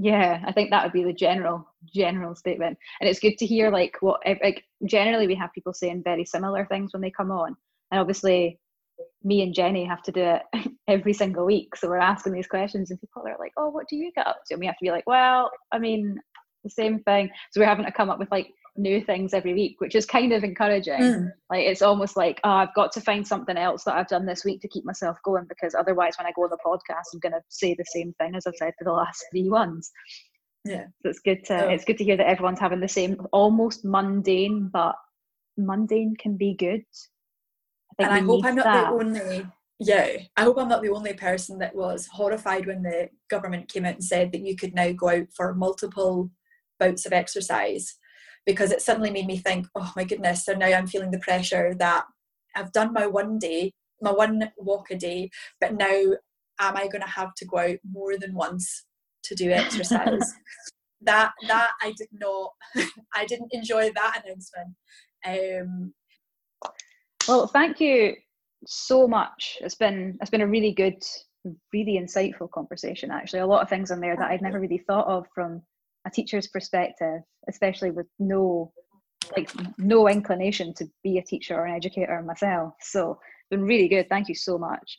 yeah, 0.00 0.42
I 0.46 0.52
think 0.52 0.70
that 0.70 0.82
would 0.82 0.92
be 0.92 1.04
the 1.04 1.12
general 1.12 1.68
general 1.94 2.34
statement. 2.34 2.78
And 3.00 3.08
it's 3.08 3.20
good 3.20 3.36
to 3.38 3.46
hear 3.46 3.70
like 3.70 3.96
what 4.00 4.22
like 4.26 4.64
generally 4.86 5.26
we 5.26 5.34
have 5.34 5.52
people 5.52 5.74
saying 5.74 6.02
very 6.02 6.24
similar 6.24 6.64
things 6.66 6.92
when 6.92 7.02
they 7.02 7.10
come 7.10 7.30
on, 7.30 7.56
and 7.90 8.00
obviously 8.00 8.58
me 9.22 9.42
and 9.42 9.54
Jenny 9.54 9.84
have 9.84 10.02
to 10.02 10.12
do 10.12 10.22
it 10.22 10.42
every 10.88 11.12
single 11.12 11.44
week. 11.44 11.76
So 11.76 11.88
we're 11.88 11.98
asking 11.98 12.32
these 12.32 12.46
questions, 12.46 12.90
and 12.90 13.00
people 13.00 13.22
are 13.26 13.36
like, 13.38 13.52
"Oh, 13.58 13.68
what 13.68 13.88
do 13.88 13.96
you 13.96 14.10
get 14.16 14.26
up 14.26 14.40
to?" 14.46 14.54
And 14.54 14.60
we 14.60 14.66
have 14.66 14.78
to 14.78 14.84
be 14.84 14.90
like, 14.90 15.06
"Well, 15.06 15.50
I 15.70 15.78
mean, 15.78 16.18
the 16.64 16.70
same 16.70 17.00
thing. 17.00 17.30
So 17.50 17.60
we're 17.60 17.66
having 17.66 17.84
to 17.84 17.92
come 17.92 18.10
up 18.10 18.18
with 18.18 18.30
like 18.30 18.52
new 18.76 19.00
things 19.02 19.34
every 19.34 19.54
week, 19.54 19.80
which 19.80 19.94
is 19.94 20.06
kind 20.06 20.32
of 20.32 20.44
encouraging. 20.44 21.00
Mm. 21.00 21.32
Like 21.48 21.66
it's 21.66 21.82
almost 21.82 22.16
like, 22.16 22.40
oh, 22.44 22.50
I've 22.50 22.74
got 22.74 22.92
to 22.92 23.00
find 23.00 23.26
something 23.26 23.56
else 23.56 23.84
that 23.84 23.96
I've 23.96 24.08
done 24.08 24.26
this 24.26 24.44
week 24.44 24.60
to 24.62 24.68
keep 24.68 24.84
myself 24.84 25.18
going 25.24 25.46
because 25.48 25.74
otherwise 25.74 26.14
when 26.18 26.26
I 26.26 26.32
go 26.34 26.42
on 26.42 26.50
the 26.50 26.58
podcast 26.64 27.12
I'm 27.12 27.20
gonna 27.20 27.42
say 27.48 27.74
the 27.74 27.84
same 27.86 28.12
thing 28.14 28.34
as 28.34 28.46
I've 28.46 28.56
said 28.56 28.74
for 28.78 28.84
the 28.84 28.92
last 28.92 29.24
three 29.30 29.48
ones. 29.48 29.90
Yeah. 30.64 30.84
So 31.02 31.10
it's 31.10 31.20
good 31.20 31.44
to 31.46 31.70
it's 31.70 31.84
good 31.84 31.98
to 31.98 32.04
hear 32.04 32.16
that 32.16 32.28
everyone's 32.28 32.60
having 32.60 32.80
the 32.80 32.88
same 32.88 33.26
almost 33.32 33.84
mundane, 33.84 34.70
but 34.72 34.96
mundane 35.56 36.16
can 36.16 36.36
be 36.36 36.54
good. 36.54 36.84
I 37.98 38.04
and 38.04 38.12
I 38.12 38.20
hope 38.20 38.44
I'm 38.44 38.54
not 38.56 38.64
that. 38.64 38.90
the 38.90 38.92
only 38.92 39.46
yeah, 39.82 40.08
I 40.36 40.42
hope 40.42 40.58
I'm 40.58 40.68
not 40.68 40.82
the 40.82 40.90
only 40.90 41.14
person 41.14 41.58
that 41.60 41.74
was 41.74 42.06
horrified 42.12 42.66
when 42.66 42.82
the 42.82 43.08
government 43.30 43.72
came 43.72 43.86
out 43.86 43.94
and 43.94 44.04
said 44.04 44.30
that 44.32 44.42
you 44.42 44.54
could 44.54 44.74
now 44.74 44.92
go 44.92 45.08
out 45.08 45.28
for 45.34 45.54
multiple 45.54 46.30
bouts 46.78 47.06
of 47.06 47.14
exercise 47.14 47.96
because 48.46 48.72
it 48.72 48.82
suddenly 48.82 49.10
made 49.10 49.26
me 49.26 49.36
think, 49.36 49.66
oh 49.74 49.92
my 49.96 50.04
goodness, 50.04 50.44
so 50.44 50.54
now 50.54 50.66
I'm 50.66 50.86
feeling 50.86 51.10
the 51.10 51.18
pressure 51.18 51.74
that 51.78 52.04
I've 52.56 52.72
done 52.72 52.92
my 52.92 53.06
one 53.06 53.38
day, 53.38 53.72
my 54.00 54.12
one 54.12 54.50
walk 54.58 54.90
a 54.90 54.96
day, 54.96 55.30
but 55.60 55.74
now 55.74 56.14
am 56.60 56.76
I 56.76 56.88
going 56.88 57.02
to 57.02 57.08
have 57.08 57.34
to 57.36 57.44
go 57.44 57.58
out 57.58 57.78
more 57.90 58.16
than 58.18 58.34
once 58.34 58.84
to 59.24 59.34
do 59.34 59.50
exercise? 59.50 60.34
that 61.02 61.32
that 61.48 61.70
I 61.80 61.92
did 61.96 62.08
not, 62.12 62.50
I 63.14 63.24
didn't 63.26 63.52
enjoy 63.52 63.90
that 63.94 64.22
announcement. 64.24 64.74
Um, 65.26 65.94
well, 67.28 67.46
thank 67.46 67.80
you 67.80 68.16
so 68.66 69.06
much. 69.06 69.58
It's 69.60 69.74
been 69.74 70.18
it's 70.20 70.30
been 70.30 70.40
a 70.40 70.46
really 70.46 70.72
good, 70.72 71.02
really 71.72 71.98
insightful 72.00 72.50
conversation. 72.50 73.10
Actually, 73.10 73.40
a 73.40 73.46
lot 73.46 73.62
of 73.62 73.68
things 73.68 73.90
in 73.90 74.00
there 74.00 74.16
that 74.16 74.30
I'd 74.30 74.42
never 74.42 74.60
really 74.60 74.78
thought 74.78 75.06
of 75.06 75.26
from 75.34 75.62
a 76.06 76.10
teacher's 76.10 76.48
perspective, 76.48 77.20
especially 77.48 77.90
with 77.90 78.06
no 78.18 78.72
like 79.36 79.50
no 79.78 80.08
inclination 80.08 80.74
to 80.74 80.86
be 81.04 81.18
a 81.18 81.22
teacher 81.22 81.54
or 81.54 81.66
an 81.66 81.74
educator 81.74 82.20
myself. 82.22 82.74
So 82.80 83.12
it's 83.12 83.50
been 83.50 83.62
really 83.62 83.88
good. 83.88 84.08
Thank 84.08 84.28
you 84.28 84.34
so 84.34 84.58
much. 84.58 84.98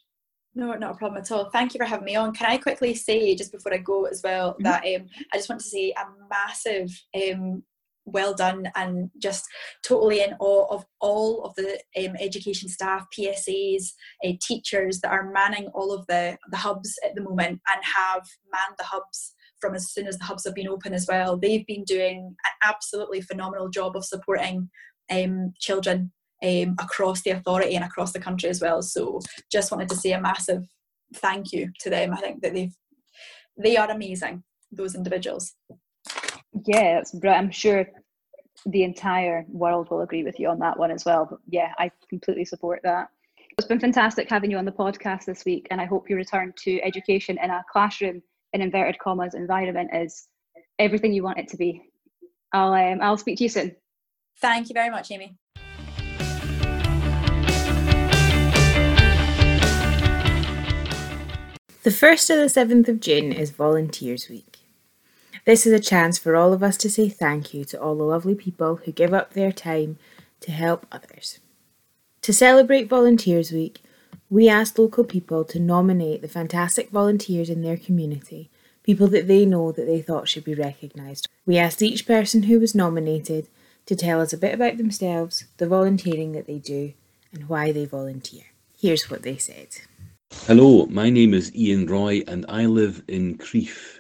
No, 0.54 0.74
not 0.74 0.92
a 0.92 0.98
problem 0.98 1.22
at 1.22 1.32
all. 1.32 1.50
Thank 1.50 1.74
you 1.74 1.80
for 1.80 1.86
having 1.86 2.06
me 2.06 2.16
on. 2.16 2.34
Can 2.34 2.50
I 2.50 2.58
quickly 2.58 2.94
say, 2.94 3.36
just 3.36 3.52
before 3.52 3.74
I 3.74 3.78
go 3.78 4.06
as 4.06 4.22
well, 4.24 4.52
mm-hmm. 4.54 4.64
that 4.64 4.84
um, 4.84 5.08
I 5.34 5.38
just 5.38 5.50
want 5.50 5.62
to 5.62 5.68
say 5.68 5.92
a 5.92 6.04
massive 6.30 6.92
um, 7.16 7.64
well 8.06 8.34
done 8.34 8.70
and 8.76 9.10
just 9.18 9.46
totally 9.84 10.22
in 10.22 10.34
awe 10.40 10.66
of 10.74 10.86
all 11.00 11.46
of 11.46 11.56
the 11.56 11.80
um, 11.98 12.16
education 12.20 12.68
staff, 12.68 13.06
PSAs, 13.18 13.92
uh, 14.26 14.32
teachers 14.42 15.00
that 15.02 15.12
are 15.12 15.32
manning 15.32 15.68
all 15.74 15.94
of 15.94 16.06
the, 16.08 16.38
the 16.50 16.58
hubs 16.58 16.96
at 17.06 17.16
the 17.16 17.22
moment 17.22 17.62
and 17.74 17.84
have 17.84 18.28
manned 18.52 18.76
the 18.78 18.84
hubs 18.84 19.34
from 19.62 19.76
as 19.76 19.92
soon 19.92 20.08
as 20.08 20.18
the 20.18 20.26
hubs 20.26 20.44
have 20.46 20.56
been 20.56 20.68
open 20.68 20.94
as 20.94 21.06
well. 21.08 21.38
They've 21.38 21.66
been 21.66 21.84
doing 21.84 22.36
an 22.46 22.70
absolutely 22.70 23.22
phenomenal 23.22 23.70
job 23.70 23.96
of 23.96 24.04
supporting 24.04 24.70
um, 25.10 25.54
children 25.60 26.12
um, 26.44 26.76
across 26.80 27.22
the 27.22 27.32
authority 27.32 27.76
and 27.76 27.86
across 27.86 28.12
the 28.12 28.20
country 28.20 28.50
as 28.50 28.62
well. 28.62 28.82
So 28.82 29.20
just 29.52 29.72
wanted 29.72 29.90
to 29.90 29.96
say 29.96 30.14
a 30.14 30.22
massive 30.22 30.64
thank 31.16 31.52
you 31.52 31.72
to 31.82 31.90
them. 31.90 32.14
I 32.14 32.18
think 32.18 32.42
that 32.42 32.54
they've 32.54 32.74
they 33.58 33.78
are 33.78 33.92
amazing, 33.92 34.44
those 34.72 34.96
individuals. 34.96 35.54
Yeah, 36.66 37.00
it's, 37.00 37.14
I'm 37.24 37.52
sure 37.52 37.86
the 38.66 38.84
entire 38.84 39.46
world 39.48 39.90
will 39.90 40.02
agree 40.02 40.24
with 40.24 40.40
you 40.40 40.50
on 40.50 40.60
that 40.60 40.80
one 40.80 40.92
as 40.92 41.06
well. 41.06 41.28
But 41.30 41.40
yeah, 41.48 41.74
I 41.78 41.92
completely 42.10 42.46
support 42.46 42.80
that. 42.84 43.10
It's 43.58 43.68
been 43.68 43.80
fantastic 43.80 44.30
having 44.30 44.50
you 44.50 44.58
on 44.58 44.66
the 44.66 44.72
podcast 44.72 45.26
this 45.26 45.44
week, 45.46 45.68
and 45.70 45.82
I 45.82 45.86
hope 45.86 46.10
you 46.10 46.16
return 46.16 46.54
to 46.64 46.82
education 46.82 47.38
in 47.44 47.50
a 47.50 47.64
classroom 47.72 48.22
in 48.54 48.62
inverted 48.62 49.00
commas 49.00 49.34
environment 49.34 49.90
is 49.94 50.28
everything 50.80 51.14
you 51.14 51.24
want 51.24 51.40
it 51.40 51.48
to 51.50 51.58
be. 51.58 51.84
I'll 52.54 52.74
um, 52.74 53.00
I'll 53.02 53.18
speak 53.18 53.38
to 53.38 53.44
you 53.44 53.50
soon. 53.50 53.76
Thank 54.40 54.70
you 54.70 54.74
very 54.74 54.90
much, 54.90 55.12
Amy. 55.12 55.38
The 61.84 61.90
1st 61.90 62.28
to 62.28 62.36
the 62.36 62.44
7th 62.44 62.88
of 62.90 63.00
June 63.00 63.32
is 63.32 63.50
Volunteers 63.50 64.30
Week. 64.30 64.60
This 65.46 65.66
is 65.66 65.74
a 65.74 65.80
chance 65.80 66.20
for 66.20 66.36
all 66.36 66.54
of 66.54 66.62
us 66.62 66.78
to 66.78 66.92
say 66.92 67.10
thank 67.10 67.56
you 67.56 67.66
to 67.66 67.82
all 67.82 67.96
the 67.96 68.04
lovely 68.04 68.36
people 68.36 68.76
who 68.76 68.92
give 68.92 69.16
up 69.16 69.34
their 69.34 69.52
time 69.52 69.98
to 70.42 70.52
help 70.52 70.86
others. 70.92 71.40
To 72.22 72.34
celebrate 72.34 72.88
Volunteers 72.88 73.52
Week, 73.52 73.82
we 74.32 74.48
asked 74.48 74.80
local 74.80 75.04
people 75.04 75.44
to 75.44 75.60
nominate 75.60 76.22
the 76.22 76.28
fantastic 76.28 76.90
volunteers 76.90 77.50
in 77.50 77.62
their 77.62 77.76
community, 77.76 78.50
people 78.82 79.08
that 79.08 79.28
they 79.28 79.46
know 79.46 79.74
that 79.74 79.86
they 79.86 80.02
thought 80.02 80.30
should 80.30 80.46
be 80.46 80.56
recognised. 80.56 81.28
We 81.46 81.58
asked 81.58 81.82
each 81.82 82.08
person 82.08 82.44
who 82.44 82.58
was 82.58 82.74
nominated 82.74 83.50
to 83.88 83.96
tell 83.96 84.22
us 84.22 84.32
a 84.32 84.38
bit 84.38 84.54
about 84.54 84.78
themselves, 84.78 85.48
the 85.58 85.68
volunteering 85.68 86.32
that 86.32 86.48
they 86.48 86.60
do, 86.60 86.94
and 87.34 87.50
why 87.50 87.74
they 87.74 87.84
volunteer. 87.84 88.44
Here's 88.80 89.10
what 89.10 89.24
they 89.24 89.36
said. 89.36 89.68
Hello, 90.48 90.86
my 90.86 91.10
name 91.10 91.34
is 91.34 91.54
Ian 91.54 91.86
Roy 91.88 92.24
and 92.26 92.46
I 92.48 92.68
live 92.68 93.04
in 93.10 93.38
Crieff. 93.38 94.00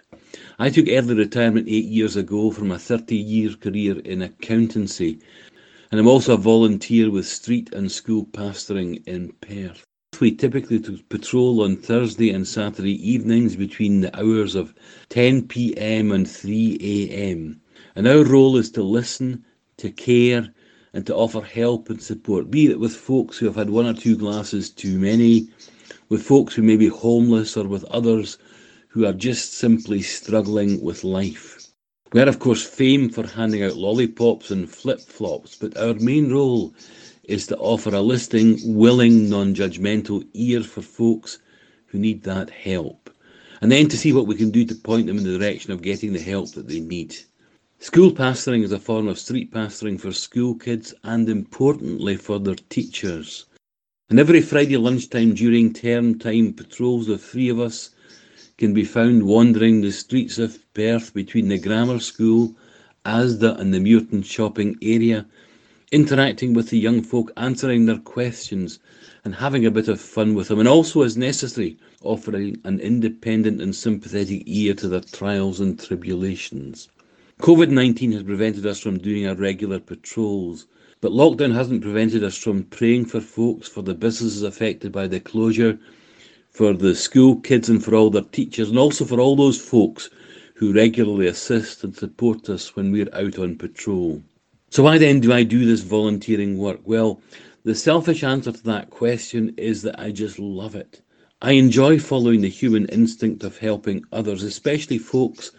I 0.57 0.69
took 0.69 0.87
early 0.87 1.13
retirement 1.13 1.67
eight 1.67 1.87
years 1.87 2.15
ago 2.15 2.51
from 2.51 2.71
a 2.71 2.79
30 2.79 3.17
year 3.17 3.53
career 3.55 3.99
in 3.99 4.21
accountancy 4.21 5.19
and 5.91 5.99
I'm 5.99 6.07
also 6.07 6.35
a 6.35 6.37
volunteer 6.37 7.11
with 7.11 7.27
street 7.27 7.73
and 7.73 7.91
school 7.91 8.25
pastoring 8.27 9.05
in 9.05 9.33
Perth 9.41 9.85
we 10.21 10.31
typically 10.31 10.77
patrol 11.09 11.63
on 11.63 11.75
Thursday 11.75 12.29
and 12.29 12.47
Saturday 12.47 12.93
evenings 13.11 13.55
between 13.55 14.01
the 14.01 14.15
hours 14.15 14.53
of 14.53 14.71
10 15.09 15.47
pm 15.47 16.11
and 16.11 16.29
3 16.29 16.77
am. 17.09 17.59
And 17.95 18.07
our 18.07 18.23
role 18.23 18.55
is 18.55 18.69
to 18.73 18.83
listen, 18.83 19.43
to 19.77 19.89
care, 19.89 20.53
and 20.93 21.07
to 21.07 21.15
offer 21.15 21.41
help 21.41 21.89
and 21.89 21.99
support, 21.99 22.51
be 22.51 22.67
it 22.67 22.79
with 22.79 22.95
folks 22.95 23.39
who 23.39 23.47
have 23.47 23.55
had 23.55 23.71
one 23.71 23.87
or 23.87 23.95
two 23.95 24.15
glasses 24.15 24.69
too 24.69 24.99
many, 24.99 25.49
with 26.09 26.21
folks 26.21 26.53
who 26.53 26.61
may 26.61 26.77
be 26.77 26.87
homeless, 26.87 27.57
or 27.57 27.67
with 27.67 27.83
others 27.85 28.37
who 28.89 29.07
are 29.07 29.13
just 29.13 29.55
simply 29.55 30.03
struggling 30.03 30.83
with 30.83 31.03
life. 31.03 31.67
We 32.13 32.21
are, 32.21 32.29
of 32.29 32.37
course, 32.37 32.63
famed 32.63 33.15
for 33.15 33.25
handing 33.25 33.63
out 33.63 33.75
lollipops 33.75 34.51
and 34.51 34.69
flip 34.69 34.99
flops, 34.99 35.55
but 35.55 35.75
our 35.77 35.95
main 35.95 36.31
role 36.31 36.75
is 37.23 37.47
to 37.47 37.57
offer 37.57 37.93
a 37.93 38.01
listening, 38.01 38.59
willing, 38.63 39.29
non 39.29 39.53
judgmental 39.53 40.27
ear 40.33 40.61
for 40.63 40.81
folks 40.81 41.39
who 41.87 41.99
need 41.99 42.23
that 42.23 42.49
help, 42.49 43.09
and 43.61 43.71
then 43.71 43.87
to 43.89 43.97
see 43.97 44.13
what 44.13 44.27
we 44.27 44.35
can 44.35 44.51
do 44.51 44.65
to 44.65 44.75
point 44.75 45.07
them 45.07 45.17
in 45.17 45.23
the 45.23 45.37
direction 45.37 45.71
of 45.71 45.81
getting 45.81 46.13
the 46.13 46.19
help 46.19 46.51
that 46.51 46.67
they 46.67 46.79
need. 46.79 47.15
School 47.79 48.11
pastoring 48.11 48.63
is 48.63 48.71
a 48.71 48.79
form 48.79 49.07
of 49.07 49.17
street 49.17 49.51
pastoring 49.51 49.99
for 49.99 50.11
school 50.11 50.55
kids 50.55 50.93
and 51.03 51.27
importantly 51.27 52.15
for 52.15 52.39
their 52.39 52.55
teachers. 52.69 53.45
And 54.09 54.19
every 54.19 54.41
Friday 54.41 54.77
lunchtime 54.77 55.33
during 55.33 55.73
term 55.73 56.19
time, 56.19 56.53
patrols 56.53 57.09
of 57.09 57.21
three 57.21 57.49
of 57.49 57.59
us 57.59 57.89
can 58.57 58.73
be 58.73 58.83
found 58.83 59.23
wandering 59.23 59.81
the 59.81 59.91
streets 59.91 60.37
of 60.37 60.59
Perth 60.73 61.13
between 61.13 61.47
the 61.47 61.57
grammar 61.57 61.99
school, 61.99 62.55
Asda, 63.05 63.59
and 63.59 63.73
the 63.73 63.79
Muirton 63.79 64.23
shopping 64.23 64.77
area 64.81 65.25
interacting 65.91 66.53
with 66.53 66.69
the 66.69 66.79
young 66.79 67.01
folk, 67.01 67.33
answering 67.35 67.85
their 67.85 67.97
questions, 67.97 68.79
and 69.25 69.35
having 69.35 69.65
a 69.65 69.71
bit 69.71 69.89
of 69.89 69.99
fun 69.99 70.33
with 70.33 70.47
them, 70.47 70.59
and 70.59 70.67
also, 70.67 71.01
as 71.01 71.17
necessary, 71.17 71.77
offering 72.01 72.57
an 72.63 72.79
independent 72.79 73.61
and 73.61 73.75
sympathetic 73.75 74.41
ear 74.45 74.73
to 74.73 74.87
their 74.87 75.01
trials 75.01 75.59
and 75.59 75.77
tribulations. 75.77 76.87
COVID 77.41 77.69
19 77.69 78.13
has 78.13 78.23
prevented 78.23 78.65
us 78.65 78.79
from 78.79 78.99
doing 78.99 79.27
our 79.27 79.35
regular 79.35 79.79
patrols, 79.79 80.65
but 81.01 81.11
lockdown 81.11 81.53
hasn't 81.53 81.81
prevented 81.81 82.23
us 82.23 82.37
from 82.37 82.63
praying 82.63 83.03
for 83.03 83.19
folks, 83.19 83.67
for 83.67 83.81
the 83.81 83.93
businesses 83.93 84.43
affected 84.43 84.93
by 84.93 85.07
the 85.07 85.19
closure, 85.19 85.77
for 86.51 86.71
the 86.73 86.95
school 86.95 87.35
kids, 87.35 87.67
and 87.67 87.83
for 87.83 87.95
all 87.95 88.09
their 88.09 88.21
teachers, 88.21 88.69
and 88.69 88.79
also 88.79 89.03
for 89.03 89.19
all 89.19 89.35
those 89.35 89.59
folks 89.59 90.09
who 90.53 90.71
regularly 90.71 91.27
assist 91.27 91.83
and 91.83 91.97
support 91.97 92.49
us 92.49 92.77
when 92.77 92.91
we're 92.91 93.13
out 93.13 93.37
on 93.37 93.57
patrol. 93.57 94.21
So 94.71 94.83
why 94.83 94.97
then 94.97 95.19
do 95.19 95.33
I 95.33 95.43
do 95.43 95.65
this 95.65 95.81
volunteering 95.81 96.57
work? 96.57 96.79
Well, 96.85 97.19
The 97.63 97.75
selfish 97.75 98.23
answer 98.23 98.53
to 98.53 98.63
that 98.63 98.89
question 98.89 99.53
is 99.55 99.81
that 99.83 99.99
I 99.99 100.11
just 100.11 100.39
love 100.39 100.75
it. 100.75 101.01
I 101.41 101.51
enjoy 101.51 101.99
following 101.99 102.39
the 102.39 102.49
human 102.49 102.85
instinct 102.87 103.43
of 103.43 103.57
helping 103.57 104.03
others, 104.13 104.43
especially 104.43 104.97
folks 104.97 105.51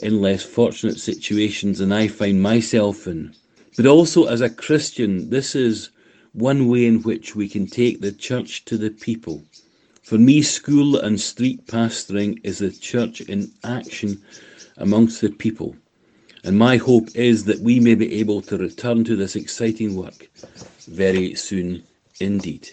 in 0.00 0.20
less 0.20 0.42
fortunate 0.42 0.98
situations 0.98 1.78
than 1.78 1.92
I 1.92 2.08
find 2.08 2.42
myself 2.42 3.06
in. 3.06 3.34
But 3.76 3.86
also, 3.86 4.26
as 4.26 4.40
a 4.40 4.50
Christian, 4.50 5.30
this 5.30 5.54
is 5.54 5.90
one 6.32 6.68
way 6.68 6.86
in 6.86 7.02
which 7.02 7.36
we 7.36 7.48
can 7.48 7.68
take 7.68 8.00
the 8.00 8.12
church 8.12 8.64
to 8.66 8.76
the 8.76 8.90
people. 8.90 9.44
For 10.02 10.18
me, 10.18 10.42
school 10.42 10.98
and 10.98 11.20
street 11.20 11.66
pastoring 11.68 12.40
is 12.42 12.58
the 12.58 12.70
church 12.70 13.20
in 13.22 13.52
action 13.64 14.20
amongst 14.76 15.20
the 15.20 15.30
people. 15.30 15.76
And 16.46 16.60
my 16.60 16.76
hope 16.76 17.08
is 17.16 17.46
that 17.46 17.58
we 17.58 17.80
may 17.80 17.96
be 17.96 18.20
able 18.20 18.40
to 18.42 18.56
return 18.56 19.02
to 19.02 19.16
this 19.16 19.34
exciting 19.34 19.96
work 19.96 20.30
very 20.86 21.34
soon 21.34 21.82
indeed. 22.20 22.70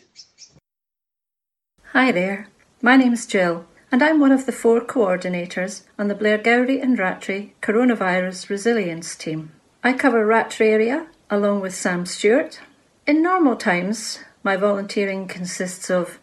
Hi 1.86 2.12
there, 2.12 2.50
my 2.84 2.98
name 2.98 3.14
is 3.14 3.26
Jill, 3.26 3.66
and 3.92 4.04
I'm 4.04 4.20
one 4.20 4.32
of 4.32 4.46
the 4.46 4.52
four 4.52 4.80
coordinators 4.80 5.82
on 5.98 6.08
the 6.08 6.14
Blairgowrie 6.14 6.84
and 6.84 7.00
Rattray 7.00 7.54
Coronavirus 7.64 8.48
Resilience 8.48 9.16
Team. 9.16 9.52
I 9.84 9.94
cover 9.94 10.24
Rattray 10.24 10.70
area 10.70 11.08
along 11.32 11.62
with 11.62 11.74
Sam 11.74 12.06
Stewart. 12.06 12.60
In 13.08 13.24
normal 13.24 13.56
times, 13.56 14.20
my 14.44 14.56
volunteering 14.56 15.28
consists 15.28 15.90
of 15.90 16.20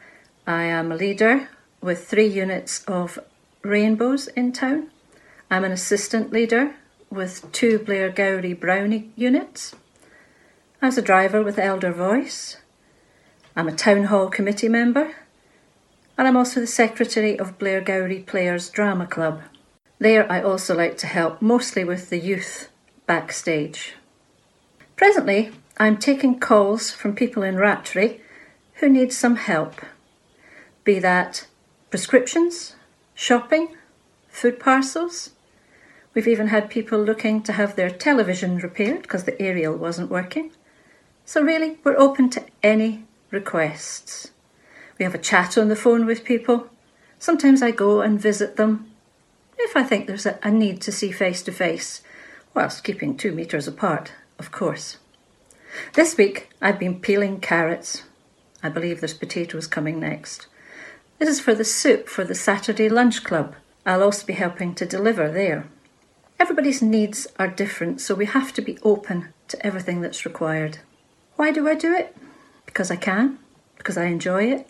I 0.46 0.62
am 0.66 0.92
a 0.92 0.96
leader 0.96 1.48
with 1.80 2.06
three 2.06 2.28
units 2.28 2.84
of 2.84 3.18
rainbows 3.62 4.28
in 4.28 4.52
town. 4.52 4.90
I'm 5.50 5.64
an 5.64 5.72
assistant 5.72 6.32
leader 6.32 6.76
with 7.10 7.50
two 7.50 7.78
Blairgowrie 7.80 8.58
Brownie 8.58 9.10
units. 9.16 9.74
I 10.80 10.86
was 10.86 10.96
a 10.96 11.02
driver 11.02 11.42
with 11.42 11.58
Elder 11.58 11.92
Voice. 11.92 12.58
I'm 13.56 13.66
a 13.66 13.72
Town 13.72 14.04
Hall 14.04 14.28
Committee 14.28 14.68
member. 14.68 15.16
And 16.16 16.28
I'm 16.28 16.36
also 16.36 16.60
the 16.60 16.66
secretary 16.66 17.38
of 17.38 17.58
Blairgowrie 17.58 18.24
Players 18.24 18.70
Drama 18.70 19.06
Club. 19.06 19.42
There, 19.98 20.30
I 20.30 20.40
also 20.40 20.76
like 20.76 20.96
to 20.98 21.06
help 21.06 21.42
mostly 21.42 21.82
with 21.84 22.10
the 22.10 22.18
youth 22.18 22.70
backstage. 23.06 23.96
Presently, 24.96 25.50
I'm 25.78 25.96
taking 25.96 26.38
calls 26.38 26.90
from 26.90 27.16
people 27.16 27.42
in 27.42 27.56
Rattray 27.56 28.20
who 28.74 28.88
need 28.88 29.12
some 29.12 29.36
help, 29.36 29.80
be 30.84 30.98
that 31.00 31.46
prescriptions, 31.90 32.76
shopping, 33.14 33.76
food 34.28 34.60
parcels, 34.60 35.30
We've 36.14 36.28
even 36.28 36.48
had 36.48 36.70
people 36.70 36.98
looking 36.98 37.42
to 37.44 37.52
have 37.52 37.76
their 37.76 37.90
television 37.90 38.58
repaired 38.58 39.02
because 39.02 39.24
the 39.24 39.40
aerial 39.40 39.76
wasn't 39.76 40.10
working. 40.10 40.50
So, 41.24 41.42
really, 41.42 41.78
we're 41.84 41.98
open 41.98 42.30
to 42.30 42.44
any 42.62 43.04
requests. 43.30 44.32
We 44.98 45.04
have 45.04 45.14
a 45.14 45.18
chat 45.18 45.56
on 45.56 45.68
the 45.68 45.76
phone 45.76 46.06
with 46.06 46.24
people. 46.24 46.68
Sometimes 47.18 47.62
I 47.62 47.70
go 47.70 48.00
and 48.00 48.20
visit 48.20 48.56
them 48.56 48.90
if 49.62 49.76
I 49.76 49.82
think 49.82 50.06
there's 50.06 50.26
a, 50.26 50.50
need 50.50 50.80
to 50.82 50.92
see 50.92 51.12
face 51.12 51.42
to 51.42 51.52
face, 51.52 52.02
whilst 52.54 52.82
keeping 52.82 53.16
two 53.16 53.32
metres 53.32 53.68
apart, 53.68 54.12
of 54.38 54.50
course. 54.50 54.96
This 55.92 56.16
week 56.16 56.50
I've 56.60 56.78
been 56.78 56.98
peeling 56.98 57.40
carrots. 57.40 58.04
I 58.62 58.68
believe 58.68 59.00
there's 59.00 59.14
potatoes 59.14 59.66
coming 59.66 60.00
next. 60.00 60.46
This 61.18 61.28
is 61.28 61.40
for 61.40 61.54
the 61.54 61.64
soup 61.64 62.08
for 62.08 62.24
the 62.24 62.34
Saturday 62.34 62.88
lunch 62.88 63.22
club. 63.22 63.54
I'll 63.84 64.02
also 64.02 64.26
be 64.26 64.32
helping 64.32 64.74
to 64.76 64.86
deliver 64.86 65.30
there. 65.30 65.66
Everybody's 66.40 66.80
needs 66.80 67.26
are 67.38 67.46
different, 67.46 68.00
so 68.00 68.14
we 68.14 68.24
have 68.24 68.54
to 68.54 68.62
be 68.62 68.78
open 68.82 69.28
to 69.48 69.64
everything 69.64 70.00
that's 70.00 70.24
required. 70.24 70.78
Why 71.36 71.52
do 71.52 71.68
I 71.68 71.74
do 71.74 71.92
it? 71.92 72.16
Because 72.64 72.90
I 72.90 72.96
can, 72.96 73.38
because 73.76 73.98
I 73.98 74.06
enjoy 74.06 74.44
it, 74.44 74.66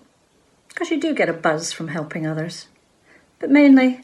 because 0.68 0.90
you 0.90 1.00
do 1.00 1.14
get 1.14 1.28
a 1.28 1.32
buzz 1.32 1.72
from 1.72 1.88
helping 1.88 2.26
others. 2.26 2.66
But 3.38 3.50
mainly 3.50 4.00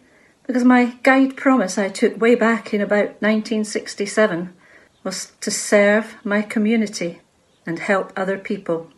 because 0.46 0.62
my 0.62 0.96
guide 1.02 1.36
promise 1.36 1.76
I 1.76 1.88
took 1.88 2.20
way 2.20 2.36
back 2.36 2.72
in 2.72 2.80
about 2.80 3.20
1967 3.20 4.54
was 5.02 5.32
to 5.40 5.50
serve 5.50 6.14
my 6.22 6.42
community 6.42 7.20
and 7.66 7.80
help 7.80 8.12
other 8.16 8.38
people. 8.38 8.90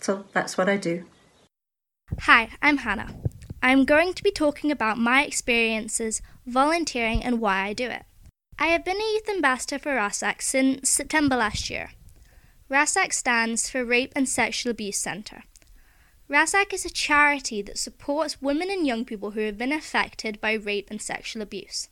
So 0.00 0.24
that's 0.32 0.58
what 0.58 0.68
I 0.68 0.76
do. 0.76 1.04
Hi, 2.22 2.50
I'm 2.60 2.78
Hannah. 2.78 3.14
I'm 3.62 3.84
going 3.84 4.14
to 4.14 4.22
be 4.22 4.32
talking 4.32 4.72
about 4.72 4.98
my 4.98 5.24
experiences 5.24 6.22
volunteering 6.44 7.22
and 7.22 7.40
why 7.40 7.62
I 7.62 7.72
do 7.72 7.86
it. 7.86 8.04
I 8.58 8.68
have 8.68 8.86
been 8.86 8.96
a 8.96 9.12
youth 9.12 9.28
ambassador 9.28 9.78
for 9.78 9.94
RASAC 9.94 10.40
since 10.40 10.88
September 10.88 11.36
last 11.36 11.68
year. 11.68 11.90
RASAC 12.70 13.12
stands 13.12 13.68
for 13.68 13.84
Rape 13.84 14.14
and 14.16 14.26
Sexual 14.26 14.70
Abuse 14.70 14.96
Centre. 14.96 15.42
RASAC 16.30 16.72
is 16.72 16.86
a 16.86 16.90
charity 16.90 17.60
that 17.60 17.76
supports 17.76 18.40
women 18.40 18.70
and 18.70 18.86
young 18.86 19.04
people 19.04 19.32
who 19.32 19.40
have 19.40 19.58
been 19.58 19.72
affected 19.72 20.40
by 20.40 20.54
rape 20.54 20.88
and 20.90 21.02
sexual 21.02 21.42
abuse. 21.42 21.90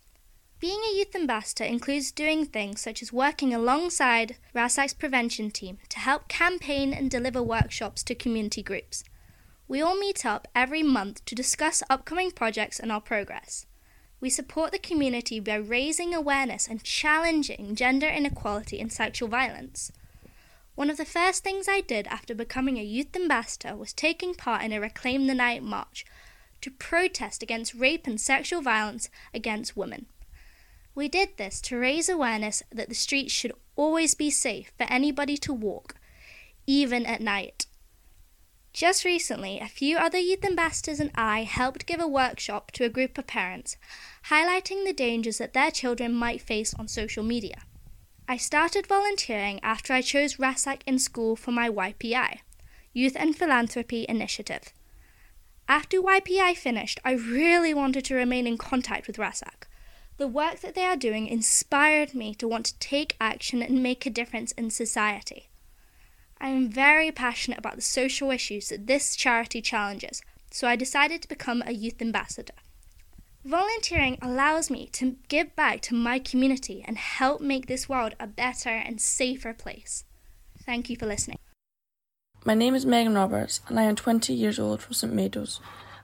Being 0.59 0.81
a 0.91 0.97
youth 0.97 1.15
ambassador 1.15 1.65
includes 1.65 2.11
doing 2.11 2.47
things 2.47 2.81
such 2.81 3.03
as 3.03 3.13
working 3.13 3.53
alongside 3.53 4.37
RASAC's 4.55 4.95
prevention 4.95 5.51
team 5.51 5.77
to 5.91 5.99
help 5.99 6.29
campaign 6.29 6.95
and 6.95 7.11
deliver 7.11 7.43
workshops 7.43 8.03
to 8.05 8.15
community 8.15 8.63
groups. 8.63 9.05
We 9.69 9.83
all 9.83 10.01
meet 10.01 10.25
up 10.25 10.49
every 10.55 10.83
month 10.83 11.27
to 11.27 11.35
discuss 11.35 11.83
upcoming 11.91 12.31
projects 12.31 12.81
and 12.81 12.91
our 12.91 13.03
progress. 13.03 13.67
We 14.25 14.31
support 14.31 14.73
the 14.73 14.79
community 14.79 15.39
by 15.39 15.57
raising 15.57 16.15
awareness 16.15 16.67
and 16.67 16.83
challenging 16.83 17.75
gender 17.75 18.09
inequality 18.09 18.81
and 18.81 18.91
sexual 18.91 19.29
violence. 19.29 19.93
One 20.75 20.89
of 20.89 20.97
the 20.97 21.05
first 21.05 21.45
things 21.45 21.69
I 21.69 21.83
did 21.83 22.07
after 22.07 22.35
becoming 22.35 22.79
a 22.79 22.83
youth 22.83 23.15
ambassador 23.15 23.77
was 23.77 23.93
taking 23.93 24.35
part 24.35 24.63
in 24.63 24.73
a 24.73 24.81
Reclaim 24.81 25.27
the 25.27 25.35
Night 25.35 25.63
march 25.63 26.07
to 26.63 26.71
protest 26.71 27.43
against 27.43 27.75
rape 27.75 28.07
and 28.07 28.19
sexual 28.19 28.63
violence 28.63 29.11
against 29.35 29.77
women. 29.77 30.07
We 30.95 31.07
did 31.07 31.37
this 31.37 31.61
to 31.61 31.77
raise 31.77 32.09
awareness 32.09 32.63
that 32.73 32.89
the 32.89 32.95
streets 32.95 33.31
should 33.31 33.53
always 33.77 34.15
be 34.15 34.31
safe 34.31 34.73
for 34.79 34.85
anybody 34.85 35.37
to 35.37 35.53
walk, 35.53 35.97
even 36.67 37.05
at 37.05 37.21
night. 37.21 37.67
Just 38.73 39.05
recently, 39.05 39.61
a 39.61 39.69
few 39.69 39.99
other 39.99 40.19
youth 40.19 40.45
ambassadors 40.45 40.99
and 40.99 41.13
I 41.15 41.45
helped 41.45 41.87
give 41.87 42.01
a 42.01 42.09
workshop 42.09 42.73
to 42.73 42.85
a 42.85 42.89
group 42.89 43.17
of 43.19 43.29
parents, 43.29 43.77
highlighting 44.31 44.85
the 44.85 44.93
dangers 44.93 45.39
that 45.39 45.53
their 45.53 45.71
children 45.71 46.15
might 46.15 46.41
face 46.41 46.73
on 46.75 46.89
social 46.89 47.23
media. 47.23 47.63
I 48.27 48.39
started 48.39 48.87
volunteering 48.87 49.61
after 49.63 49.93
I 49.93 50.01
chose 50.01 50.37
RASAC 50.37 50.81
in 50.87 50.99
school 50.99 51.37
for 51.37 51.53
my 51.53 51.69
YPI, 51.69 52.39
Youth 52.95 53.17
and 53.17 53.37
Philanthropy 53.37 54.07
Initiative. 54.09 54.73
After 55.69 55.99
YPI 55.99 56.57
finished, 56.57 57.01
I 57.05 57.13
really 57.13 57.75
wanted 57.75 58.07
to 58.07 58.15
remain 58.15 58.47
in 58.47 58.57
contact 58.57 59.07
with 59.07 59.19
RASAC. 59.19 59.67
The 60.17 60.29
work 60.29 60.61
that 60.61 60.75
they 60.75 60.85
are 60.85 60.97
doing 60.97 61.27
inspired 61.27 62.15
me 62.15 62.35
to 62.37 62.49
want 62.49 62.67
to 62.67 62.79
take 62.79 63.17
action 63.21 63.61
and 63.63 63.83
make 63.83 64.07
a 64.07 64.11
difference 64.11 64.53
in 64.53 64.71
society. 64.71 65.49
I 66.41 66.49
am 66.49 66.71
very 66.71 67.11
passionate 67.11 67.59
about 67.59 67.77
the 67.77 67.83
social 67.83 68.31
issues 68.31 68.69
that 68.69 68.87
this 68.87 69.17
charity 69.17 69.61
challenges, 69.61 70.23
so 70.51 70.67
I 70.67 70.77
decided 70.77 71.21
to 71.23 71.29
become 71.29 71.63
a 71.67 71.73
youth 71.73 72.01
ambassador. 72.01 72.55
Volunteering 73.45 74.17
allows 74.23 74.71
me 74.71 74.89
to 74.93 75.17
give 75.29 75.55
back 75.55 75.83
to 75.83 75.95
my 75.95 76.19
community 76.19 76.83
and 76.87 76.97
help 76.97 77.43
make 77.43 77.67
this 77.67 77.91
world 77.91 78.15
a 78.19 78.27
better 78.27 78.71
and 78.71 78.99
safer 78.99 79.53
place. 79.53 80.05
Thank 80.65 80.89
you 80.89 80.97
for 80.97 81.05
listening. 81.05 81.39
My 82.47 82.55
name 82.55 82.75
is 82.75 82.87
Megan 82.87 83.15
Roberts 83.15 83.61
and 83.69 83.79
I 83.79 83.83
am 83.83 83.97
20 83.97 84.33
years 84.33 84.59
old 84.59 84.81
from 84.81 84.95
St 84.95 85.13
Meadows. 85.13 85.61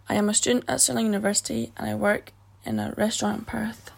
I 0.07 0.17
am 0.17 0.29
a 0.29 0.35
student 0.35 0.67
at 0.69 0.83
Stirling 0.83 1.07
University 1.07 1.73
and 1.79 1.89
I 1.89 1.95
work 1.95 2.33
in 2.67 2.79
a 2.79 2.93
restaurant 2.99 3.39
in 3.39 3.45
Perth. 3.47 3.91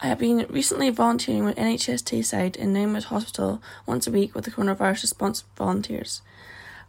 I 0.00 0.08
have 0.08 0.18
been 0.18 0.44
recently 0.50 0.90
volunteering 0.90 1.46
with 1.46 1.56
NHS 1.56 2.02
Tayside 2.02 2.56
in 2.56 2.74
Ninewells 2.74 3.04
Hospital 3.04 3.62
once 3.86 4.06
a 4.06 4.10
week 4.10 4.34
with 4.34 4.44
the 4.44 4.50
coronavirus 4.50 5.04
response 5.04 5.44
volunteers. 5.56 6.20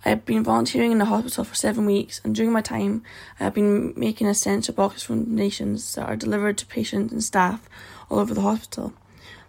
I 0.05 0.09
have 0.09 0.23
been 0.23 0.43
volunteering 0.43 0.91
in 0.91 0.99
the 0.99 1.05
hospital 1.05 1.43
for 1.43 1.55
seven 1.55 1.87
weeks, 1.87 2.21
and 2.23 2.35
during 2.35 2.51
my 2.51 2.61
time, 2.61 3.01
I 3.39 3.45
have 3.45 3.55
been 3.55 3.91
making 3.97 4.27
essential 4.27 4.75
boxes 4.75 5.01
from 5.01 5.25
donations 5.25 5.95
that 5.95 6.07
are 6.07 6.15
delivered 6.15 6.59
to 6.59 6.67
patients 6.67 7.11
and 7.11 7.23
staff 7.23 7.67
all 8.09 8.19
over 8.19 8.35
the 8.35 8.41
hospital. 8.41 8.93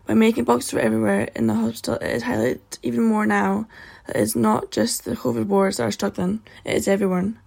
By 0.06 0.14
making 0.14 0.44
boxes 0.44 0.70
for 0.70 0.78
everywhere 0.78 1.28
in 1.36 1.46
the 1.46 1.54
hospital, 1.54 1.96
it 1.96 2.10
is 2.10 2.22
highlighted 2.22 2.78
even 2.82 3.02
more 3.02 3.26
now 3.26 3.68
that 4.06 4.16
it 4.16 4.22
is 4.22 4.34
not 4.34 4.70
just 4.70 5.04
the 5.04 5.14
COVID 5.14 5.46
wards 5.46 5.76
that 5.76 5.82
are 5.82 5.90
struggling, 5.90 6.40
it 6.64 6.74
is 6.74 6.88
everyone. 6.88 7.38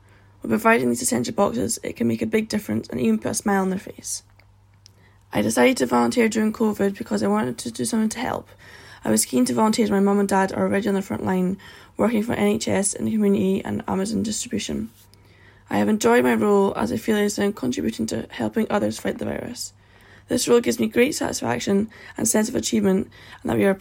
By 0.44 0.50
providing 0.50 0.90
these 0.90 1.02
essential 1.02 1.34
boxes, 1.34 1.80
it 1.82 1.96
can 1.96 2.08
make 2.08 2.22
a 2.22 2.28
big 2.28 2.48
difference 2.48 2.88
and 2.90 3.00
even 3.00 3.18
put 3.18 3.32
a 3.32 3.34
smile 3.34 3.64
on 3.64 3.72
their 3.72 3.80
face. 3.80 4.22
I 5.34 5.42
decided 5.42 5.78
to 5.78 5.88
volunteer 5.88 6.30
during 6.30 6.54
COVID 6.54 6.96
because 6.96 7.24
I 7.24 7.28
wanted 7.28 7.58
to 7.60 7.72
do 7.72 7.86
something 7.86 8.10
to 8.10 8.20
help. 8.20 8.50
I 9.04 9.10
was 9.12 9.26
keen 9.26 9.46
to 9.46 9.54
volunteer 9.54 9.86
as 9.86 9.92
my 9.92 10.00
mum 10.00 10.20
and 10.20 10.28
dad 10.28 10.52
are 10.52 10.64
already 10.64 10.90
on 10.90 10.96
the 10.96 11.02
front 11.02 11.24
line, 11.24 11.58
working 12.00 12.24
for 12.24 12.34
NHS 12.34 12.96
in 12.96 13.06
the 13.06 13.12
community 13.12 13.64
and 13.64 13.84
Amazon 13.86 14.24
distribution. 14.24 14.90
I 15.70 15.78
have 15.78 15.90
enjoyed 15.90 16.24
my 16.24 16.34
role 16.34 16.74
as 16.78 16.94
I 16.94 16.98
feel 16.98 17.18
as 17.18 17.38
I 17.38 17.44
am 17.44 17.54
contributing 17.54 18.06
to 18.08 18.26
helping 18.32 18.66
others 18.70 18.98
fight 18.98 19.18
the 19.18 19.26
virus. 19.26 19.74
This 20.30 20.48
role 20.48 20.62
gives 20.62 20.80
me 20.80 20.88
great 20.88 21.14
satisfaction 21.14 21.90
and 22.16 22.26
sense 22.26 22.48
of 22.48 22.56
achievement 22.56 23.10
and 23.42 23.50
that 23.50 23.58
we 23.58 23.66
are 23.66 23.74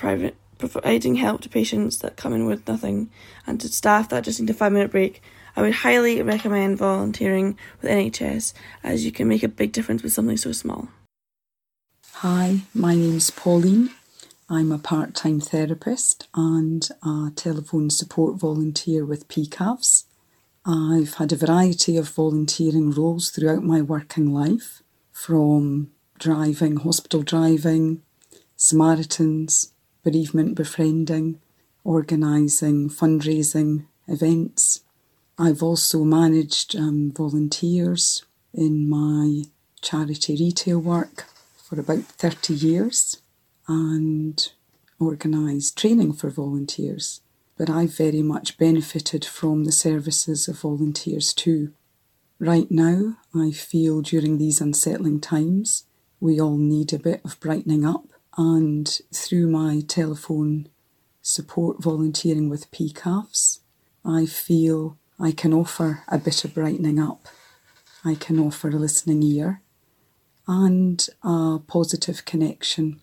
providing 0.58 1.14
help 1.14 1.42
to 1.42 1.48
patients 1.48 1.98
that 1.98 2.16
come 2.16 2.32
in 2.32 2.44
with 2.44 2.66
nothing 2.66 3.08
and 3.46 3.60
to 3.60 3.68
staff 3.68 4.08
that 4.08 4.24
just 4.24 4.40
need 4.40 4.50
a 4.50 4.54
five 4.54 4.72
minute 4.72 4.90
break. 4.90 5.22
I 5.54 5.62
would 5.62 5.74
highly 5.74 6.20
recommend 6.20 6.78
volunteering 6.78 7.56
with 7.80 7.90
NHS 7.90 8.52
as 8.82 9.04
you 9.04 9.12
can 9.12 9.28
make 9.28 9.44
a 9.44 9.48
big 9.48 9.70
difference 9.70 10.02
with 10.02 10.12
something 10.12 10.36
so 10.36 10.50
small. 10.50 10.88
Hi, 12.14 12.62
my 12.74 12.96
name 12.96 13.16
is 13.16 13.30
Pauline. 13.30 13.90
I'm 14.50 14.72
a 14.72 14.78
part 14.78 15.14
time 15.14 15.40
therapist 15.40 16.26
and 16.34 16.88
a 17.02 17.30
telephone 17.36 17.90
support 17.90 18.40
volunteer 18.40 19.04
with 19.04 19.28
PKAVS. 19.28 20.04
I've 20.64 21.14
had 21.14 21.32
a 21.32 21.36
variety 21.36 21.98
of 21.98 22.08
volunteering 22.08 22.90
roles 22.90 23.28
throughout 23.28 23.62
my 23.62 23.82
working 23.82 24.32
life, 24.32 24.82
from 25.12 25.90
driving, 26.18 26.76
hospital 26.76 27.20
driving, 27.20 28.00
Samaritans, 28.56 29.74
bereavement 30.02 30.54
befriending, 30.54 31.40
organising 31.84 32.88
fundraising 32.88 33.84
events. 34.06 34.80
I've 35.38 35.62
also 35.62 36.04
managed 36.04 36.74
um, 36.74 37.12
volunteers 37.14 38.24
in 38.54 38.88
my 38.88 39.42
charity 39.82 40.36
retail 40.40 40.78
work 40.78 41.26
for 41.54 41.78
about 41.78 42.04
30 42.04 42.54
years 42.54 43.20
and 43.68 44.50
organised 45.00 45.78
training 45.78 46.14
for 46.14 46.30
volunteers. 46.30 47.20
But 47.56 47.70
I've 47.70 47.96
very 47.96 48.22
much 48.22 48.58
benefited 48.58 49.24
from 49.24 49.64
the 49.64 49.72
services 49.72 50.48
of 50.48 50.60
volunteers 50.60 51.34
too. 51.34 51.72
Right 52.40 52.70
now, 52.70 53.18
I 53.34 53.50
feel 53.50 54.00
during 54.00 54.38
these 54.38 54.60
unsettling 54.60 55.20
times, 55.20 55.84
we 56.20 56.40
all 56.40 56.56
need 56.56 56.92
a 56.92 56.98
bit 56.98 57.20
of 57.24 57.38
brightening 57.38 57.84
up 57.84 58.06
and 58.36 59.00
through 59.12 59.48
my 59.48 59.82
telephone 59.86 60.68
support 61.20 61.82
volunteering 61.82 62.48
with 62.48 62.70
PKAVS, 62.70 63.58
I 64.04 64.24
feel 64.24 64.96
I 65.20 65.32
can 65.32 65.52
offer 65.52 66.04
a 66.08 66.16
bit 66.16 66.44
of 66.44 66.54
brightening 66.54 66.98
up. 66.98 67.26
I 68.04 68.14
can 68.14 68.38
offer 68.38 68.68
a 68.68 68.76
listening 68.76 69.22
ear 69.24 69.60
and 70.46 71.06
a 71.22 71.58
positive 71.66 72.24
connection. 72.24 73.00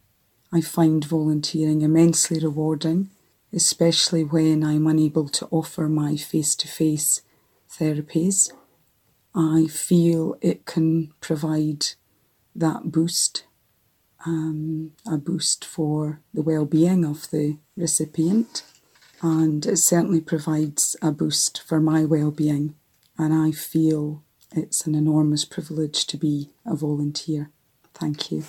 I 0.55 0.61
find 0.61 1.03
volunteering 1.03 1.81
immensely 1.81 2.39
rewarding, 2.39 3.09
especially 3.51 4.23
when 4.23 4.63
I'm 4.63 4.87
unable 4.87 5.27
to 5.27 5.47
offer 5.51 5.89
my 5.89 6.15
face 6.15 6.55
to 6.55 6.69
face 6.69 7.23
therapies. 7.69 8.53
I 9.35 9.67
feel 9.67 10.37
it 10.39 10.65
can 10.65 11.11
provide 11.19 11.87
that 12.55 12.89
boost 12.89 13.43
um, 14.25 14.93
a 15.05 15.17
boost 15.17 15.65
for 15.65 16.21
the 16.33 16.41
well-being 16.41 17.03
of 17.03 17.29
the 17.31 17.57
recipient 17.75 18.63
and 19.21 19.65
it 19.65 19.77
certainly 19.77 20.21
provides 20.21 20.95
a 21.01 21.11
boost 21.11 21.61
for 21.63 21.81
my 21.81 22.05
well-being 22.05 22.75
and 23.17 23.33
I 23.33 23.51
feel 23.51 24.23
it's 24.51 24.87
an 24.87 24.95
enormous 24.95 25.43
privilege 25.43 26.07
to 26.07 26.17
be 26.17 26.51
a 26.65 26.77
volunteer. 26.77 27.51
Thank 27.93 28.31
you. 28.31 28.45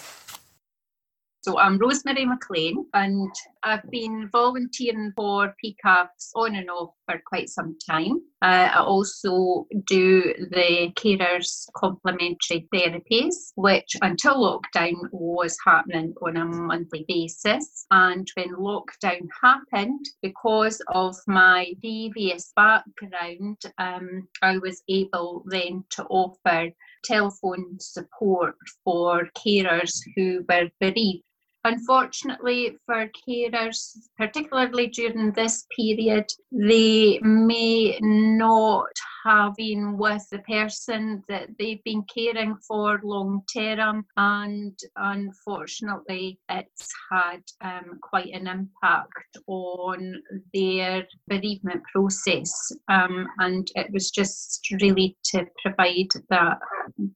So 1.47 1.61
I'm 1.61 1.78
Rosemary 1.78 2.26
McLean 2.26 2.86
and 2.92 3.32
I've 3.62 3.88
been 3.92 4.28
volunteering 4.32 5.12
for 5.14 5.55
PKAVS 5.64 6.30
on 6.34 6.57
and 6.57 6.68
off 6.68 6.90
for 7.05 7.22
quite 7.24 7.49
some 7.49 7.78
time. 7.88 8.20
Uh, 8.42 8.68
I 8.74 8.80
also 8.80 9.68
do 9.86 10.34
the 10.51 10.90
carers 10.97 11.68
complementary 11.76 12.66
therapies, 12.74 13.53
which 13.55 13.94
until 14.03 14.61
lockdown 14.74 14.97
was 15.12 15.57
happening 15.64 16.14
on 16.20 16.36
a 16.36 16.44
monthly 16.44 17.05
basis. 17.07 17.86
And 17.92 18.28
when 18.34 18.57
lockdown 18.57 19.28
happened, 19.40 20.05
because 20.22 20.82
of 20.88 21.14
my 21.28 21.72
devious 21.80 22.53
background, 22.57 23.59
um, 23.78 24.26
I 24.42 24.59
was 24.59 24.82
able 24.88 25.44
then 25.47 25.84
to 25.90 26.05
offer 26.07 26.70
telephone 27.05 27.78
support 27.78 28.57
for 28.84 29.28
carers 29.36 30.01
who 30.16 30.44
were 30.49 30.68
bereaved 30.80 31.22
Unfortunately, 31.66 32.78
for 32.86 33.10
carers, 33.28 33.96
particularly 34.16 34.86
during 34.86 35.32
this 35.32 35.66
period, 35.76 36.26
they 36.52 37.18
may 37.22 37.98
not 38.00 38.92
have 39.24 39.56
been 39.56 39.98
with 39.98 40.24
the 40.30 40.38
person 40.38 41.24
that 41.28 41.48
they've 41.58 41.82
been 41.82 42.04
caring 42.04 42.56
for 42.68 43.00
long 43.02 43.42
term, 43.52 44.06
and 44.16 44.78
unfortunately, 44.94 46.38
it's 46.48 46.88
had 47.10 47.42
um, 47.62 47.98
quite 48.00 48.32
an 48.32 48.46
impact 48.46 49.36
on 49.48 50.22
their 50.54 51.04
bereavement 51.26 51.82
process. 51.92 52.70
Um, 52.86 53.26
and 53.40 53.66
it 53.74 53.92
was 53.92 54.12
just 54.12 54.64
really 54.80 55.16
to 55.32 55.44
provide 55.64 56.10
that 56.30 56.58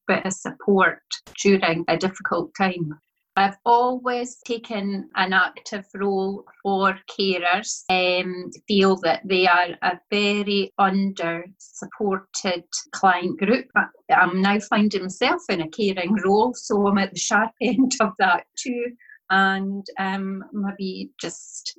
bit 0.09 0.26
of 0.26 0.32
support 0.32 1.03
during 1.40 1.84
a 1.86 1.96
difficult 1.96 2.51
time. 2.59 2.98
I've 3.41 3.57
always 3.64 4.36
taken 4.45 5.09
an 5.16 5.32
active 5.32 5.86
role 5.95 6.45
for 6.62 6.99
carers, 7.09 7.84
um, 7.88 8.51
feel 8.68 8.97
that 8.97 9.22
they 9.24 9.47
are 9.47 9.78
a 9.80 9.99
very 10.11 10.74
under 10.76 11.47
supported 11.57 12.64
client 12.93 13.38
group. 13.38 13.64
I'm 14.14 14.43
now 14.43 14.59
finding 14.59 15.05
myself 15.05 15.41
in 15.49 15.62
a 15.62 15.70
caring 15.70 16.16
role, 16.22 16.53
so 16.53 16.86
I'm 16.86 16.99
at 16.99 17.14
the 17.14 17.18
sharp 17.18 17.53
end 17.62 17.93
of 18.03 18.12
that 18.18 18.45
too 18.57 18.93
and 19.31 19.87
um, 19.99 20.45
maybe 20.53 21.11
just 21.20 21.78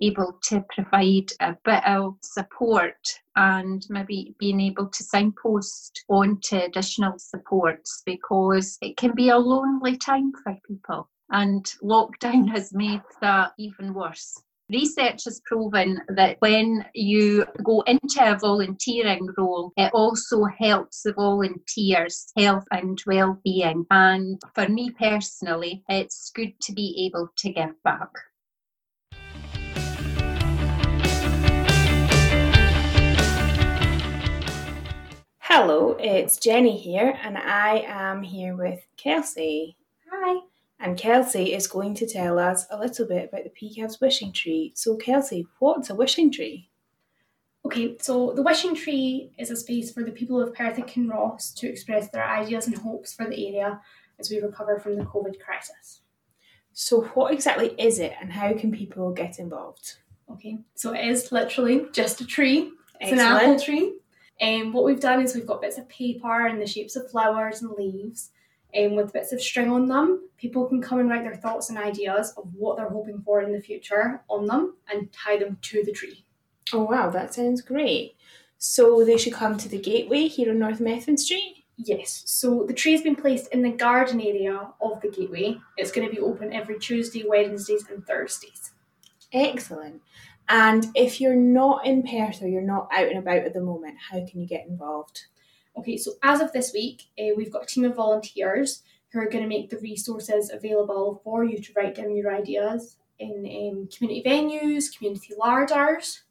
able 0.00 0.38
to 0.42 0.64
provide 0.74 1.30
a 1.40 1.56
bit 1.64 1.86
of 1.86 2.16
support 2.22 2.96
and 3.36 3.84
maybe 3.88 4.34
being 4.38 4.60
able 4.60 4.88
to 4.88 5.04
signpost 5.04 6.04
on 6.08 6.38
to 6.42 6.64
additional 6.64 7.18
supports 7.18 8.02
because 8.06 8.78
it 8.80 8.96
can 8.96 9.14
be 9.14 9.28
a 9.28 9.38
lonely 9.38 9.96
time 9.96 10.32
for 10.42 10.56
people 10.66 11.08
and 11.30 11.64
lockdown 11.82 12.48
has 12.48 12.72
made 12.72 13.02
that 13.20 13.52
even 13.58 13.94
worse. 13.94 14.40
Research 14.72 15.24
has 15.24 15.42
proven 15.44 16.00
that 16.08 16.38
when 16.38 16.82
you 16.94 17.44
go 17.62 17.82
into 17.82 18.20
a 18.22 18.38
volunteering 18.38 19.28
role, 19.36 19.70
it 19.76 19.92
also 19.92 20.44
helps 20.44 21.02
the 21.02 21.12
volunteers' 21.12 22.32
health 22.38 22.64
and 22.70 22.98
well-being. 23.06 23.84
And 23.90 24.40
for 24.54 24.66
me 24.68 24.88
personally, 24.98 25.84
it's 25.90 26.32
good 26.34 26.58
to 26.62 26.72
be 26.72 27.04
able 27.06 27.28
to 27.36 27.52
give 27.52 27.82
back. 27.84 28.08
Hello, 35.40 35.98
it's 36.00 36.38
Jenny 36.38 36.78
here, 36.78 37.18
and 37.22 37.36
I 37.36 37.84
am 37.86 38.22
here 38.22 38.56
with 38.56 38.80
Kelsey. 38.96 39.76
Hi 40.10 40.51
and 40.82 40.98
Kelsey 40.98 41.54
is 41.54 41.68
going 41.68 41.94
to 41.94 42.06
tell 42.06 42.40
us 42.40 42.66
a 42.70 42.78
little 42.78 43.06
bit 43.06 43.28
about 43.28 43.44
the 43.44 43.50
PKAVS 43.50 44.00
wishing 44.00 44.32
tree. 44.32 44.72
So, 44.74 44.96
Kelsey, 44.96 45.46
what's 45.60 45.90
a 45.90 45.94
wishing 45.94 46.30
tree? 46.32 46.68
Okay, 47.64 47.96
so 48.00 48.32
the 48.34 48.42
wishing 48.42 48.74
tree 48.74 49.30
is 49.38 49.52
a 49.52 49.56
space 49.56 49.92
for 49.92 50.02
the 50.02 50.10
people 50.10 50.40
of 50.40 50.52
Perth 50.52 50.78
and 50.78 50.86
Kinross 50.86 51.54
to 51.54 51.68
express 51.68 52.08
their 52.10 52.28
ideas 52.28 52.66
and 52.66 52.76
hopes 52.76 53.14
for 53.14 53.28
the 53.28 53.48
area 53.48 53.80
as 54.18 54.28
we 54.28 54.40
recover 54.40 54.80
from 54.80 54.96
the 54.96 55.04
COVID 55.04 55.38
crisis. 55.38 56.00
So, 56.72 57.02
what 57.14 57.32
exactly 57.32 57.74
is 57.78 58.00
it 58.00 58.14
and 58.20 58.32
how 58.32 58.52
can 58.54 58.72
people 58.72 59.12
get 59.12 59.38
involved? 59.38 59.98
Okay, 60.32 60.58
so 60.74 60.92
it 60.92 61.06
is 61.06 61.30
literally 61.30 61.86
just 61.92 62.20
a 62.20 62.26
tree, 62.26 62.72
it's 63.00 63.12
Excellent. 63.12 63.20
an 63.20 63.36
apple 63.36 63.60
tree. 63.60 63.94
And 64.40 64.62
um, 64.62 64.72
what 64.72 64.84
we've 64.84 64.98
done 64.98 65.22
is 65.22 65.36
we've 65.36 65.46
got 65.46 65.62
bits 65.62 65.78
of 65.78 65.88
paper 65.88 66.48
in 66.48 66.58
the 66.58 66.66
shapes 66.66 66.96
of 66.96 67.08
flowers 67.08 67.62
and 67.62 67.70
leaves 67.72 68.30
um, 68.78 68.94
with 68.94 69.12
bits 69.12 69.32
of 69.32 69.40
string 69.40 69.70
on 69.70 69.88
them. 69.88 70.28
People 70.36 70.66
can 70.66 70.80
come 70.80 70.98
and 70.98 71.08
write 71.08 71.24
their 71.24 71.36
thoughts 71.36 71.68
and 71.68 71.78
ideas 71.78 72.32
of 72.36 72.48
what 72.54 72.76
they're 72.76 72.88
hoping 72.88 73.22
for 73.22 73.42
in 73.42 73.52
the 73.52 73.60
future 73.60 74.22
on 74.28 74.46
them 74.46 74.74
and 74.92 75.12
tie 75.12 75.36
them 75.36 75.58
to 75.62 75.82
the 75.84 75.92
tree. 75.92 76.24
Oh 76.72 76.84
wow, 76.84 77.10
that 77.10 77.34
sounds 77.34 77.60
great. 77.60 78.16
So 78.58 79.04
they 79.04 79.18
should 79.18 79.32
come 79.32 79.56
to 79.58 79.68
the 79.68 79.80
gateway 79.80 80.28
here 80.28 80.50
on 80.50 80.58
North 80.58 80.78
Methven 80.78 81.18
Street? 81.18 81.64
Yes, 81.76 82.22
so 82.26 82.64
the 82.66 82.74
tree 82.74 82.92
has 82.92 83.02
been 83.02 83.16
placed 83.16 83.52
in 83.52 83.62
the 83.62 83.70
garden 83.70 84.20
area 84.20 84.68
of 84.80 85.00
the 85.00 85.08
gateway. 85.08 85.58
It's 85.76 85.90
going 85.90 86.06
to 86.06 86.14
be 86.14 86.20
open 86.20 86.52
every 86.52 86.78
Tuesday, 86.78 87.24
Wednesdays, 87.26 87.86
and 87.90 88.06
Thursdays. 88.06 88.72
Excellent. 89.32 90.00
And 90.48 90.86
if 90.94 91.20
you're 91.20 91.34
not 91.34 91.86
in 91.86 92.02
Perth 92.02 92.42
or 92.42 92.48
you're 92.48 92.62
not 92.62 92.88
out 92.92 93.08
and 93.08 93.18
about 93.18 93.38
at 93.38 93.54
the 93.54 93.60
moment, 93.60 93.96
how 94.10 94.24
can 94.26 94.40
you 94.40 94.46
get 94.46 94.66
involved? 94.66 95.24
Okay, 95.76 95.96
so 95.96 96.12
as 96.22 96.40
of 96.40 96.52
this 96.52 96.72
week, 96.72 97.04
uh, 97.18 97.34
we've 97.36 97.52
got 97.52 97.64
a 97.64 97.66
team 97.66 97.84
of 97.84 97.96
volunteers 97.96 98.82
who 99.12 99.18
are 99.20 99.28
going 99.28 99.42
to 99.42 99.48
make 99.48 99.70
the 99.70 99.78
resources 99.78 100.50
available 100.50 101.20
for 101.24 101.44
you 101.44 101.58
to 101.58 101.72
write 101.74 101.94
down 101.94 102.16
your 102.16 102.34
ideas 102.34 102.96
in 103.18 103.44
um, 103.46 103.88
community 103.88 104.22
venues, 104.24 104.96
community 104.96 105.34
larders, 105.38 106.22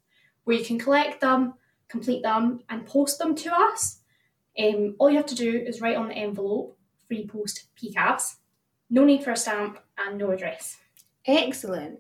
where 0.44 0.58
you 0.58 0.66
can 0.66 0.80
collect 0.80 1.22
them, 1.22 1.54
complete 1.88 2.24
them, 2.24 2.62
and 2.70 2.86
post 2.86 3.20
them 3.20 3.36
to 3.36 3.54
us. 3.54 4.00
Um, 4.58 4.96
all 5.00 5.10
you 5.10 5.18
have 5.18 5.28
to 5.28 5.36
do 5.36 5.64
is 5.66 5.82
write 5.82 5.96
on 5.96 6.10
the 6.10 6.16
envelope 6.16 6.78
free 7.08 7.28
post 7.28 7.68
PKAVS, 7.78 8.36
no 8.90 9.04
need 9.04 9.24
for 9.24 9.32
a 9.32 9.38
stamp, 9.38 9.80
and 9.98 10.18
no 10.18 10.32
address. 10.32 10.78
Excellent. 11.26 12.00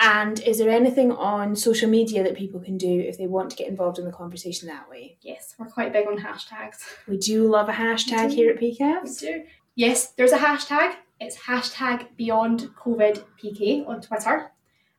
And 0.00 0.38
is 0.40 0.58
there 0.58 0.70
anything 0.70 1.10
on 1.10 1.56
social 1.56 1.90
media 1.90 2.22
that 2.22 2.36
people 2.36 2.60
can 2.60 2.78
do 2.78 3.00
if 3.00 3.18
they 3.18 3.26
want 3.26 3.50
to 3.50 3.56
get 3.56 3.66
involved 3.68 3.98
in 3.98 4.04
the 4.04 4.12
conversation 4.12 4.68
that 4.68 4.88
way? 4.88 5.16
Yes, 5.22 5.56
we're 5.58 5.66
quite 5.66 5.92
big 5.92 6.06
on 6.06 6.18
hashtags. 6.18 6.76
We 7.08 7.18
do 7.18 7.48
love 7.48 7.68
a 7.68 7.72
hashtag 7.72 8.32
here 8.32 8.50
at 8.50 8.60
PKAVS. 8.60 9.22
We 9.22 9.26
do. 9.26 9.44
Yes, 9.74 10.12
there's 10.12 10.32
a 10.32 10.38
hashtag. 10.38 10.94
It's 11.20 11.36
hashtag 11.36 12.16
Beyond 12.16 12.70
COVID 12.80 13.24
PK 13.42 13.88
on 13.88 14.00
Twitter, 14.00 14.52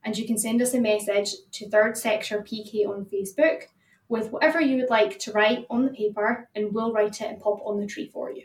and 0.04 0.18
you 0.18 0.28
can 0.28 0.38
send 0.38 0.62
us 0.62 0.74
a 0.74 0.82
message 0.82 1.34
to 1.54 1.70
Third 1.70 1.98
Sector 1.98 2.42
PK 2.42 2.86
on 2.86 3.06
Facebook 3.06 3.64
with 4.10 4.32
whatever 4.32 4.60
you 4.60 4.76
would 4.78 4.90
like 4.90 5.18
to 5.20 5.32
write 5.32 5.66
on 5.70 5.86
the 5.86 5.92
paper, 5.92 6.50
and 6.56 6.74
we'll 6.74 6.92
write 6.92 7.22
it 7.22 7.30
and 7.30 7.40
pop 7.40 7.62
on 7.64 7.80
the 7.80 7.88
tree 7.88 8.10
for 8.12 8.32
you. 8.32 8.44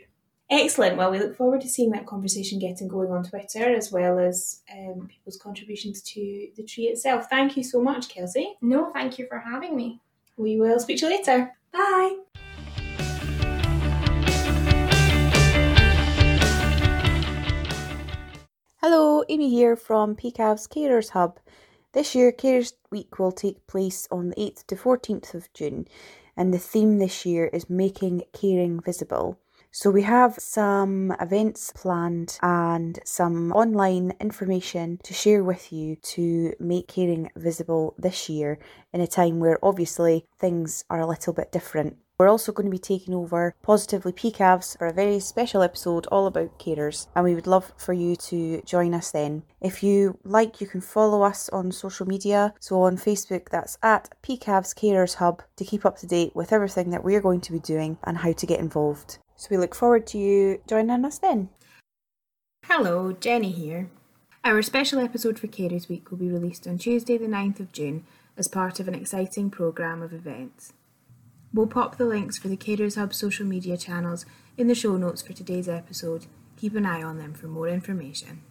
Excellent. 0.49 0.95
Well, 0.95 1.09
we 1.09 1.17
look 1.17 1.35
forward 1.35 1.61
to 1.61 1.67
seeing 1.67 1.89
that 1.91 2.05
conversation 2.05 2.59
getting 2.59 2.87
going 2.87 3.11
on 3.11 3.23
Twitter 3.23 3.75
as 3.75 3.91
well 3.91 4.19
as 4.19 4.61
um, 4.71 5.07
people's 5.07 5.37
contributions 5.37 6.03
to 6.03 6.49
the 6.55 6.63
tree 6.63 6.83
itself. 6.83 7.25
Thank 7.31 7.57
you 7.57 7.63
so 7.63 7.81
much, 7.81 8.09
Kelsey. 8.09 8.55
No, 8.61 8.91
thank 8.93 9.17
you 9.17 9.25
for 9.27 9.39
having 9.39 9.75
me. 9.75 10.01
We 10.37 10.59
will 10.59 10.79
speak 10.79 10.99
to 10.99 11.07
you 11.07 11.17
later. 11.17 11.51
Bye. 11.71 12.17
Hello, 18.81 19.23
Amy 19.27 19.49
here 19.49 19.75
from 19.75 20.15
PKAVS 20.15 20.69
Carers 20.69 21.09
Hub. 21.09 21.39
This 21.93 22.13
year, 22.13 22.31
Carers 22.31 22.73
Week 22.91 23.17
will 23.17 23.31
take 23.31 23.65
place 23.65 24.07
on 24.11 24.29
the 24.29 24.35
8th 24.35 24.67
to 24.67 24.75
14th 24.75 25.33
of 25.33 25.51
June, 25.53 25.87
and 26.37 26.53
the 26.53 26.59
theme 26.59 26.99
this 26.99 27.25
year 27.25 27.47
is 27.47 27.67
Making 27.67 28.21
Caring 28.31 28.79
Visible. 28.79 29.39
So, 29.77 29.91
we 29.91 30.03
have 30.03 30.35
some 30.39 31.13
events 31.19 31.73
planned 31.75 32.39
and 32.41 32.97
some 33.03 33.51
online 33.51 34.13
information 34.21 34.99
to 35.03 35.13
share 35.13 35.43
with 35.43 35.73
you 35.73 35.97
to 36.13 36.53
make 36.61 36.87
caring 36.87 37.29
visible 37.35 37.93
this 37.97 38.29
year 38.29 38.57
in 38.93 39.01
a 39.01 39.05
time 39.05 39.41
where 39.41 39.59
obviously 39.61 40.23
things 40.39 40.85
are 40.89 41.01
a 41.01 41.05
little 41.05 41.33
bit 41.33 41.51
different. 41.51 41.97
We're 42.17 42.29
also 42.29 42.53
going 42.53 42.67
to 42.67 42.71
be 42.71 42.79
taking 42.79 43.13
over 43.13 43.53
Positively 43.63 44.13
PKAVS 44.13 44.77
for 44.77 44.87
a 44.87 44.93
very 44.93 45.19
special 45.19 45.61
episode 45.61 46.05
all 46.05 46.25
about 46.25 46.57
carers, 46.57 47.07
and 47.13 47.25
we 47.25 47.35
would 47.35 47.45
love 47.45 47.73
for 47.75 47.91
you 47.91 48.15
to 48.15 48.61
join 48.61 48.93
us 48.93 49.11
then. 49.11 49.43
If 49.59 49.83
you 49.83 50.17
like, 50.23 50.61
you 50.61 50.67
can 50.67 50.79
follow 50.79 51.21
us 51.21 51.49
on 51.49 51.73
social 51.73 52.07
media. 52.07 52.53
So 52.61 52.83
on 52.83 52.95
Facebook, 52.95 53.49
that's 53.49 53.77
at 53.83 54.09
PKAVS 54.23 54.73
Carers 54.73 55.15
Hub 55.15 55.43
to 55.57 55.65
keep 55.65 55.85
up 55.85 55.97
to 55.97 56.07
date 56.07 56.33
with 56.33 56.53
everything 56.53 56.91
that 56.91 57.03
we're 57.03 57.19
going 57.19 57.41
to 57.41 57.51
be 57.51 57.59
doing 57.59 57.97
and 58.05 58.19
how 58.19 58.31
to 58.31 58.45
get 58.45 58.61
involved. 58.61 59.17
So 59.35 59.47
we 59.51 59.57
look 59.57 59.75
forward 59.75 60.07
to 60.07 60.17
you 60.17 60.61
joining 60.67 61.03
us 61.05 61.19
then. 61.19 61.49
Hello, 62.65 63.11
Jenny 63.11 63.51
here. 63.51 63.89
Our 64.43 64.61
special 64.61 64.99
episode 64.99 65.37
for 65.37 65.47
Carers 65.47 65.89
Week 65.89 66.09
will 66.09 66.17
be 66.17 66.29
released 66.29 66.67
on 66.67 66.77
Tuesday, 66.77 67.17
the 67.17 67.27
9th 67.27 67.59
of 67.59 67.71
June, 67.71 68.05
as 68.37 68.47
part 68.47 68.79
of 68.79 68.87
an 68.87 68.95
exciting 68.95 69.49
programme 69.49 70.01
of 70.01 70.13
events. 70.13 70.73
We'll 71.53 71.67
pop 71.67 71.97
the 71.97 72.05
links 72.05 72.37
for 72.37 72.47
the 72.47 72.57
Carers 72.57 72.95
Hub 72.95 73.13
social 73.13 73.45
media 73.45 73.77
channels 73.77 74.25
in 74.57 74.67
the 74.67 74.75
show 74.75 74.97
notes 74.97 75.21
for 75.21 75.33
today's 75.33 75.69
episode. 75.69 76.27
Keep 76.57 76.75
an 76.75 76.85
eye 76.85 77.03
on 77.03 77.17
them 77.17 77.33
for 77.33 77.47
more 77.47 77.67
information. 77.67 78.41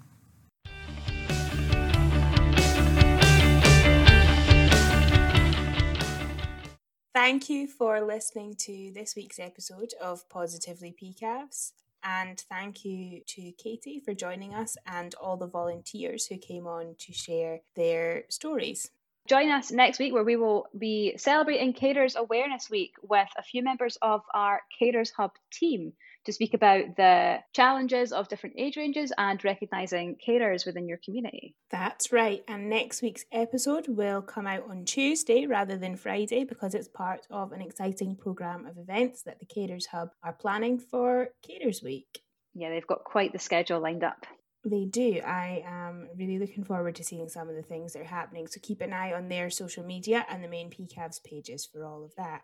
Thank 7.24 7.48
you 7.48 7.66
for 7.66 8.02
listening 8.02 8.54
to 8.66 8.92
this 8.92 9.16
week's 9.16 9.38
episode 9.38 9.94
of 9.98 10.28
Positively 10.28 10.94
PKAVS. 11.02 11.72
And 12.02 12.38
thank 12.50 12.84
you 12.84 13.22
to 13.28 13.50
Katie 13.52 14.02
for 14.04 14.12
joining 14.12 14.52
us 14.52 14.76
and 14.86 15.14
all 15.14 15.38
the 15.38 15.46
volunteers 15.46 16.26
who 16.26 16.36
came 16.36 16.66
on 16.66 16.96
to 16.98 17.14
share 17.14 17.60
their 17.76 18.24
stories. 18.28 18.90
Join 19.26 19.50
us 19.50 19.72
next 19.72 19.98
week 19.98 20.12
where 20.12 20.22
we 20.22 20.36
will 20.36 20.66
be 20.76 21.14
celebrating 21.16 21.72
Carers 21.72 22.14
Awareness 22.14 22.68
Week 22.68 22.92
with 23.00 23.28
a 23.38 23.42
few 23.42 23.62
members 23.62 23.96
of 24.02 24.20
our 24.34 24.60
Carers 24.78 25.12
Hub 25.16 25.30
team 25.50 25.94
to 26.24 26.32
speak 26.32 26.54
about 26.54 26.96
the 26.96 27.38
challenges 27.52 28.12
of 28.12 28.28
different 28.28 28.56
age 28.58 28.76
ranges 28.76 29.12
and 29.16 29.42
recognising 29.44 30.16
carers 30.26 30.66
within 30.66 30.88
your 30.88 30.98
community. 31.04 31.54
That's 31.70 32.12
right, 32.12 32.42
and 32.48 32.68
next 32.70 33.02
week's 33.02 33.24
episode 33.32 33.86
will 33.88 34.22
come 34.22 34.46
out 34.46 34.64
on 34.68 34.84
Tuesday 34.84 35.46
rather 35.46 35.76
than 35.76 35.96
Friday 35.96 36.44
because 36.44 36.74
it's 36.74 36.88
part 36.88 37.26
of 37.30 37.52
an 37.52 37.60
exciting 37.60 38.16
programme 38.16 38.66
of 38.66 38.78
events 38.78 39.22
that 39.22 39.38
the 39.40 39.46
Carers 39.46 39.86
Hub 39.86 40.10
are 40.22 40.32
planning 40.32 40.78
for 40.78 41.28
Carers 41.48 41.82
Week. 41.82 42.20
Yeah, 42.54 42.70
they've 42.70 42.86
got 42.86 43.04
quite 43.04 43.32
the 43.32 43.38
schedule 43.38 43.80
lined 43.80 44.04
up. 44.04 44.26
They 44.64 44.86
do. 44.86 45.20
I 45.24 45.62
am 45.66 46.08
really 46.16 46.38
looking 46.38 46.64
forward 46.64 46.94
to 46.96 47.04
seeing 47.04 47.28
some 47.28 47.50
of 47.50 47.54
the 47.54 47.62
things 47.62 47.92
that 47.92 48.00
are 48.00 48.06
happening. 48.06 48.46
So 48.46 48.60
keep 48.62 48.80
an 48.80 48.94
eye 48.94 49.12
on 49.12 49.28
their 49.28 49.50
social 49.50 49.84
media 49.84 50.24
and 50.30 50.42
the 50.42 50.48
main 50.48 50.70
PKAVS 50.70 51.22
pages 51.22 51.68
for 51.70 51.84
all 51.84 52.02
of 52.02 52.14
that. 52.16 52.42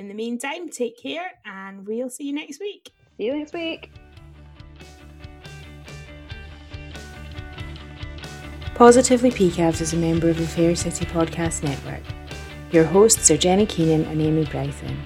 In 0.00 0.08
the 0.08 0.14
meantime, 0.14 0.70
take 0.70 0.98
care 0.98 1.32
and 1.44 1.86
we'll 1.86 2.08
see 2.08 2.24
you 2.24 2.32
next 2.32 2.58
week. 2.58 2.94
See 3.18 3.24
you 3.24 3.36
next 3.36 3.52
week. 3.52 3.92
Positively 8.74 9.30
PKAVS 9.30 9.82
is 9.82 9.92
a 9.92 9.98
member 9.98 10.30
of 10.30 10.38
the 10.38 10.46
Fair 10.46 10.74
City 10.74 11.04
Podcast 11.04 11.62
Network. 11.62 12.00
Your 12.72 12.84
hosts 12.84 13.30
are 13.30 13.36
Jenny 13.36 13.66
Keenan 13.66 14.06
and 14.06 14.22
Amy 14.22 14.46
Bryson. 14.46 15.02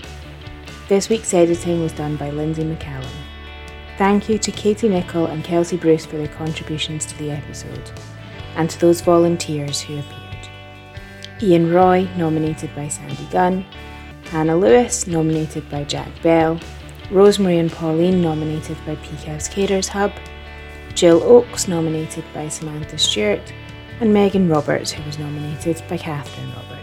This 0.89 1.09
week's 1.09 1.35
editing 1.35 1.83
was 1.83 1.93
done 1.93 2.15
by 2.15 2.31
Lindsay 2.31 2.63
McCallum. 2.63 3.11
Thank 3.99 4.29
you 4.29 4.39
to 4.39 4.53
Katie 4.53 4.89
Nichol 4.89 5.27
and 5.27 5.43
Kelsey 5.43 5.77
Bruce 5.77 6.07
for 6.07 6.19
their 6.19 6.29
contributions 6.29 7.05
to 7.07 7.19
the 7.19 7.33
episode, 7.33 7.91
and 8.55 8.71
to 8.71 8.79
those 8.79 9.01
volunteers 9.01 9.81
who 9.81 9.99
appeared. 9.99 10.49
Ian 11.43 11.73
Roy, 11.73 12.09
nominated 12.17 12.73
by 12.77 12.87
Sandy 12.87 13.27
Gunn, 13.33 13.67
Hannah 14.35 14.57
Lewis, 14.57 15.07
nominated 15.07 15.70
by 15.70 15.85
Jack 15.85 16.11
Bell, 16.20 16.59
Rosemary 17.12 17.59
and 17.59 17.70
Pauline, 17.70 18.20
nominated 18.20 18.76
by 18.85 18.97
PKAVS 18.97 19.49
Carers 19.49 19.87
Hub, 19.87 20.11
Jill 20.93 21.22
Oakes, 21.22 21.68
nominated 21.68 22.24
by 22.35 22.49
Samantha 22.49 22.99
Stewart, 22.99 23.55
and 24.01 24.12
Megan 24.12 24.49
Roberts, 24.49 24.91
who 24.91 25.05
was 25.05 25.20
nominated 25.20 25.80
by 25.89 25.99
Catherine 25.99 26.53
Roberts. 26.53 26.74